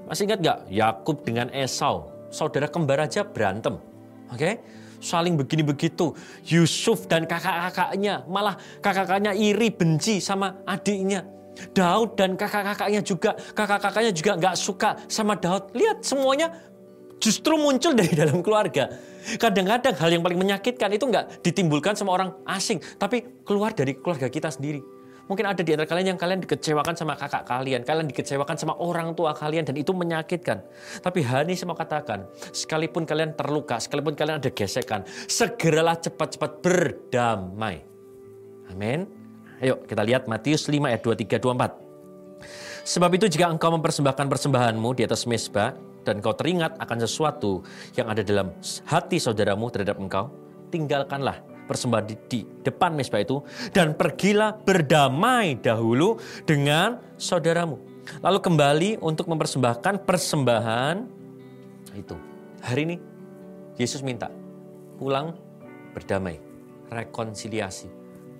Masih 0.04 0.28
ingat 0.28 0.38
nggak? 0.44 0.58
Yakub 0.68 1.24
dengan 1.24 1.48
Esau, 1.48 2.12
saudara 2.28 2.68
kembar 2.68 3.00
aja 3.08 3.24
berantem. 3.24 3.80
Oke? 4.28 4.60
Saling 5.00 5.34
begini 5.34 5.64
begitu. 5.64 6.12
Yusuf 6.46 7.08
dan 7.08 7.24
kakak-kakaknya, 7.24 8.28
malah 8.28 8.54
kakak-kakaknya 8.84 9.32
iri 9.34 9.72
benci 9.72 10.20
sama 10.20 10.60
adiknya. 10.68 11.26
Daud 11.74 12.14
dan 12.16 12.38
kakak-kakaknya 12.38 13.00
juga, 13.04 13.34
kakak-kakaknya 13.34 14.12
juga 14.14 14.32
nggak 14.38 14.56
suka 14.56 14.96
sama 15.10 15.36
Daud. 15.36 15.74
Lihat 15.74 16.06
semuanya 16.06 16.54
justru 17.20 17.58
muncul 17.60 17.92
dari 17.92 18.12
dalam 18.20 18.40
keluarga. 18.40 18.88
Kadang-kadang 19.36 19.96
hal 20.00 20.10
yang 20.12 20.22
paling 20.24 20.40
menyakitkan 20.40 20.88
itu 20.96 21.04
nggak 21.04 21.44
ditimbulkan 21.44 21.92
sama 21.92 22.16
orang 22.16 22.30
asing, 22.48 22.80
tapi 22.96 23.44
keluar 23.44 23.76
dari 23.76 23.92
keluarga 23.98 24.32
kita 24.32 24.48
sendiri. 24.48 24.99
Mungkin 25.30 25.46
ada 25.46 25.62
di 25.62 25.70
antara 25.70 25.86
kalian 25.86 26.18
yang 26.18 26.18
kalian 26.18 26.42
dikecewakan 26.42 26.98
sama 26.98 27.14
kakak 27.14 27.46
kalian, 27.46 27.86
kalian 27.86 28.10
dikecewakan 28.10 28.58
sama 28.58 28.74
orang 28.82 29.14
tua 29.14 29.30
kalian 29.30 29.62
dan 29.62 29.78
itu 29.78 29.94
menyakitkan. 29.94 30.58
Tapi 30.98 31.22
Hani 31.22 31.54
mau 31.70 31.78
katakan, 31.78 32.26
sekalipun 32.50 33.06
kalian 33.06 33.38
terluka, 33.38 33.78
sekalipun 33.78 34.18
kalian 34.18 34.42
ada 34.42 34.50
gesekan, 34.50 35.06
segeralah 35.30 35.94
cepat-cepat 36.02 36.50
berdamai. 36.58 37.86
Amin. 38.74 39.06
Ayo 39.62 39.78
kita 39.86 40.02
lihat 40.02 40.26
Matius 40.26 40.66
5 40.66 40.82
ayat 40.90 40.98
23 40.98 41.38
24. 41.38 41.78
Sebab 42.90 43.10
itu 43.14 43.30
jika 43.30 43.46
engkau 43.46 43.70
mempersembahkan 43.70 44.26
persembahanmu 44.26 44.98
di 44.98 45.06
atas 45.06 45.30
mesbah 45.30 45.78
dan 46.02 46.18
kau 46.18 46.34
teringat 46.34 46.74
akan 46.82 46.98
sesuatu 47.06 47.62
yang 47.94 48.10
ada 48.10 48.26
dalam 48.26 48.50
hati 48.82 49.22
saudaramu 49.22 49.70
terhadap 49.70 49.94
engkau, 50.02 50.26
tinggalkanlah 50.74 51.49
persembahan 51.70 52.04
di, 52.10 52.18
di 52.26 52.40
depan 52.66 52.98
mesbah 52.98 53.22
itu 53.22 53.38
dan 53.70 53.94
pergilah 53.94 54.58
berdamai 54.58 55.54
dahulu 55.62 56.18
dengan 56.42 56.98
saudaramu. 57.14 57.78
Lalu 58.18 58.38
kembali 58.42 58.90
untuk 58.98 59.30
mempersembahkan 59.30 60.02
persembahan 60.02 60.96
itu. 61.94 62.16
Hari 62.66 62.80
ini 62.82 62.96
Yesus 63.78 64.02
minta 64.02 64.26
pulang 64.98 65.32
berdamai, 65.94 66.42
rekonsiliasi, 66.90 67.86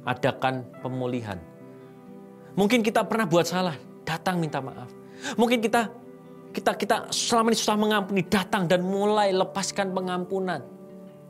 adakan 0.05 0.67
pemulihan. 0.83 1.39
Mungkin 2.59 2.83
kita 2.83 3.07
pernah 3.07 3.25
buat 3.31 3.47
salah, 3.47 3.79
datang 4.03 4.43
minta 4.43 4.59
maaf. 4.59 4.91
Mungkin 5.39 5.63
kita 5.63 5.89
kita 6.51 6.75
kita 6.75 6.97
selama 7.15 7.55
ini 7.55 7.57
susah 7.57 7.79
mengampuni, 7.79 8.27
datang 8.27 8.67
dan 8.67 8.83
mulai 8.83 9.31
lepaskan 9.31 9.95
pengampunan. 9.95 10.61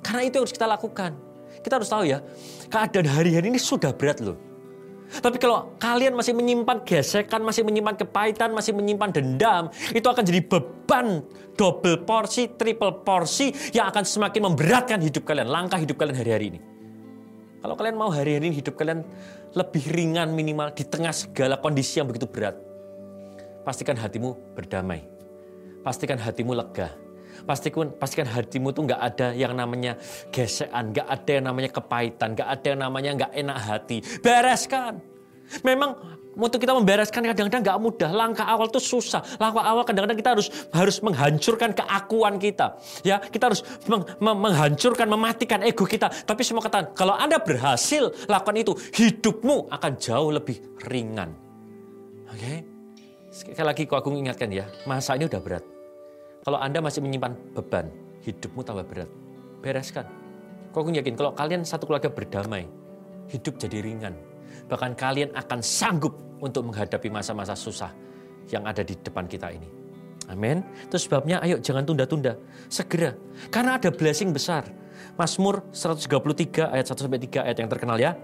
Karena 0.01 0.24
itu 0.24 0.40
yang 0.40 0.44
harus 0.48 0.56
kita 0.56 0.66
lakukan. 0.66 1.12
Kita 1.61 1.77
harus 1.77 1.91
tahu 1.93 2.09
ya, 2.09 2.24
keadaan 2.73 3.09
hari-hari 3.09 3.53
ini 3.53 3.61
sudah 3.61 3.93
berat 3.93 4.20
loh. 4.24 4.39
Tapi 5.11 5.43
kalau 5.43 5.74
kalian 5.82 6.15
masih 6.15 6.31
menyimpan 6.39 6.87
gesekan, 6.87 7.43
masih 7.43 7.66
menyimpan 7.66 7.99
kepahitan, 7.99 8.55
masih 8.55 8.70
menyimpan 8.70 9.11
dendam, 9.11 9.66
itu 9.91 10.07
akan 10.07 10.23
jadi 10.23 10.39
beban 10.47 11.27
double 11.59 12.07
porsi, 12.07 12.47
triple 12.55 13.03
porsi 13.03 13.51
yang 13.74 13.91
akan 13.91 14.07
semakin 14.07 14.55
memberatkan 14.55 15.03
hidup 15.03 15.27
kalian, 15.27 15.51
langkah 15.51 15.82
hidup 15.82 15.99
kalian 15.99 16.15
hari-hari 16.15 16.55
ini. 16.55 16.61
Kalau 17.59 17.74
kalian 17.74 17.99
mau 17.99 18.09
hari-hari 18.09 18.55
ini 18.55 18.62
hidup 18.62 18.78
kalian 18.78 19.03
lebih 19.53 19.85
ringan 19.91 20.31
minimal 20.31 20.70
di 20.73 20.87
tengah 20.87 21.11
segala 21.11 21.59
kondisi 21.59 21.99
yang 21.99 22.07
begitu 22.07 22.31
berat, 22.31 22.55
pastikan 23.66 23.99
hatimu 23.99 24.55
berdamai. 24.55 25.05
Pastikan 25.81 26.20
hatimu 26.23 26.55
lega. 26.55 26.93
Pastikan, 27.45 27.93
pastikan 27.97 28.29
hatimu 28.29 28.73
tuh 28.73 28.89
nggak 28.89 29.01
ada 29.01 29.29
yang 29.35 29.53
namanya 29.57 29.97
gesekan, 30.31 30.93
nggak 30.93 31.07
ada 31.07 31.31
yang 31.31 31.45
namanya 31.51 31.71
kepahitan, 31.73 32.29
nggak 32.37 32.49
ada 32.49 32.67
yang 32.67 32.81
namanya 32.81 33.11
nggak 33.17 33.33
enak 33.35 33.59
hati. 33.59 33.97
Bereskan. 34.21 35.03
Memang 35.67 35.99
untuk 36.39 36.62
kita 36.62 36.71
membereskan 36.71 37.27
kadang-kadang 37.27 37.62
nggak 37.62 37.79
mudah. 37.83 38.11
Langkah 38.15 38.47
awal 38.47 38.71
itu 38.71 38.79
susah. 38.79 39.19
Langkah 39.43 39.67
awal 39.67 39.83
kadang-kadang 39.83 40.19
kita 40.19 40.31
harus 40.39 40.47
harus 40.71 40.97
menghancurkan 41.03 41.75
keakuan 41.75 42.39
kita. 42.39 42.79
Ya, 43.03 43.19
kita 43.19 43.51
harus 43.51 43.67
meng- 43.91 44.07
meng- 44.23 44.39
menghancurkan, 44.39 45.11
mematikan 45.11 45.61
ego 45.67 45.83
kita. 45.83 46.07
Tapi 46.07 46.47
semua 46.47 46.62
katakan, 46.62 46.95
kalau 46.95 47.19
Anda 47.19 47.43
berhasil 47.43 48.15
lakukan 48.31 48.57
itu, 48.62 48.73
hidupmu 48.95 49.75
akan 49.75 49.93
jauh 49.99 50.31
lebih 50.31 50.62
ringan. 50.87 51.35
Oke? 52.31 52.62
Sekali 53.31 53.67
lagi 53.67 53.83
agung 53.91 54.15
ingatkan 54.19 54.51
ya, 54.51 54.71
masa 54.87 55.19
ini 55.19 55.27
udah 55.27 55.43
berat. 55.43 55.80
Kalau 56.41 56.57
Anda 56.57 56.81
masih 56.81 57.05
menyimpan 57.05 57.37
beban, 57.53 57.93
hidupmu 58.25 58.65
tambah 58.65 58.85
berat. 58.89 59.11
Bereskan. 59.61 60.09
Kau 60.73 60.81
agung 60.81 60.97
yakin 60.97 61.19
kalau 61.19 61.37
kalian 61.37 61.67
satu 61.67 61.85
keluarga 61.85 62.09
berdamai, 62.09 62.65
hidup 63.29 63.61
jadi 63.61 63.85
ringan. 63.85 64.17
Bahkan 64.71 64.97
kalian 64.97 65.31
akan 65.37 65.61
sanggup 65.61 66.17
untuk 66.41 66.65
menghadapi 66.71 67.12
masa-masa 67.12 67.53
susah 67.53 67.93
yang 68.49 68.65
ada 68.65 68.81
di 68.81 68.97
depan 68.97 69.29
kita 69.29 69.53
ini. 69.53 69.69
Amin. 70.31 70.62
Itu 70.87 70.97
sebabnya 70.97 71.43
ayo 71.43 71.59
jangan 71.59 71.85
tunda-tunda. 71.85 72.39
Segera. 72.71 73.12
Karena 73.51 73.77
ada 73.77 73.91
blessing 73.91 74.31
besar. 74.31 74.65
Mazmur 75.19 75.67
133 75.75 76.71
ayat 76.71 76.87
1 76.87 77.05
sampai 77.05 77.21
3 77.21 77.47
ayat 77.51 77.57
yang 77.59 77.69
terkenal 77.69 77.99
ya. 77.99 78.15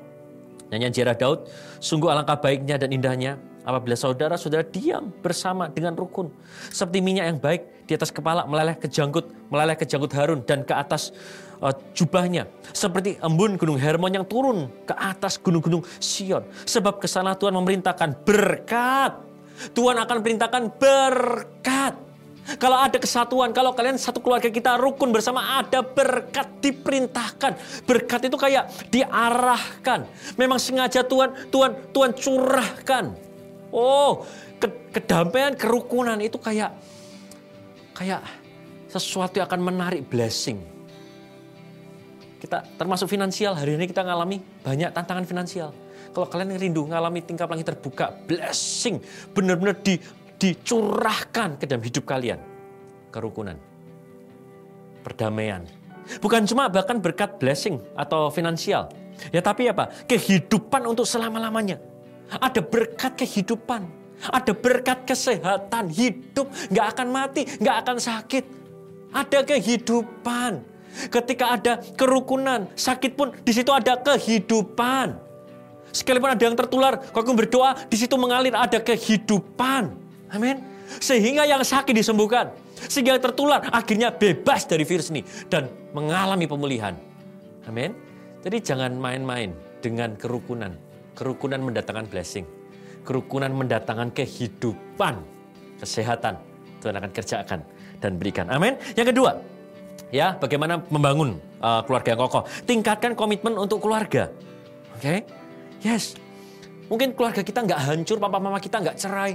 Nyanyian 0.70 0.94
Jerah 0.94 1.14
Daud, 1.18 1.46
sungguh 1.78 2.10
alangkah 2.10 2.38
baiknya 2.38 2.78
dan 2.78 2.90
indahnya 2.90 3.38
apabila 3.66 3.98
saudara-saudara 3.98 4.62
diam 4.62 5.10
bersama 5.10 5.66
dengan 5.66 5.98
rukun. 5.98 6.30
Seperti 6.70 7.02
minyak 7.02 7.26
yang 7.26 7.38
baik 7.42 7.84
di 7.90 7.92
atas 7.98 8.14
kepala 8.14 8.46
meleleh 8.46 8.78
ke 8.78 8.86
janggut, 8.86 9.26
meleleh 9.50 9.74
ke 9.74 9.82
janggut 9.82 10.14
Harun 10.14 10.46
dan 10.46 10.62
ke 10.62 10.70
atas 10.70 11.10
uh, 11.58 11.74
jubahnya. 11.90 12.46
Seperti 12.70 13.18
embun 13.18 13.58
gunung 13.58 13.76
Hermon 13.76 14.14
yang 14.14 14.26
turun 14.26 14.70
ke 14.86 14.94
atas 14.94 15.34
gunung-gunung 15.42 15.82
Sion. 15.98 16.46
Sebab 16.62 17.02
ke 17.02 17.10
sana 17.10 17.34
Tuhan 17.34 17.58
memerintahkan 17.58 18.22
berkat. 18.22 19.12
Tuhan 19.74 19.98
akan 19.98 20.16
perintahkan 20.22 20.62
berkat. 20.78 22.06
Kalau 22.62 22.78
ada 22.78 22.94
kesatuan, 23.02 23.50
kalau 23.50 23.74
kalian 23.74 23.98
satu 23.98 24.22
keluarga 24.22 24.46
kita 24.46 24.78
rukun 24.78 25.10
bersama 25.10 25.58
ada 25.58 25.82
berkat 25.82 26.46
diperintahkan. 26.62 27.82
Berkat 27.82 28.30
itu 28.30 28.38
kayak 28.38 28.70
diarahkan. 28.94 30.06
Memang 30.38 30.62
sengaja 30.62 31.02
Tuhan 31.02 31.50
Tuhan 31.50 31.90
Tuhan 31.90 32.10
curahkan. 32.14 33.25
Oh, 33.74 34.24
ke- 34.62 34.94
kedamaian, 34.94 35.54
kerukunan 35.58 36.16
itu 36.22 36.38
kayak 36.38 36.74
kayak 37.96 38.22
sesuatu 38.86 39.40
yang 39.40 39.46
akan 39.50 39.62
menarik 39.62 40.06
blessing. 40.06 40.62
Kita 42.36 42.62
termasuk 42.76 43.08
finansial, 43.10 43.56
hari 43.56 43.74
ini 43.74 43.88
kita 43.88 44.04
ngalami 44.04 44.38
banyak 44.62 44.92
tantangan 44.92 45.24
finansial. 45.24 45.70
Kalau 46.12 46.28
kalian 46.28 46.56
rindu 46.56 46.86
ngalami 46.86 47.24
tingkap 47.24 47.48
langit 47.50 47.68
terbuka, 47.68 48.12
blessing, 48.28 49.00
benar-benar 49.32 49.76
di, 49.80 49.98
dicurahkan 50.36 51.60
ke 51.60 51.64
dalam 51.64 51.82
hidup 51.82 52.04
kalian. 52.04 52.38
Kerukunan, 53.10 53.56
perdamaian. 55.00 55.64
Bukan 56.22 56.46
cuma 56.46 56.70
bahkan 56.70 57.02
berkat 57.02 57.40
blessing 57.40 57.82
atau 57.98 58.30
finansial. 58.30 58.92
Ya 59.32 59.40
tapi 59.40 59.66
apa? 59.66 59.90
Kehidupan 60.06 60.84
untuk 60.86 61.08
selama-lamanya. 61.08 61.80
Ada 62.30 62.60
berkat 62.62 63.14
kehidupan. 63.14 63.86
Ada 64.16 64.56
berkat 64.56 65.04
kesehatan, 65.04 65.92
hidup, 65.92 66.48
nggak 66.72 66.86
akan 66.96 67.06
mati, 67.12 67.44
nggak 67.60 67.76
akan 67.84 67.96
sakit. 68.00 68.44
Ada 69.12 69.44
kehidupan. 69.44 70.64
Ketika 71.12 71.52
ada 71.52 71.72
kerukunan, 71.94 72.72
sakit 72.72 73.12
pun 73.12 73.36
di 73.44 73.52
situ 73.52 73.68
ada 73.68 74.00
kehidupan. 74.00 75.20
Sekalipun 75.92 76.32
ada 76.32 76.42
yang 76.44 76.56
tertular, 76.56 77.00
kalau 77.12 77.36
berdoa, 77.36 77.76
di 77.88 77.96
situ 78.00 78.16
mengalir 78.16 78.56
ada 78.56 78.80
kehidupan. 78.80 79.92
Amin. 80.32 80.60
Sehingga 81.00 81.44
yang 81.44 81.60
sakit 81.60 81.92
disembuhkan. 81.92 82.52
Sehingga 82.88 83.16
yang 83.16 83.24
tertular 83.24 83.64
akhirnya 83.72 84.12
bebas 84.12 84.64
dari 84.64 84.84
virus 84.84 85.12
ini. 85.12 85.24
Dan 85.48 85.68
mengalami 85.96 86.44
pemulihan. 86.48 86.96
Amin. 87.68 87.92
Jadi 88.44 88.56
jangan 88.60 88.92
main-main 88.96 89.52
dengan 89.80 90.16
kerukunan. 90.16 90.85
Kerukunan 91.16 91.64
mendatangkan 91.64 92.06
blessing. 92.12 92.44
Kerukunan 93.02 93.50
mendatangkan 93.50 94.12
kehidupan. 94.12 95.24
Kesehatan. 95.80 96.36
Tuhan 96.84 96.94
akan 97.00 97.10
kerjakan 97.10 97.60
dan 97.98 98.20
berikan. 98.20 98.46
Amin. 98.52 98.76
Yang 98.94 99.16
kedua, 99.16 99.40
ya 100.12 100.36
bagaimana 100.36 100.78
membangun 100.92 101.40
uh, 101.60 101.80
keluarga 101.82 102.14
yang 102.14 102.20
kokoh. 102.20 102.44
Tingkatkan 102.68 103.16
komitmen 103.16 103.56
untuk 103.56 103.82
keluarga. 103.82 104.28
Oke. 104.94 105.24
Yes. 105.80 106.16
Mungkin 106.86 107.18
keluarga 107.18 107.42
kita 107.42 107.66
nggak 107.66 107.80
hancur, 107.82 108.16
papa 108.22 108.38
mama 108.38 108.62
kita 108.62 108.78
nggak 108.78 108.96
cerai. 109.00 109.32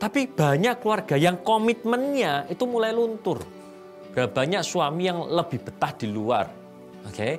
Tapi 0.00 0.28
banyak 0.32 0.80
keluarga 0.80 1.16
yang 1.16 1.40
komitmennya 1.44 2.48
itu 2.48 2.64
mulai 2.64 2.92
luntur. 2.92 3.40
Banyak 4.12 4.64
suami 4.64 5.06
yang 5.06 5.28
lebih 5.28 5.60
betah 5.60 5.92
di 5.94 6.08
luar. 6.08 6.48
Oke. 7.06 7.30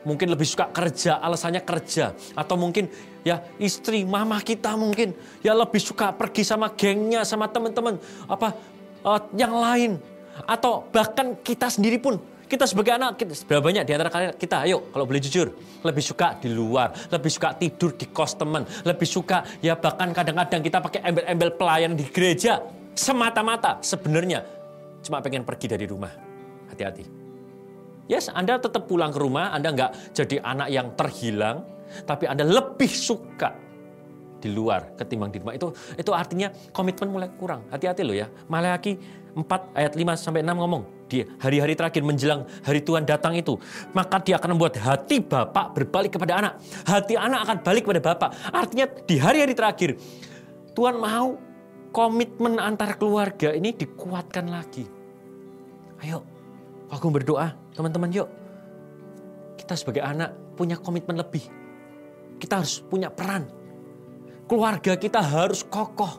Mungkin 0.00 0.32
lebih 0.32 0.48
suka 0.48 0.72
kerja, 0.72 1.20
alasannya 1.20 1.60
kerja. 1.60 2.16
Atau 2.32 2.56
mungkin 2.56 2.88
ya 3.26 3.44
istri, 3.60 4.04
mama 4.04 4.40
kita 4.40 4.74
mungkin. 4.76 5.12
Ya 5.44 5.52
lebih 5.56 5.80
suka 5.80 6.12
pergi 6.14 6.44
sama 6.46 6.72
gengnya, 6.72 7.24
sama 7.24 7.48
teman-teman. 7.48 8.00
Apa 8.26 8.54
eh, 9.04 9.20
yang 9.36 9.54
lain. 9.54 9.92
Atau 10.48 10.88
bahkan 10.88 11.36
kita 11.40 11.68
sendiri 11.68 12.00
pun. 12.00 12.20
Kita 12.50 12.66
sebagai 12.66 12.98
anak, 12.98 13.14
kita, 13.14 13.30
berapa 13.46 13.62
banyak 13.62 13.86
di 13.86 13.92
antara 13.94 14.10
kalian? 14.10 14.34
Kita, 14.34 14.66
ayo 14.66 14.90
kalau 14.90 15.06
boleh 15.06 15.22
jujur, 15.22 15.54
lebih 15.86 16.02
suka 16.02 16.34
di 16.34 16.50
luar, 16.50 16.90
lebih 17.06 17.30
suka 17.30 17.54
tidur 17.54 17.94
di 17.94 18.10
kos 18.10 18.34
teman, 18.34 18.66
lebih 18.82 19.06
suka 19.06 19.46
ya 19.62 19.78
bahkan 19.78 20.10
kadang-kadang 20.10 20.58
kita 20.58 20.82
pakai 20.82 21.00
embel-embel 21.06 21.54
pelayan 21.54 21.94
di 21.94 22.02
gereja, 22.10 22.58
semata-mata 22.90 23.78
sebenarnya. 23.86 24.42
Cuma 24.98 25.22
pengen 25.22 25.46
pergi 25.46 25.70
dari 25.70 25.86
rumah. 25.86 26.10
Hati-hati. 26.74 27.06
Yes, 28.10 28.26
Anda 28.26 28.58
tetap 28.58 28.90
pulang 28.90 29.14
ke 29.14 29.22
rumah, 29.22 29.54
Anda 29.54 29.70
nggak 29.70 30.18
jadi 30.18 30.42
anak 30.42 30.68
yang 30.74 30.98
terhilang, 30.98 31.62
tapi 32.06 32.26
Anda 32.26 32.46
lebih 32.46 32.90
suka 32.90 33.70
di 34.40 34.48
luar 34.48 34.96
ketimbang 34.96 35.28
di 35.28 35.38
rumah. 35.38 35.52
Itu 35.52 35.76
itu 36.00 36.10
artinya 36.16 36.48
komitmen 36.72 37.12
mulai 37.12 37.28
kurang. 37.36 37.68
Hati-hati 37.68 38.02
loh 38.02 38.16
ya. 38.16 38.26
Maleaki 38.48 38.96
4 39.36 39.78
ayat 39.78 39.92
5 39.94 40.16
sampai 40.18 40.42
6 40.42 40.58
ngomong, 40.58 40.82
di 41.06 41.22
hari-hari 41.38 41.78
terakhir 41.78 42.02
menjelang 42.02 42.42
hari 42.66 42.82
Tuhan 42.82 43.06
datang 43.06 43.38
itu, 43.38 43.54
maka 43.94 44.18
dia 44.18 44.40
akan 44.42 44.58
membuat 44.58 44.74
hati 44.80 45.22
bapak 45.22 45.76
berbalik 45.76 46.18
kepada 46.18 46.42
anak. 46.42 46.52
Hati 46.82 47.14
anak 47.14 47.46
akan 47.46 47.56
balik 47.62 47.86
kepada 47.86 48.02
bapak. 48.02 48.30
Artinya 48.50 48.90
di 49.06 49.16
hari-hari 49.22 49.54
terakhir 49.54 49.94
Tuhan 50.74 50.98
mau 50.98 51.38
komitmen 51.94 52.58
antar 52.58 52.98
keluarga 52.98 53.54
ini 53.54 53.70
dikuatkan 53.70 54.50
lagi. 54.50 54.86
Ayo, 56.00 56.24
aku 56.88 57.12
berdoa, 57.12 57.54
teman-teman 57.76 58.10
yuk. 58.10 58.28
Kita 59.60 59.76
sebagai 59.76 60.00
anak 60.00 60.32
punya 60.56 60.74
komitmen 60.74 61.20
lebih. 61.20 61.59
Kita 62.40 62.64
harus 62.64 62.80
punya 62.80 63.12
peran. 63.12 63.44
Keluarga 64.48 64.96
kita 64.96 65.20
harus 65.20 65.62
kokoh. 65.62 66.18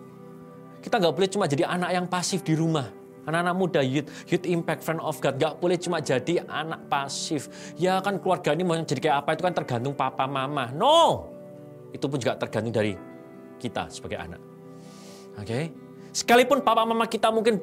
Kita 0.80 1.02
nggak 1.02 1.14
boleh 1.18 1.30
cuma 1.30 1.46
jadi 1.50 1.66
anak 1.66 1.90
yang 1.92 2.06
pasif 2.06 2.46
di 2.46 2.54
rumah. 2.54 2.88
Anak-anak 3.22 3.54
muda, 3.54 3.82
youth, 3.86 4.10
youth 4.30 4.46
impact, 4.50 4.82
friend 4.82 5.02
of 5.02 5.18
God. 5.22 5.38
Nggak 5.38 5.62
boleh 5.62 5.78
cuma 5.78 5.98
jadi 6.02 6.42
anak 6.46 6.90
pasif. 6.90 7.74
Ya 7.78 8.02
kan 8.02 8.18
keluarga 8.18 8.54
ini 8.54 8.66
mau 8.66 8.78
jadi 8.78 8.98
kayak 8.98 9.18
apa 9.26 9.30
itu 9.38 9.42
kan 9.46 9.54
tergantung 9.54 9.94
papa 9.94 10.26
mama. 10.26 10.74
No! 10.74 11.30
Itu 11.94 12.10
pun 12.10 12.18
juga 12.18 12.40
tergantung 12.40 12.74
dari 12.74 12.98
kita 13.62 13.90
sebagai 13.94 14.18
anak. 14.18 14.42
Oke? 15.38 15.70
Sekalipun 16.16 16.66
papa 16.66 16.82
mama 16.82 17.06
kita 17.06 17.30
mungkin 17.30 17.62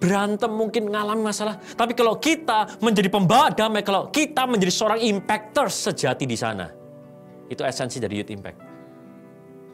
berantem, 0.00 0.48
mungkin 0.48 0.88
mengalami 0.88 1.28
masalah. 1.28 1.60
Tapi 1.60 1.92
kalau 1.92 2.16
kita 2.16 2.80
menjadi 2.80 3.12
pembawa 3.12 3.52
damai, 3.52 3.84
kalau 3.84 4.08
kita 4.08 4.48
menjadi 4.48 4.72
seorang 4.72 5.00
impactor 5.04 5.68
sejati 5.68 6.24
di 6.24 6.40
sana. 6.40 6.79
Itu 7.50 7.66
esensi 7.66 7.98
dari 7.98 8.22
youth 8.22 8.30
impact. 8.30 8.58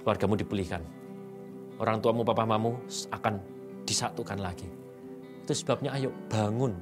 Keluargamu 0.01 0.35
dipulihkan. 0.41 0.83
Orang 1.77 2.01
tuamu, 2.01 2.25
papa 2.25 2.49
mamamu 2.49 2.81
akan 3.13 3.35
disatukan 3.85 4.41
lagi. 4.41 4.65
Itu 5.45 5.53
sebabnya 5.53 5.93
ayo 5.93 6.09
bangun, 6.33 6.73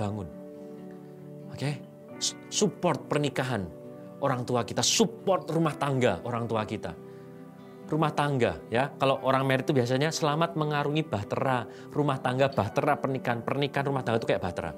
bangun. 0.00 0.26
Oke? 1.52 1.76
Support 2.48 3.06
pernikahan 3.06 3.68
orang 4.24 4.48
tua 4.48 4.64
kita, 4.64 4.80
support 4.80 5.48
rumah 5.52 5.76
tangga 5.76 6.24
orang 6.24 6.44
tua 6.48 6.64
kita 6.64 6.92
rumah 7.90 8.14
tangga 8.14 8.54
ya. 8.70 8.86
Kalau 8.94 9.18
orang 9.26 9.42
merit 9.44 9.66
itu 9.66 9.74
biasanya 9.74 10.14
selamat 10.14 10.54
mengarungi 10.54 11.02
bahtera, 11.02 11.66
rumah 11.90 12.22
tangga 12.22 12.46
bahtera 12.46 12.96
pernikahan, 12.96 13.42
pernikahan 13.42 13.90
rumah 13.90 14.06
tangga 14.06 14.22
itu 14.22 14.30
kayak 14.30 14.40
bahtera. 14.46 14.70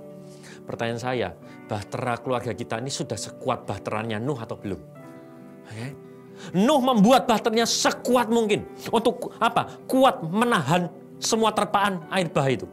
Pertanyaan 0.65 1.03
saya, 1.03 1.29
bahtera 1.69 2.17
keluarga 2.17 2.57
kita 2.57 2.81
ini 2.81 2.89
sudah 2.89 3.21
sekuat 3.21 3.69
bahteranya 3.69 4.17
Nuh 4.17 4.41
atau 4.41 4.57
belum? 4.57 5.02
Oke. 5.69 5.87
Nuh 6.59 6.83
membuat 6.83 7.31
bahternya 7.31 7.69
sekuat 7.69 8.27
mungkin 8.27 8.67
untuk 8.91 9.31
apa? 9.39 9.79
Kuat 9.87 10.27
menahan 10.27 10.91
semua 11.23 11.55
terpaan 11.55 12.03
air 12.11 12.27
bah 12.27 12.51
itu. 12.51 12.67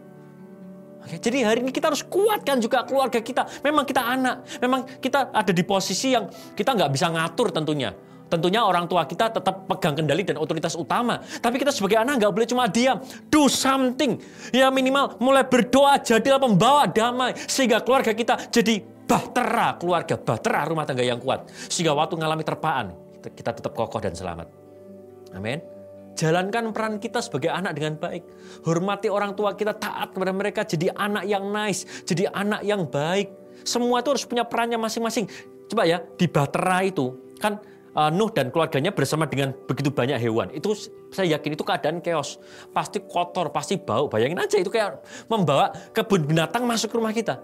Oke, 0.99 1.15
jadi 1.21 1.47
hari 1.47 1.63
ini 1.63 1.71
kita 1.71 1.93
harus 1.93 2.03
kuatkan 2.03 2.59
juga 2.59 2.83
keluarga 2.83 3.21
kita. 3.21 3.47
Memang 3.63 3.87
kita 3.87 4.03
anak, 4.03 4.43
memang 4.59 4.83
kita 4.99 5.31
ada 5.31 5.53
di 5.53 5.63
posisi 5.63 6.11
yang 6.11 6.27
kita 6.57 6.75
nggak 6.75 6.91
bisa 6.91 7.07
ngatur 7.13 7.53
tentunya. 7.53 7.93
Tentunya 8.29 8.61
orang 8.61 8.85
tua 8.85 9.09
kita 9.09 9.33
tetap 9.33 9.65
pegang 9.65 9.97
kendali 9.97 10.21
dan 10.21 10.37
otoritas 10.37 10.77
utama. 10.77 11.17
Tapi 11.17 11.57
kita 11.57 11.73
sebagai 11.73 11.97
anak 11.97 12.21
nggak 12.21 12.29
boleh 12.29 12.45
cuma 12.45 12.69
diam. 12.69 13.01
Do 13.25 13.49
something. 13.49 14.21
Ya 14.53 14.69
minimal 14.69 15.17
mulai 15.17 15.41
berdoa 15.49 15.97
jadilah 15.97 16.37
pembawa 16.37 16.85
damai. 16.85 17.33
Sehingga 17.49 17.81
keluarga 17.81 18.13
kita 18.13 18.37
jadi 18.53 18.85
bahtera 19.09 19.73
keluarga, 19.81 20.15
bahtera 20.21 20.69
rumah 20.69 20.85
tangga 20.85 21.01
yang 21.01 21.17
kuat. 21.17 21.49
Sehingga 21.65 21.97
waktu 21.97 22.13
mengalami 22.13 22.45
terpaan, 22.45 22.93
kita, 23.25 23.57
tetap 23.57 23.73
kokoh 23.73 23.97
dan 23.97 24.13
selamat. 24.13 24.45
Amin. 25.33 25.57
Jalankan 26.13 26.69
peran 26.75 27.01
kita 27.01 27.23
sebagai 27.23 27.49
anak 27.49 27.73
dengan 27.73 27.97
baik. 27.97 28.23
Hormati 28.67 29.09
orang 29.09 29.33
tua 29.33 29.57
kita, 29.57 29.73
taat 29.73 30.13
kepada 30.13 30.29
mereka. 30.29 30.61
Jadi 30.61 30.93
anak 30.93 31.25
yang 31.25 31.49
nice, 31.49 32.05
jadi 32.05 32.29
anak 32.29 32.61
yang 32.61 32.85
baik. 32.85 33.33
Semua 33.65 34.05
itu 34.05 34.13
harus 34.13 34.25
punya 34.29 34.45
perannya 34.45 34.77
masing-masing. 34.77 35.25
Coba 35.71 35.89
ya, 35.89 36.03
di 36.17 36.25
Bahtera 36.29 36.85
itu, 36.85 37.13
kan 37.39 37.61
uh, 37.95 38.09
Nuh 38.11 38.29
dan 38.33 38.49
keluarganya 38.53 38.91
bersama 38.93 39.25
dengan 39.25 39.55
begitu 39.65 39.89
banyak 39.89 40.17
hewan. 40.19 40.51
Itu 40.53 40.75
saya 41.09 41.39
yakin 41.39 41.55
itu 41.55 41.63
keadaan 41.63 41.97
chaos. 42.03 42.37
Pasti 42.73 43.01
kotor, 43.03 43.49
pasti 43.53 43.79
bau. 43.79 44.11
Bayangin 44.11 44.39
aja 44.41 44.57
itu 44.59 44.69
kayak 44.69 45.01
membawa 45.29 45.71
kebun 45.95 46.25
binatang 46.25 46.65
masuk 46.65 46.93
ke 46.93 46.95
rumah 46.97 47.13
kita. 47.15 47.39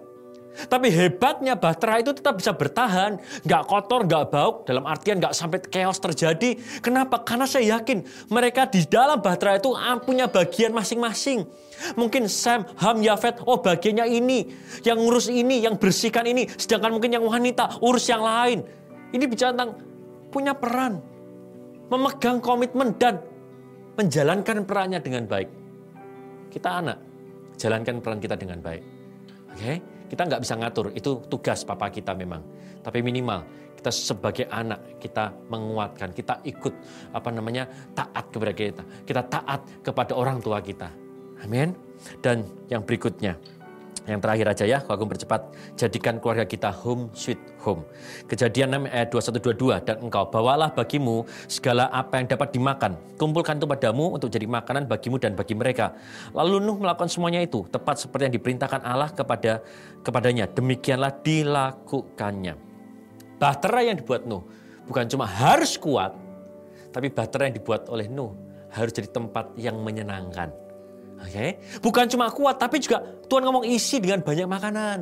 Tapi 0.56 0.88
hebatnya 0.88 1.60
Bahtera 1.60 2.00
itu 2.00 2.16
tetap 2.16 2.40
bisa 2.40 2.56
bertahan. 2.56 3.20
Nggak 3.44 3.64
kotor, 3.68 4.08
nggak 4.08 4.24
bau. 4.32 4.64
Dalam 4.64 4.88
artian 4.88 5.20
nggak 5.20 5.36
sampai 5.36 5.60
chaos 5.68 6.00
terjadi. 6.00 6.56
Kenapa? 6.80 7.22
Karena 7.22 7.44
saya 7.44 7.76
yakin 7.78 8.02
mereka 8.32 8.66
di 8.72 8.88
dalam 8.88 9.20
Bahtera 9.20 9.60
itu 9.60 9.76
punya 10.08 10.32
bagian 10.32 10.72
masing-masing. 10.72 11.44
Mungkin 12.00 12.32
Sam, 12.32 12.64
Ham, 12.80 13.04
Yafet, 13.04 13.44
oh 13.44 13.60
bagiannya 13.60 14.08
ini. 14.08 14.48
Yang 14.88 14.98
ngurus 15.04 15.28
ini, 15.28 15.60
yang 15.60 15.76
bersihkan 15.76 16.24
ini. 16.24 16.48
Sedangkan 16.48 16.96
mungkin 16.96 17.12
yang 17.12 17.28
wanita 17.28 17.84
urus 17.84 18.08
yang 18.08 18.24
lain. 18.24 18.64
Ini 19.12 19.24
bicara 19.28 19.52
tentang 19.52 19.76
punya 20.32 20.56
peran. 20.56 21.04
Memegang 21.92 22.42
komitmen 22.42 22.96
dan 22.98 23.22
menjalankan 23.96 24.64
perannya 24.64 25.00
dengan 25.04 25.28
baik. 25.28 25.50
Kita 26.52 26.80
anak, 26.80 26.98
jalankan 27.60 28.00
peran 28.00 28.20
kita 28.24 28.36
dengan 28.40 28.60
baik. 28.64 28.84
Oke? 29.56 29.95
Kita 30.16 30.32
nggak 30.32 30.48
bisa 30.48 30.56
ngatur, 30.56 30.96
itu 30.96 31.20
tugas 31.28 31.68
papa 31.68 31.92
kita 31.92 32.16
memang. 32.16 32.40
Tapi 32.80 33.04
minimal 33.04 33.44
kita 33.76 33.92
sebagai 33.92 34.48
anak 34.48 34.96
kita 35.04 35.36
menguatkan, 35.52 36.16
kita 36.16 36.40
ikut 36.48 36.72
apa 37.12 37.30
namanya 37.36 37.68
taat 37.92 38.32
kepada 38.32 38.56
kita, 38.56 38.84
kita 39.04 39.28
taat 39.28 39.68
kepada 39.84 40.16
orang 40.16 40.40
tua 40.40 40.64
kita. 40.64 40.88
Amin. 41.44 41.76
Dan 42.24 42.48
yang 42.72 42.88
berikutnya, 42.88 43.36
yang 44.06 44.22
terakhir 44.22 44.46
aja 44.54 44.66
ya, 44.70 44.80
aku 44.86 45.02
bercepat. 45.10 45.50
Jadikan 45.74 46.22
keluarga 46.22 46.46
kita 46.46 46.70
home 46.70 47.10
sweet 47.18 47.42
home. 47.66 47.82
Kejadian 48.30 48.86
6 48.86 48.94
ayat 48.94 49.10
2122. 49.10 49.82
Dan 49.82 49.96
engkau 50.06 50.30
bawalah 50.30 50.70
bagimu 50.70 51.26
segala 51.50 51.90
apa 51.90 52.22
yang 52.22 52.30
dapat 52.30 52.54
dimakan. 52.54 53.02
Kumpulkan 53.18 53.58
itu 53.58 53.66
padamu 53.66 54.14
untuk 54.14 54.30
jadi 54.30 54.46
makanan 54.46 54.86
bagimu 54.86 55.18
dan 55.18 55.34
bagi 55.34 55.58
mereka. 55.58 55.98
Lalu 56.38 56.62
Nuh 56.62 56.78
melakukan 56.78 57.10
semuanya 57.10 57.42
itu. 57.42 57.66
Tepat 57.74 58.06
seperti 58.06 58.30
yang 58.30 58.36
diperintahkan 58.38 58.86
Allah 58.86 59.10
kepada 59.10 59.66
kepadanya. 60.06 60.46
Demikianlah 60.54 61.10
dilakukannya. 61.26 62.54
Bahtera 63.42 63.90
yang 63.90 63.98
dibuat 63.98 64.30
Nuh. 64.30 64.46
Bukan 64.86 65.10
cuma 65.10 65.26
harus 65.26 65.82
kuat. 65.82 66.14
Tapi 66.94 67.10
bahtera 67.10 67.50
yang 67.50 67.58
dibuat 67.58 67.90
oleh 67.90 68.06
Nuh. 68.06 68.38
Harus 68.70 68.94
jadi 68.94 69.10
tempat 69.10 69.58
yang 69.58 69.82
menyenangkan. 69.82 70.65
Oke, 71.22 71.60
bukan 71.80 72.06
cuma 72.12 72.28
kuat, 72.30 72.60
tapi 72.60 72.80
juga 72.84 73.02
Tuhan 73.26 73.44
ngomong 73.48 73.66
isi 73.66 74.04
dengan 74.04 74.20
banyak 74.22 74.48
makanan. 74.48 75.00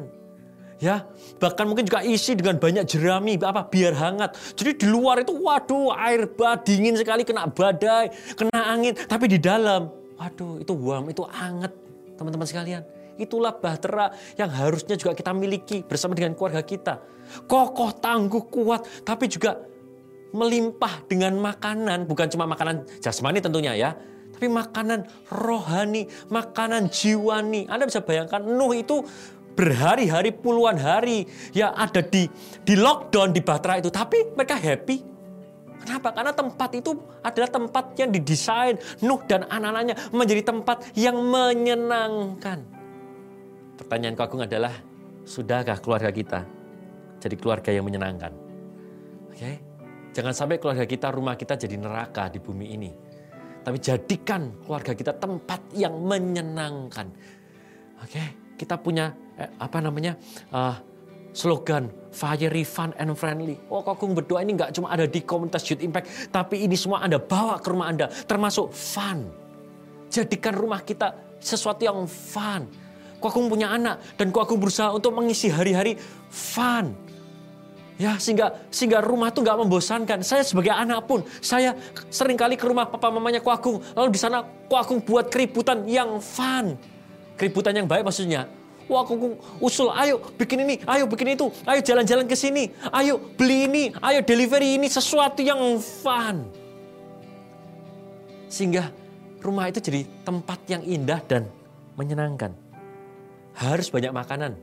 Ya, 0.82 1.08
bahkan 1.40 1.64
mungkin 1.64 1.88
juga 1.88 2.04
isi 2.04 2.36
dengan 2.36 2.60
banyak 2.60 2.84
jerami, 2.84 3.40
apa 3.40 3.72
biar 3.72 3.96
hangat. 3.96 4.36
Jadi 4.54 4.84
di 4.84 4.88
luar 4.92 5.24
itu, 5.24 5.32
waduh, 5.32 5.96
air 5.96 6.28
bah 6.36 6.60
dingin 6.60 7.00
sekali, 7.00 7.24
kena 7.24 7.48
badai, 7.48 8.12
kena 8.36 8.60
angin. 8.68 8.92
Tapi 8.92 9.32
di 9.32 9.40
dalam, 9.40 9.88
waduh, 10.20 10.60
itu 10.60 10.74
warm, 10.76 11.08
itu 11.08 11.24
hangat, 11.24 11.72
teman-teman 12.20 12.44
sekalian. 12.44 12.84
Itulah 13.16 13.56
bahtera 13.56 14.12
yang 14.36 14.52
harusnya 14.52 15.00
juga 15.00 15.16
kita 15.16 15.32
miliki 15.32 15.86
bersama 15.88 16.18
dengan 16.18 16.36
keluarga 16.36 16.60
kita. 16.66 17.00
Kokoh, 17.48 17.96
tangguh, 18.04 18.44
kuat, 18.52 18.84
tapi 19.08 19.32
juga 19.32 19.64
melimpah 20.34 21.06
dengan 21.08 21.38
makanan, 21.38 22.10
bukan 22.10 22.28
cuma 22.28 22.50
makanan 22.50 22.84
jasmani 23.00 23.40
tentunya 23.40 23.78
ya, 23.78 23.96
tapi 24.44 24.52
makanan 24.52 25.08
rohani, 25.32 26.04
makanan 26.28 26.92
jiwani. 26.92 27.64
Anda 27.72 27.88
bisa 27.88 28.04
bayangkan 28.04 28.44
Nuh 28.44 28.76
itu 28.76 29.00
berhari-hari 29.56 30.36
puluhan 30.36 30.76
hari 30.76 31.24
ya 31.56 31.72
ada 31.72 32.04
di 32.04 32.28
di 32.60 32.76
lockdown 32.76 33.32
di 33.32 33.40
Batra 33.40 33.80
itu, 33.80 33.88
tapi 33.88 34.36
mereka 34.36 34.60
happy. 34.60 35.00
Kenapa? 35.80 36.12
Karena 36.12 36.36
tempat 36.36 36.76
itu 36.76 36.92
adalah 37.24 37.50
tempat 37.56 37.96
yang 37.96 38.12
didesain 38.12 38.76
Nuh 39.08 39.24
dan 39.24 39.48
anak-anaknya 39.48 40.12
menjadi 40.12 40.44
tempat 40.44 40.92
yang 41.00 41.16
menyenangkan. 41.24 42.68
Pertanyaan 43.80 44.20
Agung 44.20 44.44
adalah, 44.44 44.76
sudahkah 45.24 45.80
keluarga 45.80 46.12
kita 46.12 46.44
jadi 47.24 47.36
keluarga 47.40 47.72
yang 47.72 47.88
menyenangkan? 47.88 48.36
Oke, 49.32 49.64
jangan 50.12 50.36
sampai 50.36 50.60
keluarga 50.60 50.84
kita, 50.84 51.16
rumah 51.16 51.40
kita 51.40 51.56
jadi 51.56 51.80
neraka 51.80 52.28
di 52.28 52.44
bumi 52.44 52.76
ini. 52.76 52.92
Tapi 53.64 53.78
jadikan 53.80 54.52
keluarga 54.68 54.92
kita 54.92 55.16
tempat 55.16 55.60
yang 55.72 55.96
menyenangkan. 56.04 57.08
Oke, 58.04 58.24
kita 58.60 58.76
punya 58.76 59.16
eh, 59.40 59.48
apa 59.58 59.80
namanya 59.80 60.20
uh, 60.52 60.76
slogan 61.32 61.88
fiery, 62.14 62.62
fun, 62.62 62.94
and 63.00 63.10
friendly. 63.18 63.58
Oh, 63.68 63.82
Kokung 63.82 64.14
berdoa 64.14 64.46
ini 64.46 64.54
nggak 64.54 64.76
cuma 64.78 64.94
ada 64.94 65.10
di 65.10 65.26
komunitas 65.26 65.66
Youth 65.66 65.82
Impact, 65.82 66.30
tapi 66.30 66.62
ini 66.62 66.78
semua 66.78 67.02
Anda 67.02 67.18
bawa 67.18 67.58
ke 67.58 67.68
rumah 67.74 67.90
Anda, 67.90 68.08
termasuk 68.30 68.70
fun. 68.70 69.28
Jadikan 70.14 70.54
rumah 70.54 70.86
kita 70.86 71.18
sesuatu 71.42 71.82
yang 71.82 72.06
fun. 72.06 72.70
Kokung 73.18 73.50
punya 73.50 73.74
anak 73.74 74.20
dan 74.20 74.30
Kokung 74.30 74.62
berusaha 74.62 74.94
untuk 74.94 75.16
mengisi 75.18 75.50
hari-hari 75.50 75.98
fun. 76.30 76.94
Ya, 78.02 78.18
sehingga 78.18 78.58
sehingga 78.74 79.06
rumah 79.06 79.30
itu 79.30 79.46
nggak 79.46 79.58
membosankan. 79.66 80.20
Saya 80.26 80.42
sebagai 80.42 80.74
anak 80.74 81.06
pun, 81.06 81.22
saya 81.40 81.78
sering 82.10 82.34
kali 82.34 82.58
ke 82.58 82.66
rumah 82.66 82.90
papa 82.90 83.14
mamanya 83.14 83.38
Ko 83.38 83.54
Agung. 83.54 83.78
Lalu 83.94 84.18
di 84.18 84.20
sana 84.20 84.42
Ko 84.66 84.76
Agung 84.76 84.98
buat 85.06 85.30
keributan 85.30 85.86
yang 85.86 86.18
fun. 86.18 86.74
Keributan 87.38 87.78
yang 87.78 87.86
baik 87.86 88.02
maksudnya. 88.02 88.50
Wah, 88.92 89.08
aku 89.08 89.40
usul, 89.64 89.88
ayo 89.96 90.20
bikin 90.36 90.68
ini, 90.68 90.76
ayo 90.84 91.08
bikin 91.08 91.40
itu, 91.40 91.48
ayo 91.64 91.80
jalan-jalan 91.80 92.28
ke 92.28 92.36
sini, 92.36 92.68
ayo 92.92 93.16
beli 93.16 93.64
ini, 93.64 93.84
ayo 94.04 94.20
delivery 94.20 94.76
ini, 94.76 94.92
sesuatu 94.92 95.40
yang 95.40 95.80
fun. 95.80 96.44
Sehingga 98.52 98.92
rumah 99.40 99.72
itu 99.72 99.80
jadi 99.80 100.04
tempat 100.28 100.60
yang 100.68 100.84
indah 100.84 101.24
dan 101.24 101.48
menyenangkan. 101.96 102.52
Harus 103.56 103.88
banyak 103.88 104.12
makanan, 104.12 104.60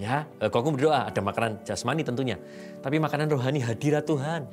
Ya, 0.00 0.24
kok 0.40 0.64
aku 0.64 0.80
berdoa 0.80 1.12
ada 1.12 1.20
makanan 1.20 1.60
jasmani 1.60 2.00
tentunya. 2.00 2.40
Tapi 2.80 2.96
makanan 2.96 3.28
rohani 3.28 3.60
hadirat 3.60 4.08
Tuhan. 4.08 4.48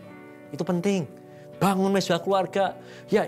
Itu 0.51 0.67
penting. 0.67 1.07
Bangun 1.55 1.95
mesbah 1.95 2.19
keluarga. 2.19 2.75
Ya, 3.07 3.23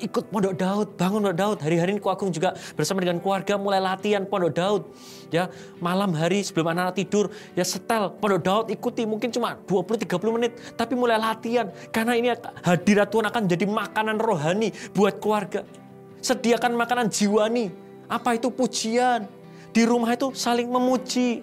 ikut 0.00 0.32
Pondok 0.32 0.56
Daud, 0.56 0.88
bangun 0.96 1.20
Pondok 1.20 1.36
Daud. 1.36 1.58
Hari-hari 1.60 1.92
ini 1.92 2.00
Agung 2.00 2.32
juga 2.32 2.56
bersama 2.72 3.04
dengan 3.04 3.20
keluarga 3.20 3.60
mulai 3.60 3.84
latihan 3.84 4.24
Pondok 4.24 4.52
Daud. 4.56 4.82
Ya, 5.28 5.52
malam 5.76 6.16
hari 6.16 6.40
sebelum 6.40 6.72
anak-anak 6.72 6.96
tidur, 6.96 7.28
ya 7.52 7.68
setel 7.68 8.08
Pondok 8.16 8.40
Daud 8.40 8.66
ikuti 8.72 9.04
mungkin 9.04 9.28
cuma 9.28 9.60
20 9.68 10.08
30 10.08 10.32
menit, 10.32 10.56
tapi 10.72 10.96
mulai 10.96 11.20
latihan 11.20 11.68
karena 11.92 12.16
ini 12.16 12.32
hadirat 12.64 13.12
Tuhan 13.12 13.28
akan 13.28 13.42
jadi 13.44 13.68
makanan 13.68 14.16
rohani 14.16 14.72
buat 14.96 15.20
keluarga. 15.20 15.68
Sediakan 16.24 16.80
makanan 16.80 17.12
jiwani. 17.12 17.68
Apa 18.08 18.40
itu 18.40 18.48
pujian? 18.48 19.41
Di 19.72 19.82
rumah 19.88 20.12
itu 20.12 20.30
saling 20.36 20.68
memuji. 20.68 21.40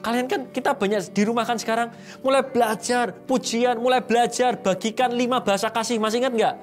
Kalian 0.00 0.28
kan 0.28 0.40
kita 0.48 0.72
banyak 0.72 1.12
di 1.12 1.22
rumah 1.28 1.44
kan 1.44 1.60
sekarang 1.60 1.92
mulai 2.24 2.40
belajar 2.40 3.12
pujian, 3.12 3.76
mulai 3.76 4.00
belajar 4.00 4.56
bagikan 4.56 5.12
lima 5.12 5.40
bahasa 5.44 5.68
kasih. 5.68 6.00
Masih 6.00 6.24
ingat 6.24 6.32
nggak? 6.32 6.54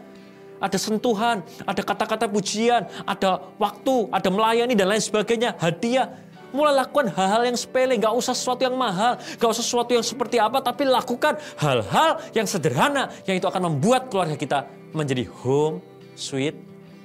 Ada 0.57 0.77
sentuhan, 0.81 1.45
ada 1.69 1.81
kata-kata 1.85 2.25
pujian, 2.25 2.89
ada 3.05 3.45
waktu, 3.61 4.09
ada 4.09 4.29
melayani 4.33 4.73
dan 4.73 4.89
lain 4.89 5.01
sebagainya, 5.01 5.53
hadiah. 5.61 6.17
Mulai 6.49 6.81
lakukan 6.81 7.13
hal-hal 7.13 7.43
yang 7.45 7.57
sepele, 7.59 7.93
nggak 7.93 8.09
usah 8.17 8.33
sesuatu 8.33 8.65
yang 8.65 8.73
mahal, 8.73 9.21
nggak 9.37 9.49
usah 9.53 9.61
sesuatu 9.61 9.93
yang 9.93 10.01
seperti 10.01 10.41
apa, 10.41 10.57
tapi 10.63 10.89
lakukan 10.89 11.37
hal-hal 11.61 12.17
yang 12.33 12.49
sederhana 12.49 13.13
yang 13.29 13.37
itu 13.37 13.45
akan 13.45 13.69
membuat 13.69 14.09
keluarga 14.09 14.33
kita 14.33 14.65
menjadi 14.97 15.29
home 15.29 15.77
sweet 16.17 16.57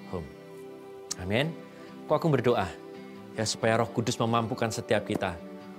home. 0.09 0.25
Amin. 1.21 1.53
Kok 2.09 2.17
aku 2.17 2.29
berdoa 2.33 2.82
ya 3.37 3.45
supaya 3.49 3.81
Roh 3.81 3.91
Kudus 3.91 4.17
memampukan 4.21 4.69
setiap 4.69 5.09
kita 5.09 5.37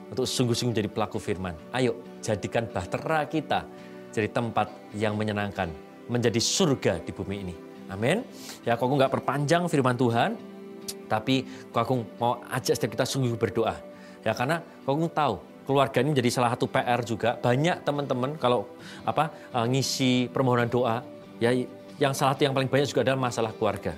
untuk 0.09 0.29
sungguh-sungguh 0.29 0.75
jadi 0.77 0.89
pelaku 0.89 1.17
firman. 1.17 1.57
Ayo 1.73 1.97
jadikan 2.21 2.69
bahtera 2.69 3.25
kita 3.25 3.65
jadi 4.13 4.29
tempat 4.29 4.69
yang 4.93 5.17
menyenangkan, 5.17 5.73
menjadi 6.05 6.37
surga 6.37 7.01
di 7.01 7.09
bumi 7.09 7.35
ini. 7.41 7.55
Amin. 7.89 8.21
Ya, 8.61 8.77
aku 8.77 8.89
nggak 8.89 9.09
perpanjang 9.09 9.65
firman 9.65 9.97
Tuhan, 9.97 10.37
tapi 11.09 11.45
aku 11.73 12.05
mau 12.21 12.41
ajak 12.53 12.77
setiap 12.77 12.91
kita 12.93 13.05
sungguh 13.09 13.33
berdoa. 13.37 13.75
Ya, 14.23 14.31
karena 14.37 14.61
aku 14.85 15.09
tahu 15.09 15.41
keluarga 15.65 15.99
ini 15.99 16.15
menjadi 16.15 16.29
salah 16.29 16.53
satu 16.53 16.69
PR 16.69 17.01
juga. 17.03 17.35
Banyak 17.41 17.83
teman-teman 17.83 18.37
kalau 18.37 18.69
apa 19.03 19.33
eh, 19.51 19.65
ngisi 19.67 20.29
permohonan 20.29 20.69
doa, 20.69 21.01
ya 21.41 21.51
yang 21.97 22.13
salah 22.13 22.37
satu 22.37 22.49
yang 22.49 22.53
paling 22.55 22.69
banyak 22.69 22.87
juga 22.89 23.01
adalah 23.05 23.19
masalah 23.19 23.51
keluarga. 23.53 23.93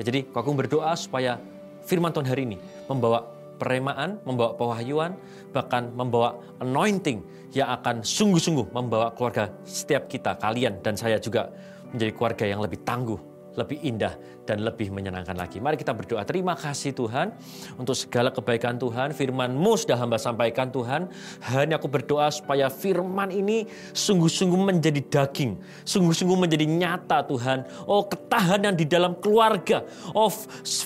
Ya, 0.00 0.02
jadi 0.08 0.24
aku 0.32 0.50
berdoa 0.56 0.96
supaya 0.96 1.36
firman 1.84 2.14
Tuhan 2.14 2.26
hari 2.26 2.42
ini 2.48 2.58
membawa 2.86 3.26
peremaan, 3.62 4.18
membawa 4.26 4.58
pewahyuan, 4.58 5.14
bahkan 5.54 5.94
membawa 5.94 6.34
anointing 6.58 7.22
yang 7.54 7.70
akan 7.78 8.02
sungguh-sungguh 8.02 8.74
membawa 8.74 9.14
keluarga 9.14 9.52
setiap 9.62 10.10
kita, 10.10 10.34
kalian 10.40 10.82
dan 10.82 10.98
saya 10.98 11.22
juga 11.22 11.52
menjadi 11.94 12.12
keluarga 12.16 12.44
yang 12.48 12.60
lebih 12.64 12.82
tangguh, 12.82 13.20
lebih 13.54 13.78
indah, 13.84 14.16
dan 14.42 14.62
lebih 14.66 14.90
menyenangkan 14.90 15.38
lagi. 15.38 15.62
Mari 15.62 15.78
kita 15.78 15.94
berdoa. 15.94 16.26
Terima 16.26 16.58
kasih 16.58 16.90
Tuhan 16.94 17.30
untuk 17.78 17.94
segala 17.94 18.34
kebaikan 18.34 18.74
Tuhan. 18.74 19.14
Firman-Mu 19.14 19.72
sudah 19.78 19.98
hamba 19.98 20.18
sampaikan 20.18 20.70
Tuhan. 20.70 21.06
Hanya 21.46 21.78
aku 21.78 21.86
berdoa 21.86 22.26
supaya 22.34 22.66
firman 22.66 23.30
ini 23.30 23.70
sungguh-sungguh 23.94 24.58
menjadi 24.58 25.00
daging. 25.02 25.58
Sungguh-sungguh 25.86 26.38
menjadi 26.38 26.66
nyata 26.66 27.22
Tuhan. 27.26 27.86
Oh 27.86 28.06
ketahanan 28.06 28.74
di 28.74 28.86
dalam 28.86 29.14
keluarga. 29.22 29.86
Oh 30.10 30.30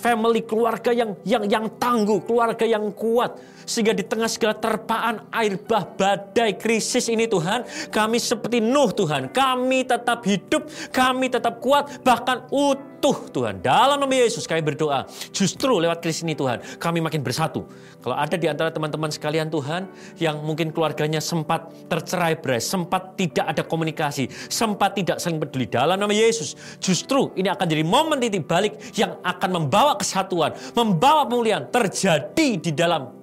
family 0.01 0.45
keluarga 0.45 0.93
yang 0.93 1.17
yang 1.25 1.45
yang 1.49 1.67
tangguh. 1.81 2.21
Keluarga 2.29 2.69
yang 2.69 2.93
kuat. 2.93 3.41
Sehingga 3.67 3.97
di 3.97 4.07
tengah 4.07 4.31
segala 4.31 4.55
terpaan 4.55 5.27
air 5.35 5.59
bah 5.59 5.83
badai 5.83 6.55
krisis 6.55 7.09
ini 7.09 7.27
Tuhan. 7.27 7.91
Kami 7.91 8.21
seperti 8.21 8.61
Nuh 8.63 8.93
Tuhan. 8.93 9.33
Kami 9.33 9.83
tetap 9.89 10.23
hidup. 10.23 10.69
Kami 10.93 11.27
tetap 11.33 11.59
kuat. 11.59 12.05
Bahkan 12.05 12.53
utuh 12.53 12.96
Tuhan. 13.03 13.61
Dalam 13.63 14.01
nama 14.01 14.15
Yesus 14.15 14.45
kami 14.49 14.65
berdoa. 14.65 15.05
Justru 15.31 15.79
lewat 15.81 16.03
krisis 16.03 16.25
ini 16.25 16.35
Tuhan. 16.35 16.61
Kami 16.81 16.99
makin 17.05 17.21
bersatu. 17.21 17.65
Kalau 18.01 18.17
ada 18.17 18.37
di 18.39 18.47
antara 18.47 18.73
teman-teman 18.73 19.13
sekalian 19.13 19.53
Tuhan. 19.53 19.89
Yang 20.17 20.37
mungkin 20.43 20.73
keluarganya 20.73 21.23
sempat 21.23 21.71
tercerai 21.87 22.39
berai. 22.41 22.63
Sempat 22.63 23.15
tidak 23.19 23.47
ada 23.53 23.63
komunikasi. 23.63 24.29
Sempat 24.51 24.97
tidak 24.97 25.21
saling 25.23 25.39
peduli. 25.39 25.69
Dalam 25.69 26.01
nama 26.01 26.13
Yesus. 26.13 26.57
Justru 26.81 27.33
ini 27.37 27.53
akan 27.53 27.67
jadi 27.67 27.85
momen 27.85 28.19
titik 28.19 28.49
balik. 28.49 28.79
Yang 28.97 29.21
akan 29.23 29.51
membawa 29.63 29.95
kesatuan. 29.99 30.57
Membawa 30.75 31.29
pemulihan. 31.29 31.69
Terjadi 31.69 32.59
di 32.59 32.73
dalam 32.73 33.17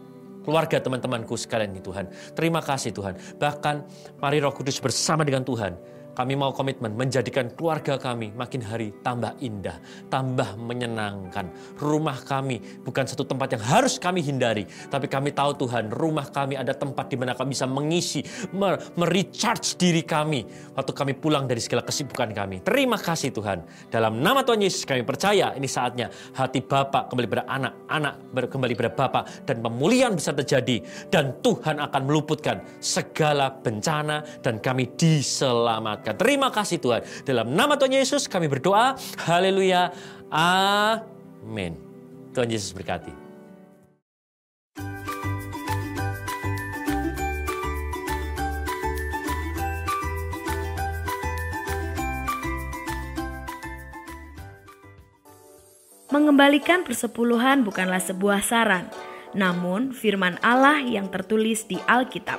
keluarga 0.43 0.77
teman-temanku 0.83 1.33
sekalian 1.39 1.71
ini 1.71 1.81
Tuhan. 1.81 2.05
Terima 2.35 2.59
kasih 2.59 2.91
Tuhan. 2.91 3.15
Bahkan 3.39 3.75
mari 4.19 4.43
Roh 4.43 4.51
Kudus 4.51 4.77
bersama 4.83 5.23
dengan 5.23 5.41
Tuhan. 5.47 5.79
Kami 6.13 6.37
mau 6.37 6.53
komitmen 6.53 6.93
menjadikan 6.93 7.49
keluarga 7.57 7.97
kami 7.97 8.29
makin 8.37 8.61
hari 8.61 8.93
tambah 9.01 9.33
indah, 9.41 9.81
tambah 10.13 10.53
menyenangkan. 10.61 11.49
Rumah 11.81 12.21
kami 12.21 12.61
bukan 12.85 13.09
satu 13.09 13.25
tempat 13.25 13.57
yang 13.57 13.63
harus 13.65 13.97
kami 13.97 14.21
hindari, 14.21 14.69
tapi 14.93 15.09
kami 15.09 15.33
tahu 15.33 15.65
Tuhan, 15.65 15.89
rumah 15.89 16.29
kami 16.29 16.53
ada 16.53 16.77
tempat 16.77 17.09
di 17.09 17.17
mana 17.17 17.33
kami 17.33 17.57
bisa 17.57 17.65
mengisi, 17.65 18.21
mer- 18.53 18.77
merecharge 18.93 19.73
diri 19.73 20.05
kami 20.05 20.45
waktu 20.77 20.93
kami 20.93 21.17
pulang 21.17 21.49
dari 21.49 21.57
segala 21.57 21.81
kesibukan 21.81 22.29
kami. 22.29 22.61
Terima 22.61 23.01
kasih 23.01 23.33
Tuhan. 23.33 23.65
Dalam 23.89 24.21
nama 24.21 24.45
Tuhan 24.45 24.61
Yesus 24.61 24.85
kami 24.85 25.01
percaya 25.01 25.57
ini 25.57 25.65
saatnya 25.65 26.13
hati 26.37 26.61
Bapak 26.61 27.09
kembali 27.09 27.25
pada 27.25 27.45
anak, 27.49 27.73
anak 27.89 28.13
kembali 28.33 28.73
pada 28.77 28.91
Bapak 28.93 29.49
dan 29.49 29.65
pemulihan 29.65 30.13
bisa 30.13 30.29
terjadi 30.29 30.77
dan 31.09 31.41
Tuhan 31.41 31.81
akan 31.81 32.01
meluputkan 32.05 32.61
segala 32.77 33.49
bencana 33.49 34.21
dan 34.45 34.61
kami 34.61 34.93
diselamatkan. 34.93 36.02
Terima 36.11 36.51
kasih 36.51 36.83
Tuhan. 36.83 37.01
Dalam 37.23 37.55
nama 37.55 37.79
Tuhan 37.79 37.95
Yesus 37.95 38.27
kami 38.27 38.51
berdoa. 38.51 38.99
Haleluya. 39.23 39.95
Amin. 40.27 41.79
Tuhan 42.35 42.51
Yesus 42.51 42.75
berkati. 42.75 43.23
Mengembalikan 56.13 56.85
persepuluhan 56.85 57.65
bukanlah 57.65 57.97
sebuah 57.97 58.45
saran, 58.45 58.85
namun 59.33 59.89
firman 59.97 60.37
Allah 60.45 60.77
yang 60.77 61.09
tertulis 61.09 61.65
di 61.65 61.81
Alkitab. 61.89 62.37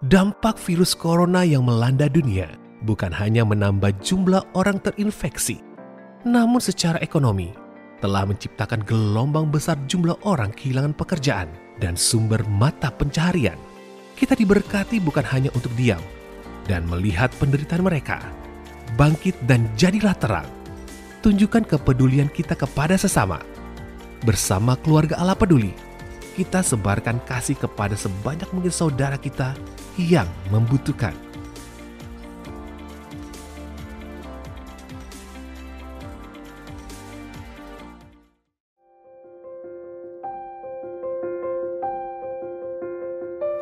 Dampak 0.08 0.56
virus 0.56 0.96
corona 0.96 1.44
yang 1.44 1.68
melanda 1.68 2.08
dunia 2.08 2.56
bukan 2.88 3.12
hanya 3.12 3.44
menambah 3.44 4.00
jumlah 4.00 4.48
orang 4.56 4.80
terinfeksi, 4.80 5.60
namun 6.24 6.64
secara 6.64 6.96
ekonomi 7.04 7.52
telah 8.00 8.24
menciptakan 8.24 8.88
gelombang 8.88 9.52
besar 9.52 9.76
jumlah 9.92 10.16
orang 10.24 10.56
kehilangan 10.56 10.96
pekerjaan 10.96 11.52
dan 11.84 12.00
sumber 12.00 12.40
mata 12.48 12.88
pencaharian. 12.88 13.60
Kita 14.20 14.36
diberkati 14.36 15.00
bukan 15.00 15.24
hanya 15.32 15.48
untuk 15.56 15.72
diam 15.80 16.04
dan 16.68 16.84
melihat 16.92 17.32
penderitaan 17.40 17.88
mereka. 17.88 18.20
Bangkit 19.00 19.40
dan 19.48 19.72
jadilah 19.80 20.12
terang. 20.20 20.44
Tunjukkan 21.24 21.64
kepedulian 21.64 22.28
kita 22.28 22.60
kepada 22.60 23.00
sesama. 23.00 23.40
Bersama 24.28 24.76
keluarga 24.76 25.16
Allah 25.16 25.40
peduli, 25.40 25.72
kita 26.36 26.60
sebarkan 26.60 27.24
kasih 27.24 27.56
kepada 27.56 27.96
sebanyak 27.96 28.52
mungkin 28.52 28.76
saudara 28.76 29.16
kita 29.16 29.56
yang 29.96 30.28
membutuhkan. 30.52 31.16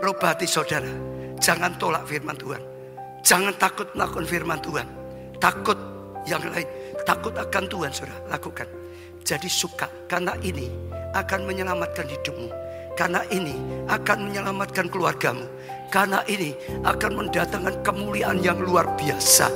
Rubah 0.08 0.40
saudara. 0.48 0.88
Jangan 1.44 1.76
tolak 1.76 2.08
firman 2.08 2.40
Tuhan. 2.40 2.64
Jangan 3.28 3.52
takut 3.60 3.92
melakukan 3.92 4.24
firman 4.24 4.56
Tuhan. 4.64 4.88
Takut 5.36 5.76
yang 6.24 6.40
lain. 6.48 6.64
Takut 7.04 7.36
akan 7.36 7.68
Tuhan 7.68 7.92
saudara. 7.92 8.16
Lakukan. 8.32 8.72
Jadi 9.28 9.52
suka. 9.52 9.92
Karena 10.08 10.32
ini 10.40 10.72
akan 11.12 11.44
menyelamatkan 11.44 12.08
hidupmu. 12.08 12.48
Karena 12.96 13.20
ini 13.36 13.60
akan 13.92 14.32
menyelamatkan 14.32 14.88
keluargamu. 14.88 15.44
Karena 15.92 16.24
ini 16.32 16.56
akan 16.88 17.12
mendatangkan 17.28 17.76
kemuliaan 17.84 18.40
yang 18.40 18.64
luar 18.64 18.88
biasa. 18.96 19.52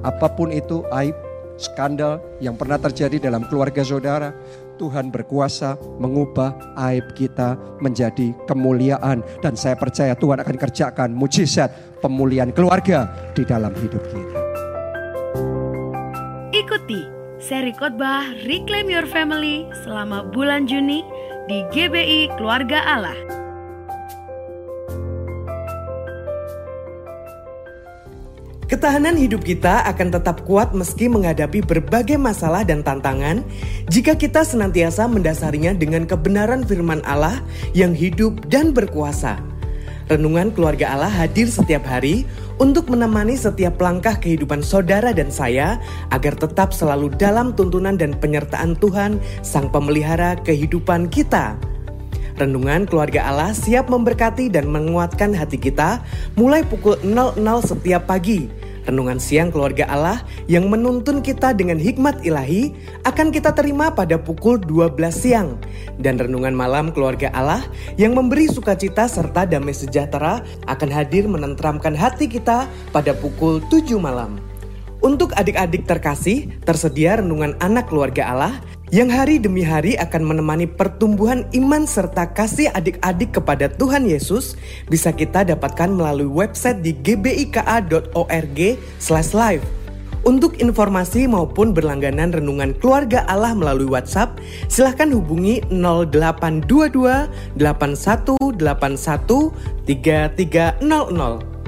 Apa 0.00 0.32
pun 0.32 0.48
itu 0.48 0.80
aib, 0.96 1.12
skandal 1.60 2.24
yang 2.40 2.56
pernah 2.56 2.80
terjadi 2.80 3.28
dalam 3.28 3.44
keluarga 3.52 3.84
saudara, 3.84 4.32
Tuhan 4.78 5.10
berkuasa 5.10 5.74
mengubah 5.98 6.54
aib 6.88 7.12
kita 7.18 7.58
menjadi 7.82 8.32
kemuliaan 8.46 9.26
dan 9.42 9.58
saya 9.58 9.74
percaya 9.74 10.14
Tuhan 10.14 10.38
akan 10.38 10.56
kerjakan 10.56 11.10
mujizat 11.12 11.98
pemulihan 11.98 12.54
keluarga 12.54 13.10
di 13.34 13.42
dalam 13.42 13.74
hidup 13.74 14.00
kita. 14.08 14.40
Ikuti 16.54 17.02
seri 17.42 17.74
khotbah 17.74 18.24
Reclaim 18.46 18.88
Your 18.88 19.04
Family 19.10 19.66
selama 19.84 20.24
bulan 20.30 20.70
Juni 20.70 21.02
di 21.50 21.66
GBI 21.74 22.32
Keluarga 22.38 22.80
Allah. 22.86 23.37
Ketahanan 28.68 29.16
hidup 29.16 29.48
kita 29.48 29.80
akan 29.88 30.12
tetap 30.12 30.44
kuat 30.44 30.76
meski 30.76 31.08
menghadapi 31.08 31.64
berbagai 31.64 32.20
masalah 32.20 32.68
dan 32.68 32.84
tantangan 32.84 33.40
jika 33.88 34.12
kita 34.12 34.44
senantiasa 34.44 35.08
mendasarinya 35.08 35.72
dengan 35.72 36.04
kebenaran 36.04 36.68
firman 36.68 37.00
Allah 37.08 37.40
yang 37.72 37.96
hidup 37.96 38.36
dan 38.52 38.76
berkuasa. 38.76 39.40
Renungan 40.12 40.52
keluarga 40.52 40.92
Allah 40.92 41.08
hadir 41.08 41.48
setiap 41.48 41.80
hari 41.88 42.28
untuk 42.60 42.92
menemani 42.92 43.40
setiap 43.40 43.80
langkah 43.80 44.20
kehidupan 44.20 44.60
saudara 44.60 45.16
dan 45.16 45.32
saya 45.32 45.80
agar 46.12 46.36
tetap 46.36 46.76
selalu 46.76 47.08
dalam 47.16 47.56
tuntunan 47.56 47.96
dan 47.96 48.20
penyertaan 48.20 48.76
Tuhan 48.76 49.16
Sang 49.40 49.72
Pemelihara 49.72 50.36
kehidupan 50.44 51.08
kita. 51.08 51.56
Renungan 52.36 52.84
keluarga 52.84 53.32
Allah 53.32 53.56
siap 53.56 53.88
memberkati 53.88 54.52
dan 54.52 54.68
menguatkan 54.68 55.32
hati 55.32 55.56
kita 55.56 56.04
mulai 56.36 56.62
pukul 56.68 57.00
00 57.00 57.34
setiap 57.64 58.04
pagi. 58.04 58.57
Renungan 58.88 59.20
siang 59.20 59.52
keluarga 59.52 59.84
Allah 59.92 60.24
yang 60.48 60.72
menuntun 60.72 61.20
kita 61.20 61.52
dengan 61.52 61.76
hikmat 61.76 62.24
ilahi 62.24 62.72
akan 63.04 63.28
kita 63.28 63.52
terima 63.52 63.92
pada 63.92 64.16
pukul 64.16 64.56
12 64.56 64.96
siang. 65.12 65.60
Dan 66.00 66.16
renungan 66.16 66.56
malam 66.56 66.88
keluarga 66.88 67.28
Allah 67.36 67.60
yang 68.00 68.16
memberi 68.16 68.48
sukacita 68.48 69.04
serta 69.04 69.44
damai 69.44 69.76
sejahtera 69.76 70.40
akan 70.64 70.88
hadir 70.88 71.28
menentramkan 71.28 71.92
hati 71.92 72.32
kita 72.32 72.64
pada 72.88 73.12
pukul 73.12 73.60
7 73.68 73.92
malam. 74.00 74.40
Untuk 75.04 75.36
adik-adik 75.36 75.84
terkasih, 75.84 76.48
tersedia 76.64 77.20
renungan 77.20 77.60
anak 77.60 77.92
keluarga 77.92 78.32
Allah 78.32 78.56
yang 78.88 79.12
hari 79.12 79.36
demi 79.36 79.60
hari 79.60 80.00
akan 80.00 80.24
menemani 80.24 80.64
pertumbuhan 80.64 81.44
iman 81.52 81.84
serta 81.84 82.32
kasih 82.32 82.72
adik-adik 82.72 83.36
kepada 83.36 83.68
Tuhan 83.68 84.08
Yesus 84.08 84.56
bisa 84.88 85.12
kita 85.12 85.44
dapatkan 85.44 85.92
melalui 85.92 86.28
website 86.28 86.80
di 86.80 86.96
gbika.org 86.96 88.58
live. 89.36 89.64
Untuk 90.26 90.60
informasi 90.60 91.24
maupun 91.30 91.72
berlangganan 91.72 92.34
renungan 92.34 92.74
keluarga 92.76 93.24
Allah 93.30 93.54
melalui 93.54 93.88
WhatsApp, 93.88 94.36
silahkan 94.68 95.08
hubungi 95.14 95.62
0822 95.72 97.56
8181 97.56 99.54
3300. 99.88 101.58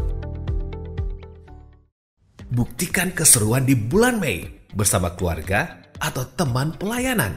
Buktikan 2.50 3.14
keseruan 3.14 3.62
di 3.62 3.78
bulan 3.78 4.18
Mei 4.18 4.42
bersama 4.74 5.14
keluarga 5.14 5.79
atau 6.00 6.24
teman 6.34 6.72
pelayanan 6.74 7.36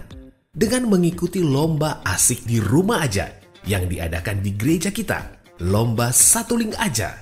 dengan 0.56 0.88
mengikuti 0.88 1.44
lomba 1.44 2.00
asik 2.08 2.48
di 2.48 2.58
rumah 2.64 3.04
aja 3.04 3.30
yang 3.68 3.86
diadakan 3.92 4.40
di 4.40 4.56
gereja 4.56 4.90
kita. 4.90 5.44
Lomba 5.62 6.10
satu 6.10 6.58
link 6.58 6.74
aja. 6.80 7.20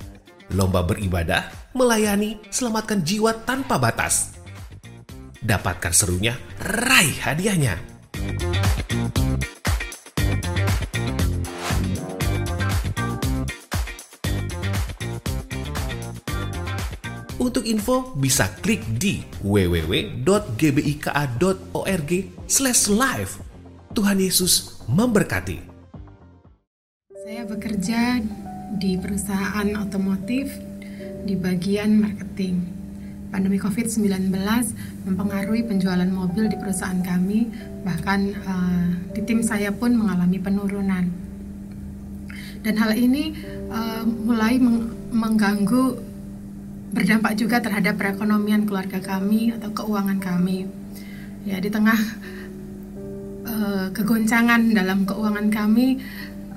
Lomba 0.52 0.84
beribadah, 0.84 1.48
melayani, 1.76 2.40
selamatkan 2.52 3.04
jiwa 3.04 3.36
tanpa 3.44 3.80
batas. 3.80 4.36
Dapatkan 5.42 5.94
serunya, 5.96 6.38
raih 6.62 7.18
hadiahnya. 7.24 7.76
Untuk 17.42 17.66
info 17.66 18.14
bisa 18.14 18.54
klik 18.62 18.86
di 19.02 19.26
www.gbika.org 19.42 20.22
live. 22.94 23.34
Tuhan 23.98 24.18
Yesus 24.22 24.78
memberkati. 24.86 25.58
Saya 27.26 27.42
bekerja 27.50 28.22
di 28.78 28.94
perusahaan 29.02 29.66
otomotif 29.74 30.54
di 31.26 31.34
bagian 31.34 32.06
marketing. 32.06 32.62
Pandemi 33.34 33.58
COVID-19 33.58 34.38
mempengaruhi 35.10 35.66
penjualan 35.66 36.14
mobil 36.14 36.46
di 36.46 36.62
perusahaan 36.62 37.02
kami, 37.02 37.50
bahkan 37.82 38.38
eh, 38.38 38.88
di 39.18 39.22
tim 39.26 39.42
saya 39.42 39.74
pun 39.74 39.98
mengalami 39.98 40.38
penurunan. 40.38 41.10
Dan 42.62 42.78
hal 42.78 42.94
ini 42.94 43.34
eh, 43.66 44.04
mulai 44.06 44.62
meng- 44.62 44.94
mengganggu 45.10 46.11
berdampak 46.92 47.40
juga 47.40 47.64
terhadap 47.64 47.96
perekonomian 47.96 48.68
keluarga 48.68 49.00
kami 49.00 49.56
atau 49.56 49.72
keuangan 49.72 50.20
kami. 50.20 50.68
Ya, 51.48 51.58
di 51.58 51.72
tengah 51.72 51.98
eh, 53.48 53.88
kegoncangan 53.96 54.76
dalam 54.76 55.08
keuangan 55.08 55.48
kami, 55.50 55.98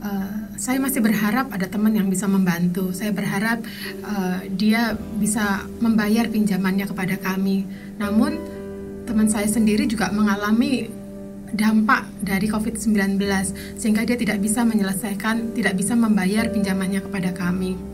eh, 0.03 0.37
saya 0.59 0.79
masih 0.83 1.01
berharap 1.01 1.51
ada 1.55 1.71
teman 1.71 1.95
yang 1.95 2.11
bisa 2.11 2.27
membantu. 2.27 2.91
Saya 2.91 3.15
berharap 3.15 3.63
eh, 4.03 4.39
dia 4.51 4.99
bisa 5.17 5.65
membayar 5.79 6.27
pinjamannya 6.27 6.91
kepada 6.91 7.17
kami. 7.17 7.65
Namun 8.03 8.37
teman 9.07 9.31
saya 9.31 9.47
sendiri 9.47 9.87
juga 9.87 10.11
mengalami 10.11 10.91
dampak 11.55 12.11
dari 12.19 12.51
COVID-19 12.51 13.23
sehingga 13.79 14.03
dia 14.03 14.19
tidak 14.19 14.43
bisa 14.43 14.67
menyelesaikan, 14.67 15.55
tidak 15.55 15.79
bisa 15.79 15.95
membayar 15.95 16.51
pinjamannya 16.51 16.99
kepada 16.99 17.31
kami. 17.31 17.94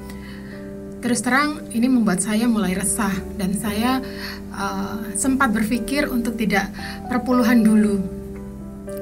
Terus 1.01 1.24
terang 1.24 1.64
ini 1.72 1.89
membuat 1.89 2.20
saya 2.20 2.44
mulai 2.44 2.77
resah 2.77 3.12
dan 3.40 3.56
saya 3.56 4.05
uh, 4.52 5.01
sempat 5.16 5.48
berpikir 5.48 6.05
untuk 6.12 6.36
tidak 6.36 6.68
perpuluhan 7.09 7.64
dulu. 7.64 8.20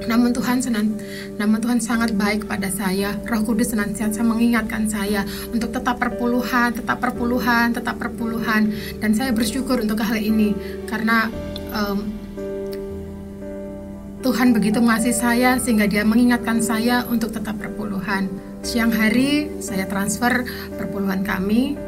Namun 0.06 0.30
Tuhan 0.32 0.62
senan, 0.62 0.94
namun 1.36 1.58
Tuhan 1.58 1.82
sangat 1.82 2.14
baik 2.14 2.46
pada 2.48 2.70
saya. 2.70 3.18
Roh 3.28 3.42
Kudus 3.44 3.74
senantiasa 3.74 4.24
mengingatkan 4.24 4.86
saya 4.88 5.26
untuk 5.50 5.74
tetap 5.74 6.00
perpuluhan, 6.00 6.72
tetap 6.72 7.02
perpuluhan, 7.02 7.74
tetap 7.76 7.98
perpuluhan. 8.00 8.72
Dan 9.02 9.12
saya 9.12 9.34
bersyukur 9.34 9.82
untuk 9.82 10.00
hal 10.00 10.16
ini 10.16 10.54
karena 10.86 11.28
um, 11.74 12.08
Tuhan 14.22 14.54
begitu 14.54 14.78
mengasihi 14.80 15.14
saya 15.14 15.50
sehingga 15.60 15.84
Dia 15.90 16.06
mengingatkan 16.06 16.62
saya 16.62 17.02
untuk 17.10 17.34
tetap 17.34 17.58
perpuluhan. 17.58 18.30
Siang 18.62 18.90
hari 18.90 19.50
saya 19.62 19.86
transfer 19.86 20.42
perpuluhan 20.74 21.22
kami 21.22 21.87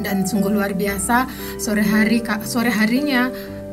dan 0.00 0.24
sungguh 0.24 0.52
luar 0.52 0.72
biasa 0.72 1.28
sore 1.60 1.84
hari 1.84 2.24
sore 2.44 2.72
harinya 2.72 3.28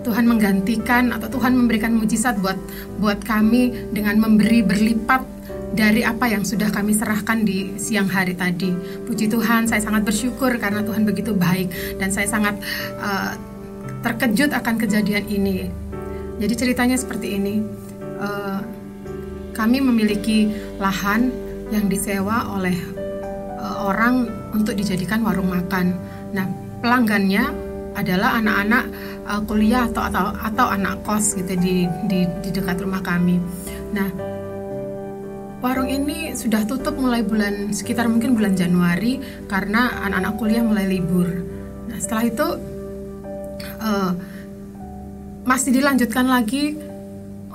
Tuhan 0.08 0.24
menggantikan 0.24 1.12
atau 1.12 1.28
Tuhan 1.28 1.52
memberikan 1.52 1.92
mujizat 1.92 2.40
buat 2.40 2.56
buat 3.04 3.20
kami 3.28 3.92
dengan 3.92 4.16
memberi 4.24 4.64
berlipat 4.64 5.20
dari 5.76 6.02
apa 6.08 6.32
yang 6.32 6.48
sudah 6.48 6.72
kami 6.72 6.96
serahkan 6.96 7.44
di 7.44 7.76
siang 7.76 8.08
hari 8.08 8.32
tadi. 8.34 8.72
Puji 9.04 9.28
Tuhan, 9.28 9.68
saya 9.68 9.84
sangat 9.84 10.08
bersyukur 10.08 10.56
karena 10.64 10.80
Tuhan 10.80 11.04
begitu 11.04 11.36
baik 11.36 12.00
dan 12.00 12.08
saya 12.08 12.24
sangat 12.24 12.56
uh, 13.04 13.36
terkejut 14.00 14.56
akan 14.56 14.80
kejadian 14.80 15.28
ini. 15.28 15.68
Jadi 16.40 16.54
ceritanya 16.56 16.96
seperti 16.96 17.36
ini. 17.36 17.56
Uh, 18.18 18.64
kami 19.58 19.82
memiliki 19.82 20.54
lahan 20.78 21.34
yang 21.74 21.90
disewa 21.90 22.46
oleh 22.54 22.78
uh, 23.58 23.90
orang 23.90 24.30
untuk 24.54 24.78
dijadikan 24.78 25.26
warung 25.26 25.50
makan. 25.50 25.98
Nah, 26.32 26.46
pelanggannya 26.80 27.44
adalah 27.98 28.38
anak-anak 28.38 28.86
uh, 29.26 29.42
kuliah 29.50 29.90
atau 29.90 30.06
atau 30.06 30.26
atau 30.38 30.66
anak 30.70 31.02
kos 31.02 31.34
gitu 31.34 31.58
di 31.58 31.90
di 32.06 32.30
di 32.46 32.50
dekat 32.54 32.78
rumah 32.86 33.02
kami. 33.02 33.42
Nah, 33.92 34.10
warung 35.60 35.90
ini 35.90 36.38
sudah 36.38 36.64
tutup 36.70 36.94
mulai 36.96 37.26
bulan 37.26 37.74
sekitar 37.74 38.06
mungkin 38.06 38.38
bulan 38.38 38.54
Januari 38.54 39.18
karena 39.50 40.06
anak-anak 40.06 40.34
kuliah 40.38 40.64
mulai 40.64 40.86
libur. 40.86 41.28
Nah, 41.90 41.98
setelah 41.98 42.24
itu 42.30 42.48
uh, 43.82 44.12
masih 45.48 45.74
dilanjutkan 45.74 46.28
lagi 46.28 46.78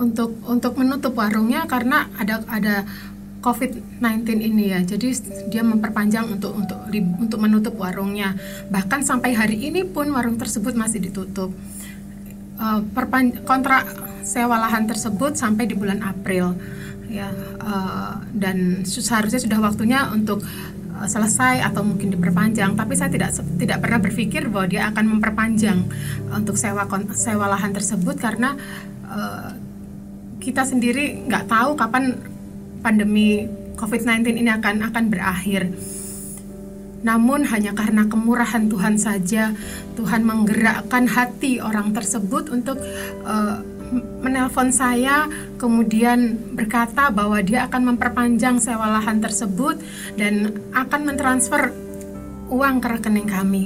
untuk 0.01 0.35
untuk 0.49 0.75
menutup 0.81 1.15
warungnya 1.15 1.69
karena 1.69 2.11
ada 2.19 2.43
ada 2.49 2.83
COVID-19 3.43 4.39
ini 4.39 4.71
ya. 4.71 4.81
Jadi 4.87 5.09
dia 5.51 5.67
memperpanjang 5.67 6.31
untuk 6.31 6.55
untuk 6.55 6.79
untuk 7.19 7.39
menutup 7.43 7.75
warungnya. 7.75 8.39
Bahkan 8.71 9.03
sampai 9.03 9.35
hari 9.35 9.59
ini 9.69 9.83
pun 9.83 10.15
warung 10.15 10.39
tersebut 10.39 10.79
masih 10.79 11.03
ditutup. 11.03 11.51
Uh, 12.63 12.81
perpan 12.95 13.35
kontrak 13.43 13.91
sewa 14.23 14.55
lahan 14.63 14.87
tersebut 14.87 15.35
sampai 15.35 15.67
di 15.67 15.75
bulan 15.75 15.99
April 15.99 16.55
ya 17.13 17.29
uh, 17.61 18.23
dan 18.33 18.89
seharusnya 18.89 19.43
sudah 19.43 19.61
waktunya 19.61 20.09
untuk 20.09 20.41
uh, 20.97 21.05
selesai 21.05 21.61
atau 21.61 21.85
mungkin 21.85 22.15
diperpanjang 22.17 22.73
tapi 22.73 22.97
saya 22.97 23.13
tidak 23.13 23.37
tidak 23.61 23.85
pernah 23.85 24.01
berpikir 24.01 24.49
bahwa 24.49 24.67
dia 24.71 24.89
akan 24.89 25.19
memperpanjang 25.19 25.85
untuk 26.33 26.57
sewa 26.57 26.89
sewa 27.13 27.53
lahan 27.53 27.77
tersebut 27.77 28.17
karena 28.17 28.57
uh, 29.11 29.53
kita 30.41 30.65
sendiri 30.65 31.29
nggak 31.29 31.53
tahu 31.53 31.77
kapan 31.77 32.17
pandemi 32.83 33.47
COVID-19 33.79 34.37
ini 34.43 34.51
akan 34.51 34.85
akan 34.93 35.05
berakhir. 35.09 35.71
Namun 37.03 37.43
hanya 37.51 37.75
karena 37.75 38.07
kemurahan 38.07 38.71
Tuhan 38.71 38.95
saja 38.95 39.51
Tuhan 39.99 40.23
menggerakkan 40.23 41.11
hati 41.11 41.59
orang 41.59 41.91
tersebut 41.91 42.47
untuk 42.51 42.79
uh, 43.27 43.59
menelpon 44.23 44.73
saya 44.73 45.29
kemudian 45.61 46.39
berkata 46.57 47.13
bahwa 47.13 47.43
dia 47.45 47.69
akan 47.69 47.95
memperpanjang 47.95 48.57
sewa 48.63 48.89
lahan 48.89 49.21
tersebut 49.21 49.77
dan 50.17 50.55
akan 50.73 51.01
mentransfer 51.13 51.75
uang 52.49 52.81
ke 52.81 52.89
rekening 52.89 53.29
kami. 53.29 53.65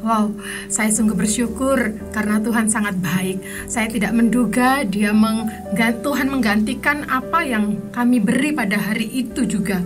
Wow, 0.00 0.32
saya 0.72 0.88
sungguh 0.88 1.12
bersyukur 1.12 1.76
karena 2.16 2.40
Tuhan 2.40 2.72
sangat 2.72 2.96
baik. 3.04 3.68
Saya 3.68 3.84
tidak 3.84 4.16
menduga 4.16 4.80
Dia 4.88 5.12
menggan- 5.12 6.00
Tuhan 6.00 6.32
menggantikan 6.32 7.04
apa 7.04 7.44
yang 7.44 7.76
kami 7.92 8.16
beri 8.16 8.56
pada 8.56 8.80
hari 8.80 9.04
itu 9.12 9.44
juga, 9.44 9.84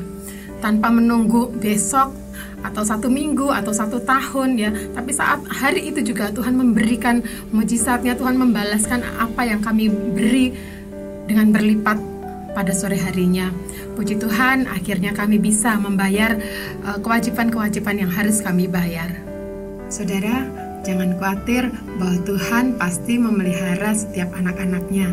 tanpa 0.63 0.95
menunggu 0.95 1.51
besok 1.59 2.15
atau 2.63 2.87
satu 2.87 3.11
minggu 3.11 3.51
atau 3.51 3.75
satu 3.75 3.99
tahun 4.07 4.55
ya. 4.55 4.71
Tapi 4.95 5.11
saat 5.11 5.43
hari 5.51 5.91
itu 5.91 6.15
juga 6.15 6.31
Tuhan 6.31 6.55
memberikan 6.63 7.19
mujizatnya, 7.51 8.15
Tuhan 8.15 8.39
membalaskan 8.39 9.03
apa 9.19 9.43
yang 9.43 9.67
kami 9.67 9.91
beri 9.91 10.55
dengan 11.27 11.51
berlipat 11.51 11.99
pada 12.55 12.71
sore 12.71 13.03
harinya. 13.03 13.51
Puji 13.99 14.23
Tuhan, 14.23 14.71
akhirnya 14.71 15.11
kami 15.11 15.43
bisa 15.43 15.75
membayar 15.75 16.39
eh, 16.87 16.99
kewajiban-kewajiban 17.03 17.99
yang 17.99 18.15
harus 18.15 18.39
kami 18.39 18.71
bayar. 18.71 19.34
Saudara, 19.95 20.43
jangan 20.83 21.15
khawatir 21.23 21.71
bahwa 22.03 22.19
Tuhan 22.27 22.75
pasti 22.75 23.15
memelihara 23.15 23.95
setiap 23.95 24.35
anak-anaknya. 24.35 25.07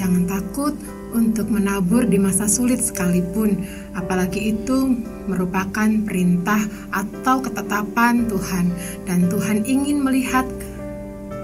Jangan 0.00 0.24
takut 0.24 0.72
untuk 1.12 1.52
menabur 1.52 2.08
di 2.08 2.16
masa 2.16 2.48
sulit 2.48 2.80
sekalipun, 2.80 3.68
apalagi 3.92 4.56
itu 4.56 4.96
merupakan 5.28 5.92
perintah 6.08 6.64
atau 6.88 7.44
ketetapan 7.44 8.24
Tuhan, 8.24 8.72
dan 9.04 9.28
Tuhan 9.28 9.68
ingin 9.68 10.00
melihat 10.00 10.48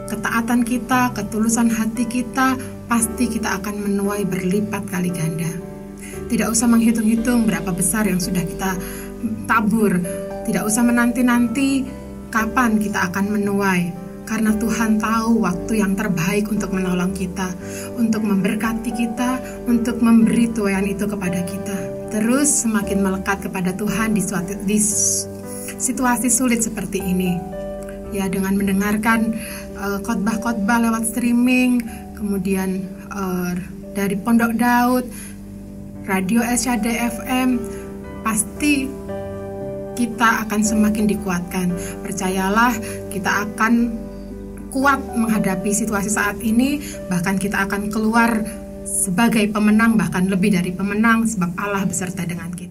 ketaatan 0.08 0.64
kita, 0.64 1.12
ketulusan 1.12 1.68
hati 1.68 2.08
kita, 2.08 2.56
pasti 2.88 3.28
kita 3.28 3.60
akan 3.60 3.76
menuai 3.76 4.24
berlipat 4.24 4.88
kali 4.88 5.12
ganda. 5.12 5.52
Tidak 6.32 6.48
usah 6.48 6.64
menghitung-hitung 6.64 7.44
berapa 7.44 7.76
besar 7.76 8.08
yang 8.08 8.24
sudah 8.24 8.40
kita 8.40 8.72
tabur, 9.44 10.00
tidak 10.48 10.64
usah 10.64 10.80
menanti-nanti 10.80 11.99
kapan 12.30 12.78
kita 12.78 13.10
akan 13.10 13.36
menuai 13.36 13.90
karena 14.30 14.54
Tuhan 14.54 15.02
tahu 15.02 15.42
waktu 15.42 15.82
yang 15.82 15.98
terbaik 15.98 16.46
untuk 16.54 16.70
menolong 16.70 17.10
kita, 17.10 17.50
untuk 17.98 18.22
memberkati 18.22 18.94
kita, 18.94 19.42
untuk 19.66 19.98
memberi 19.98 20.46
tuayan 20.54 20.86
itu 20.86 21.02
kepada 21.10 21.42
kita. 21.42 21.78
Terus 22.14 22.62
semakin 22.62 23.02
melekat 23.02 23.42
kepada 23.42 23.74
Tuhan 23.74 24.14
di, 24.14 24.22
suatu, 24.22 24.54
di 24.62 24.78
situasi 25.82 26.30
sulit 26.30 26.62
seperti 26.62 27.02
ini. 27.02 27.34
Ya 28.14 28.30
dengan 28.30 28.54
mendengarkan 28.54 29.34
uh, 29.74 29.98
khotbah-khotbah 30.06 30.78
lewat 30.78 31.10
streaming, 31.10 31.82
kemudian 32.14 32.86
uh, 33.10 33.54
dari 33.98 34.14
Pondok 34.14 34.54
Daud, 34.54 35.10
Radio 36.06 36.42
SYD 36.46 36.86
FM, 37.18 37.58
pasti 38.22 38.99
kita 39.98 40.46
akan 40.46 40.60
semakin 40.62 41.10
dikuatkan. 41.10 41.74
Percayalah, 42.06 42.74
kita 43.10 43.50
akan 43.50 43.90
kuat 44.70 45.02
menghadapi 45.18 45.74
situasi 45.74 46.14
saat 46.14 46.38
ini, 46.38 46.78
bahkan 47.10 47.34
kita 47.34 47.66
akan 47.66 47.90
keluar 47.90 48.46
sebagai 48.86 49.50
pemenang, 49.50 49.98
bahkan 49.98 50.30
lebih 50.30 50.54
dari 50.54 50.70
pemenang, 50.70 51.26
sebab 51.26 51.50
Allah 51.58 51.82
beserta 51.82 52.22
dengan 52.22 52.54
kita. 52.54 52.69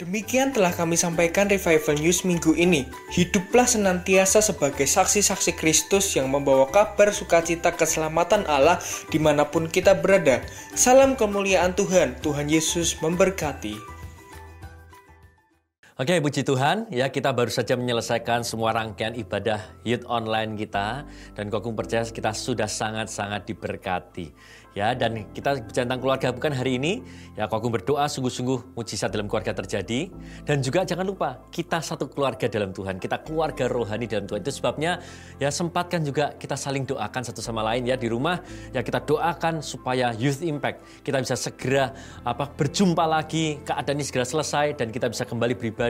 Demikian 0.00 0.48
telah 0.56 0.72
kami 0.72 0.96
sampaikan 0.96 1.44
Revival 1.44 2.00
News 2.00 2.24
minggu 2.24 2.56
ini. 2.56 2.88
Hiduplah 3.12 3.68
senantiasa 3.68 4.40
sebagai 4.40 4.88
saksi-saksi 4.88 5.60
Kristus 5.60 6.16
yang 6.16 6.32
membawa 6.32 6.72
kabar 6.72 7.12
sukacita 7.12 7.76
keselamatan 7.76 8.48
Allah 8.48 8.80
di 9.12 9.20
mana 9.20 9.52
pun 9.52 9.68
kita 9.68 9.92
berada. 9.92 10.40
Salam 10.72 11.20
kemuliaan 11.20 11.76
Tuhan, 11.76 12.16
Tuhan 12.24 12.48
Yesus 12.48 12.96
memberkati. 13.04 13.99
Oke, 16.00 16.16
puji 16.16 16.48
Tuhan, 16.48 16.88
ya 16.88 17.12
kita 17.12 17.28
baru 17.28 17.52
saja 17.52 17.76
menyelesaikan 17.76 18.40
semua 18.40 18.72
rangkaian 18.72 19.12
ibadah 19.12 19.60
Youth 19.84 20.08
Online 20.08 20.56
kita 20.56 21.04
dan 21.36 21.52
Kokung 21.52 21.76
percaya 21.76 22.08
kita 22.08 22.32
sudah 22.32 22.64
sangat-sangat 22.64 23.44
diberkati. 23.44 24.32
Ya, 24.70 24.94
dan 24.94 25.26
kita 25.34 25.60
bicara 25.60 25.82
tentang 25.84 26.00
keluarga 26.00 26.32
bukan 26.32 26.56
hari 26.56 26.80
ini. 26.80 27.04
Ya, 27.36 27.52
Kokung 27.52 27.68
berdoa 27.68 28.08
sungguh-sungguh 28.08 28.72
mujizat 28.72 29.12
dalam 29.12 29.28
keluarga 29.28 29.52
terjadi 29.52 30.08
dan 30.48 30.64
juga 30.64 30.88
jangan 30.88 31.04
lupa 31.04 31.44
kita 31.52 31.84
satu 31.84 32.08
keluarga 32.08 32.48
dalam 32.48 32.72
Tuhan. 32.72 32.96
Kita 32.96 33.20
keluarga 33.20 33.68
rohani 33.68 34.08
dalam 34.08 34.24
Tuhan. 34.24 34.40
Itu 34.40 34.56
sebabnya 34.56 35.04
ya 35.36 35.52
sempatkan 35.52 36.00
juga 36.00 36.32
kita 36.32 36.56
saling 36.56 36.88
doakan 36.88 37.28
satu 37.28 37.44
sama 37.44 37.60
lain 37.60 37.84
ya 37.84 38.00
di 38.00 38.08
rumah. 38.08 38.40
Ya 38.72 38.80
kita 38.80 39.04
doakan 39.04 39.60
supaya 39.60 40.16
Youth 40.16 40.40
Impact 40.40 41.04
kita 41.04 41.20
bisa 41.20 41.36
segera 41.36 41.92
apa 42.24 42.48
berjumpa 42.48 43.04
lagi, 43.04 43.60
keadaan 43.68 44.00
ini 44.00 44.06
segera 44.08 44.24
selesai 44.24 44.80
dan 44.80 44.88
kita 44.94 45.12
bisa 45.12 45.28
kembali 45.28 45.60
beribadah 45.60 45.89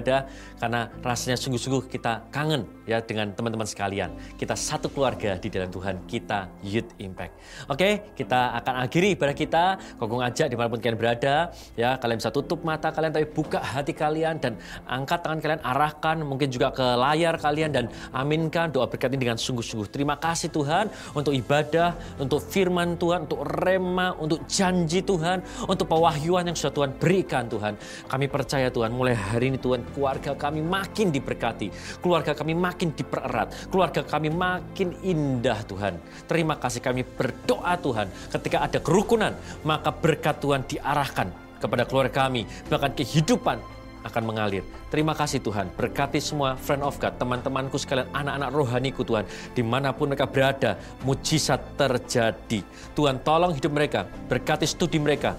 karena 0.61 0.89
rasanya 1.05 1.37
sungguh-sungguh 1.37 1.89
kita 1.91 2.31
kangen 2.33 2.65
ya 2.89 2.99
dengan 3.05 3.31
teman-teman 3.35 3.67
sekalian. 3.67 4.11
Kita 4.35 4.59
satu 4.59 4.91
keluarga 4.91 5.39
di 5.39 5.49
dalam 5.49 5.71
Tuhan, 5.71 6.05
kita 6.09 6.51
Youth 6.65 6.91
Impact. 6.99 7.33
Oke, 7.71 8.15
kita 8.19 8.57
akan 8.61 8.87
akhiri 8.87 9.15
ibadah 9.15 9.37
kita. 9.37 9.65
Kokong 9.97 10.27
ajak 10.27 10.51
di 10.51 10.57
mana 10.59 10.69
pun 10.71 10.83
kalian 10.83 10.99
berada, 10.99 11.55
ya 11.79 11.97
kalian 11.97 12.19
bisa 12.19 12.31
tutup 12.35 12.63
mata 12.67 12.91
kalian 12.91 13.15
tapi 13.15 13.27
buka 13.31 13.63
hati 13.63 13.95
kalian 13.95 14.43
dan 14.43 14.59
angkat 14.85 15.23
tangan 15.23 15.39
kalian 15.39 15.63
arahkan 15.63 16.17
mungkin 16.25 16.49
juga 16.51 16.73
ke 16.75 16.87
layar 16.99 17.39
kalian 17.39 17.71
dan 17.71 17.85
aminkan 18.11 18.69
doa 18.71 18.91
berkat 18.91 19.15
ini 19.15 19.31
dengan 19.31 19.39
sungguh-sungguh. 19.39 19.89
Terima 19.89 20.19
kasih 20.19 20.53
Tuhan 20.53 20.91
untuk 21.15 21.33
ibadah, 21.33 21.97
untuk 22.21 22.43
firman 22.43 22.99
Tuhan, 22.99 23.27
untuk 23.31 23.41
rema, 23.47 24.15
untuk 24.19 24.45
janji 24.51 25.01
Tuhan, 25.01 25.43
untuk 25.67 25.87
pewahyuan 25.87 26.47
yang 26.47 26.57
sudah 26.57 26.75
Tuhan 26.75 26.91
berikan 26.99 27.47
Tuhan. 27.47 27.75
Kami 28.07 28.27
percaya 28.27 28.69
Tuhan 28.69 28.91
mulai 28.93 29.15
hari 29.15 29.55
ini 29.55 29.59
Tuhan 29.59 29.83
keluarga 29.93 30.33
kami 30.39 30.63
makin 30.63 31.11
diberkati, 31.11 31.69
keluarga 32.01 32.33
kami 32.33 32.55
makin 32.57 32.95
dipererat, 32.95 33.71
keluarga 33.71 34.03
kami 34.07 34.31
makin 34.31 34.95
indah 35.03 35.61
Tuhan. 35.67 35.99
Terima 36.27 36.57
kasih 36.57 36.81
kami 36.81 37.03
berdoa 37.05 37.77
Tuhan 37.79 38.07
ketika 38.31 38.65
ada 38.65 38.79
kerukunan 38.79 39.35
maka 39.67 39.91
berkat 39.93 40.39
Tuhan 40.41 40.65
diarahkan 40.67 41.31
kepada 41.61 41.85
keluarga 41.85 42.27
kami 42.27 42.49
bahkan 42.73 42.95
kehidupan 42.97 43.61
akan 44.01 44.23
mengalir. 44.25 44.65
Terima 44.89 45.13
kasih 45.13 45.45
Tuhan, 45.45 45.69
berkati 45.77 46.19
semua 46.19 46.57
friend 46.57 46.81
of 46.81 46.97
God, 46.97 47.21
teman-temanku 47.21 47.77
sekalian, 47.77 48.09
anak-anak 48.17 48.49
rohaniku 48.53 49.05
Tuhan, 49.05 49.29
di 49.53 49.61
mana 49.61 49.93
pun 49.93 50.09
mereka 50.09 50.25
berada, 50.25 50.81
mujizat 51.05 51.61
terjadi. 51.77 52.65
Tuhan 52.97 53.21
tolong 53.21 53.53
hidup 53.53 53.73
mereka, 53.77 54.09
berkati 54.09 54.65
studi 54.65 54.97
mereka, 54.97 55.37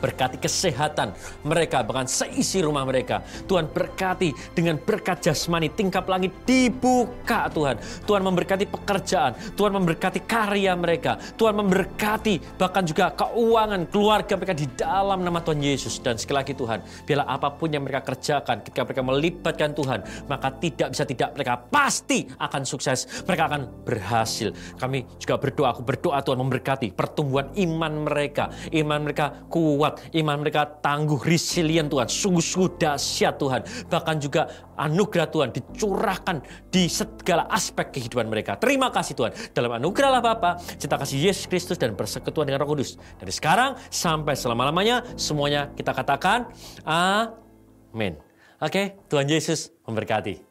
berkati 0.00 0.40
kesehatan 0.40 1.12
mereka, 1.44 1.84
bahkan 1.84 2.08
seisi 2.08 2.64
rumah 2.64 2.88
mereka. 2.88 3.22
Tuhan 3.46 3.68
berkati 3.70 4.32
dengan 4.56 4.80
berkat 4.80 5.20
jasmani, 5.20 5.68
tingkap 5.70 6.08
langit 6.08 6.32
dibuka 6.48 7.46
Tuhan. 7.52 7.76
Tuhan 8.08 8.22
memberkati 8.24 8.64
pekerjaan, 8.66 9.36
Tuhan 9.54 9.72
memberkati 9.76 10.24
karya 10.24 10.72
mereka, 10.74 11.20
Tuhan 11.36 11.54
memberkati 11.60 12.56
bahkan 12.56 12.82
juga 12.82 13.12
keuangan 13.14 13.86
keluarga 13.92 14.34
mereka 14.40 14.54
di 14.56 14.66
dalam 14.74 15.20
nama 15.22 15.38
Tuhan 15.44 15.60
Yesus. 15.60 16.00
Dan 16.00 16.16
sekali 16.16 16.42
lagi 16.42 16.52
Tuhan, 16.56 16.80
biarlah 17.04 17.28
apa 17.28 17.52
pun 17.54 17.68
yang 17.68 17.84
mereka 17.84 18.14
kerjakan, 18.14 18.64
ketika 18.64 18.82
mereka 18.88 19.02
melibatkan 19.04 19.70
Tuhan, 19.76 20.00
maka 20.26 20.48
tidak 20.56 20.96
bisa 20.96 21.04
tidak 21.04 21.30
mereka 21.36 21.54
pasti 21.68 22.26
akan 22.38 22.62
sukses, 22.64 23.04
mereka 23.28 23.52
akan 23.52 23.62
berhasil. 23.84 24.54
Kami 24.80 25.04
juga 25.20 25.36
berdoa, 25.36 25.76
aku 25.76 25.82
berdoa 25.84 26.18
Tuhan 26.24 26.38
memberkati 26.40 26.94
pertumbuhan 26.94 27.52
iman 27.56 27.92
mereka, 28.06 28.48
iman 28.70 28.98
mereka 29.04 29.44
kuat, 29.50 29.89
iman 29.96 30.36
mereka 30.42 30.66
tangguh, 30.80 31.18
resilient 31.22 31.88
Tuhan, 31.88 32.06
sungguh-sungguh 32.06 32.76
dahsyat 32.76 33.34
Tuhan. 33.38 33.60
Bahkan 33.88 34.16
juga 34.18 34.50
anugerah 34.76 35.28
Tuhan 35.30 35.48
dicurahkan 35.54 36.36
di 36.68 36.88
segala 36.90 37.46
aspek 37.48 37.94
kehidupan 37.94 38.26
mereka. 38.26 38.56
Terima 38.56 38.88
kasih 38.92 39.14
Tuhan. 39.16 39.32
Dalam 39.54 39.76
anugerah 39.80 40.08
Allah 40.10 40.24
Bapa, 40.24 40.50
cinta 40.76 40.98
kasih 40.98 41.30
Yesus 41.30 41.46
Kristus 41.46 41.78
dan 41.78 41.94
persekutuan 41.94 42.48
dengan 42.48 42.66
Roh 42.66 42.74
Kudus. 42.74 42.98
Dari 43.16 43.32
sekarang 43.32 43.78
sampai 43.88 44.34
selama-lamanya 44.34 45.04
semuanya 45.14 45.70
kita 45.72 45.94
katakan 45.94 46.50
amin. 46.84 48.18
Oke, 48.60 49.00
Tuhan 49.08 49.24
Yesus 49.24 49.72
memberkati. 49.88 50.49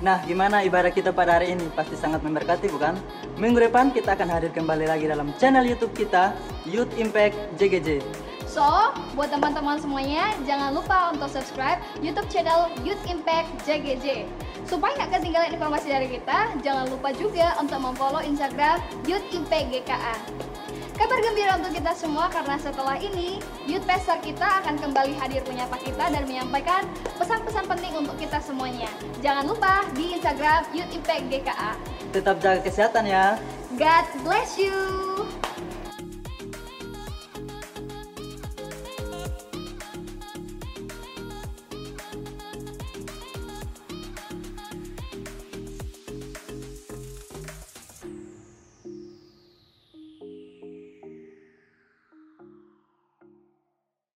Nah, 0.00 0.24
gimana 0.24 0.64
ibadah 0.64 0.88
kita 0.88 1.12
pada 1.12 1.36
hari 1.36 1.52
ini? 1.52 1.68
Pasti 1.76 1.92
sangat 1.92 2.24
memberkati, 2.24 2.72
bukan? 2.72 2.96
Minggu 3.36 3.68
depan 3.68 3.92
kita 3.92 4.16
akan 4.16 4.32
hadir 4.32 4.48
kembali 4.48 4.88
lagi 4.88 5.04
dalam 5.04 5.28
channel 5.36 5.60
YouTube 5.60 5.92
kita, 5.92 6.32
Youth 6.64 6.88
Impact 6.96 7.36
JGJ. 7.60 8.00
So, 8.50 8.66
buat 9.14 9.30
teman-teman 9.30 9.78
semuanya, 9.78 10.34
jangan 10.42 10.74
lupa 10.74 11.14
untuk 11.14 11.30
subscribe 11.30 11.78
YouTube 12.02 12.26
channel 12.26 12.66
Youth 12.82 12.98
Impact 13.06 13.46
JGJ. 13.62 14.26
Supaya 14.66 14.98
nggak 14.98 15.22
ketinggalan 15.22 15.54
informasi 15.54 15.86
dari 15.86 16.10
kita, 16.10 16.58
jangan 16.58 16.90
lupa 16.90 17.14
juga 17.14 17.54
untuk 17.62 17.78
memfollow 17.78 18.18
Instagram 18.18 18.82
Youth 19.06 19.22
Impact 19.30 19.70
GKA. 19.70 20.18
Kabar 20.98 21.18
gembira 21.22 21.62
untuk 21.62 21.78
kita 21.78 21.94
semua 21.94 22.26
karena 22.26 22.58
setelah 22.58 22.98
ini, 22.98 23.38
Youth 23.70 23.86
Pastor 23.86 24.18
kita 24.18 24.66
akan 24.66 24.82
kembali 24.82 25.14
hadir 25.14 25.46
menyapa 25.46 25.78
kita 25.78 26.10
dan 26.10 26.26
menyampaikan 26.26 26.90
pesan-pesan 27.22 27.70
penting 27.70 28.02
untuk 28.02 28.18
kita 28.18 28.42
semuanya. 28.42 28.90
Jangan 29.22 29.46
lupa 29.46 29.86
di 29.94 30.18
Instagram 30.18 30.66
Youth 30.74 30.90
Impact 30.90 31.22
GKA. 31.30 31.78
Tetap 32.10 32.42
jaga 32.42 32.60
kesehatan 32.66 33.06
ya. 33.06 33.38
God 33.78 34.06
bless 34.26 34.58
you. 34.58 34.74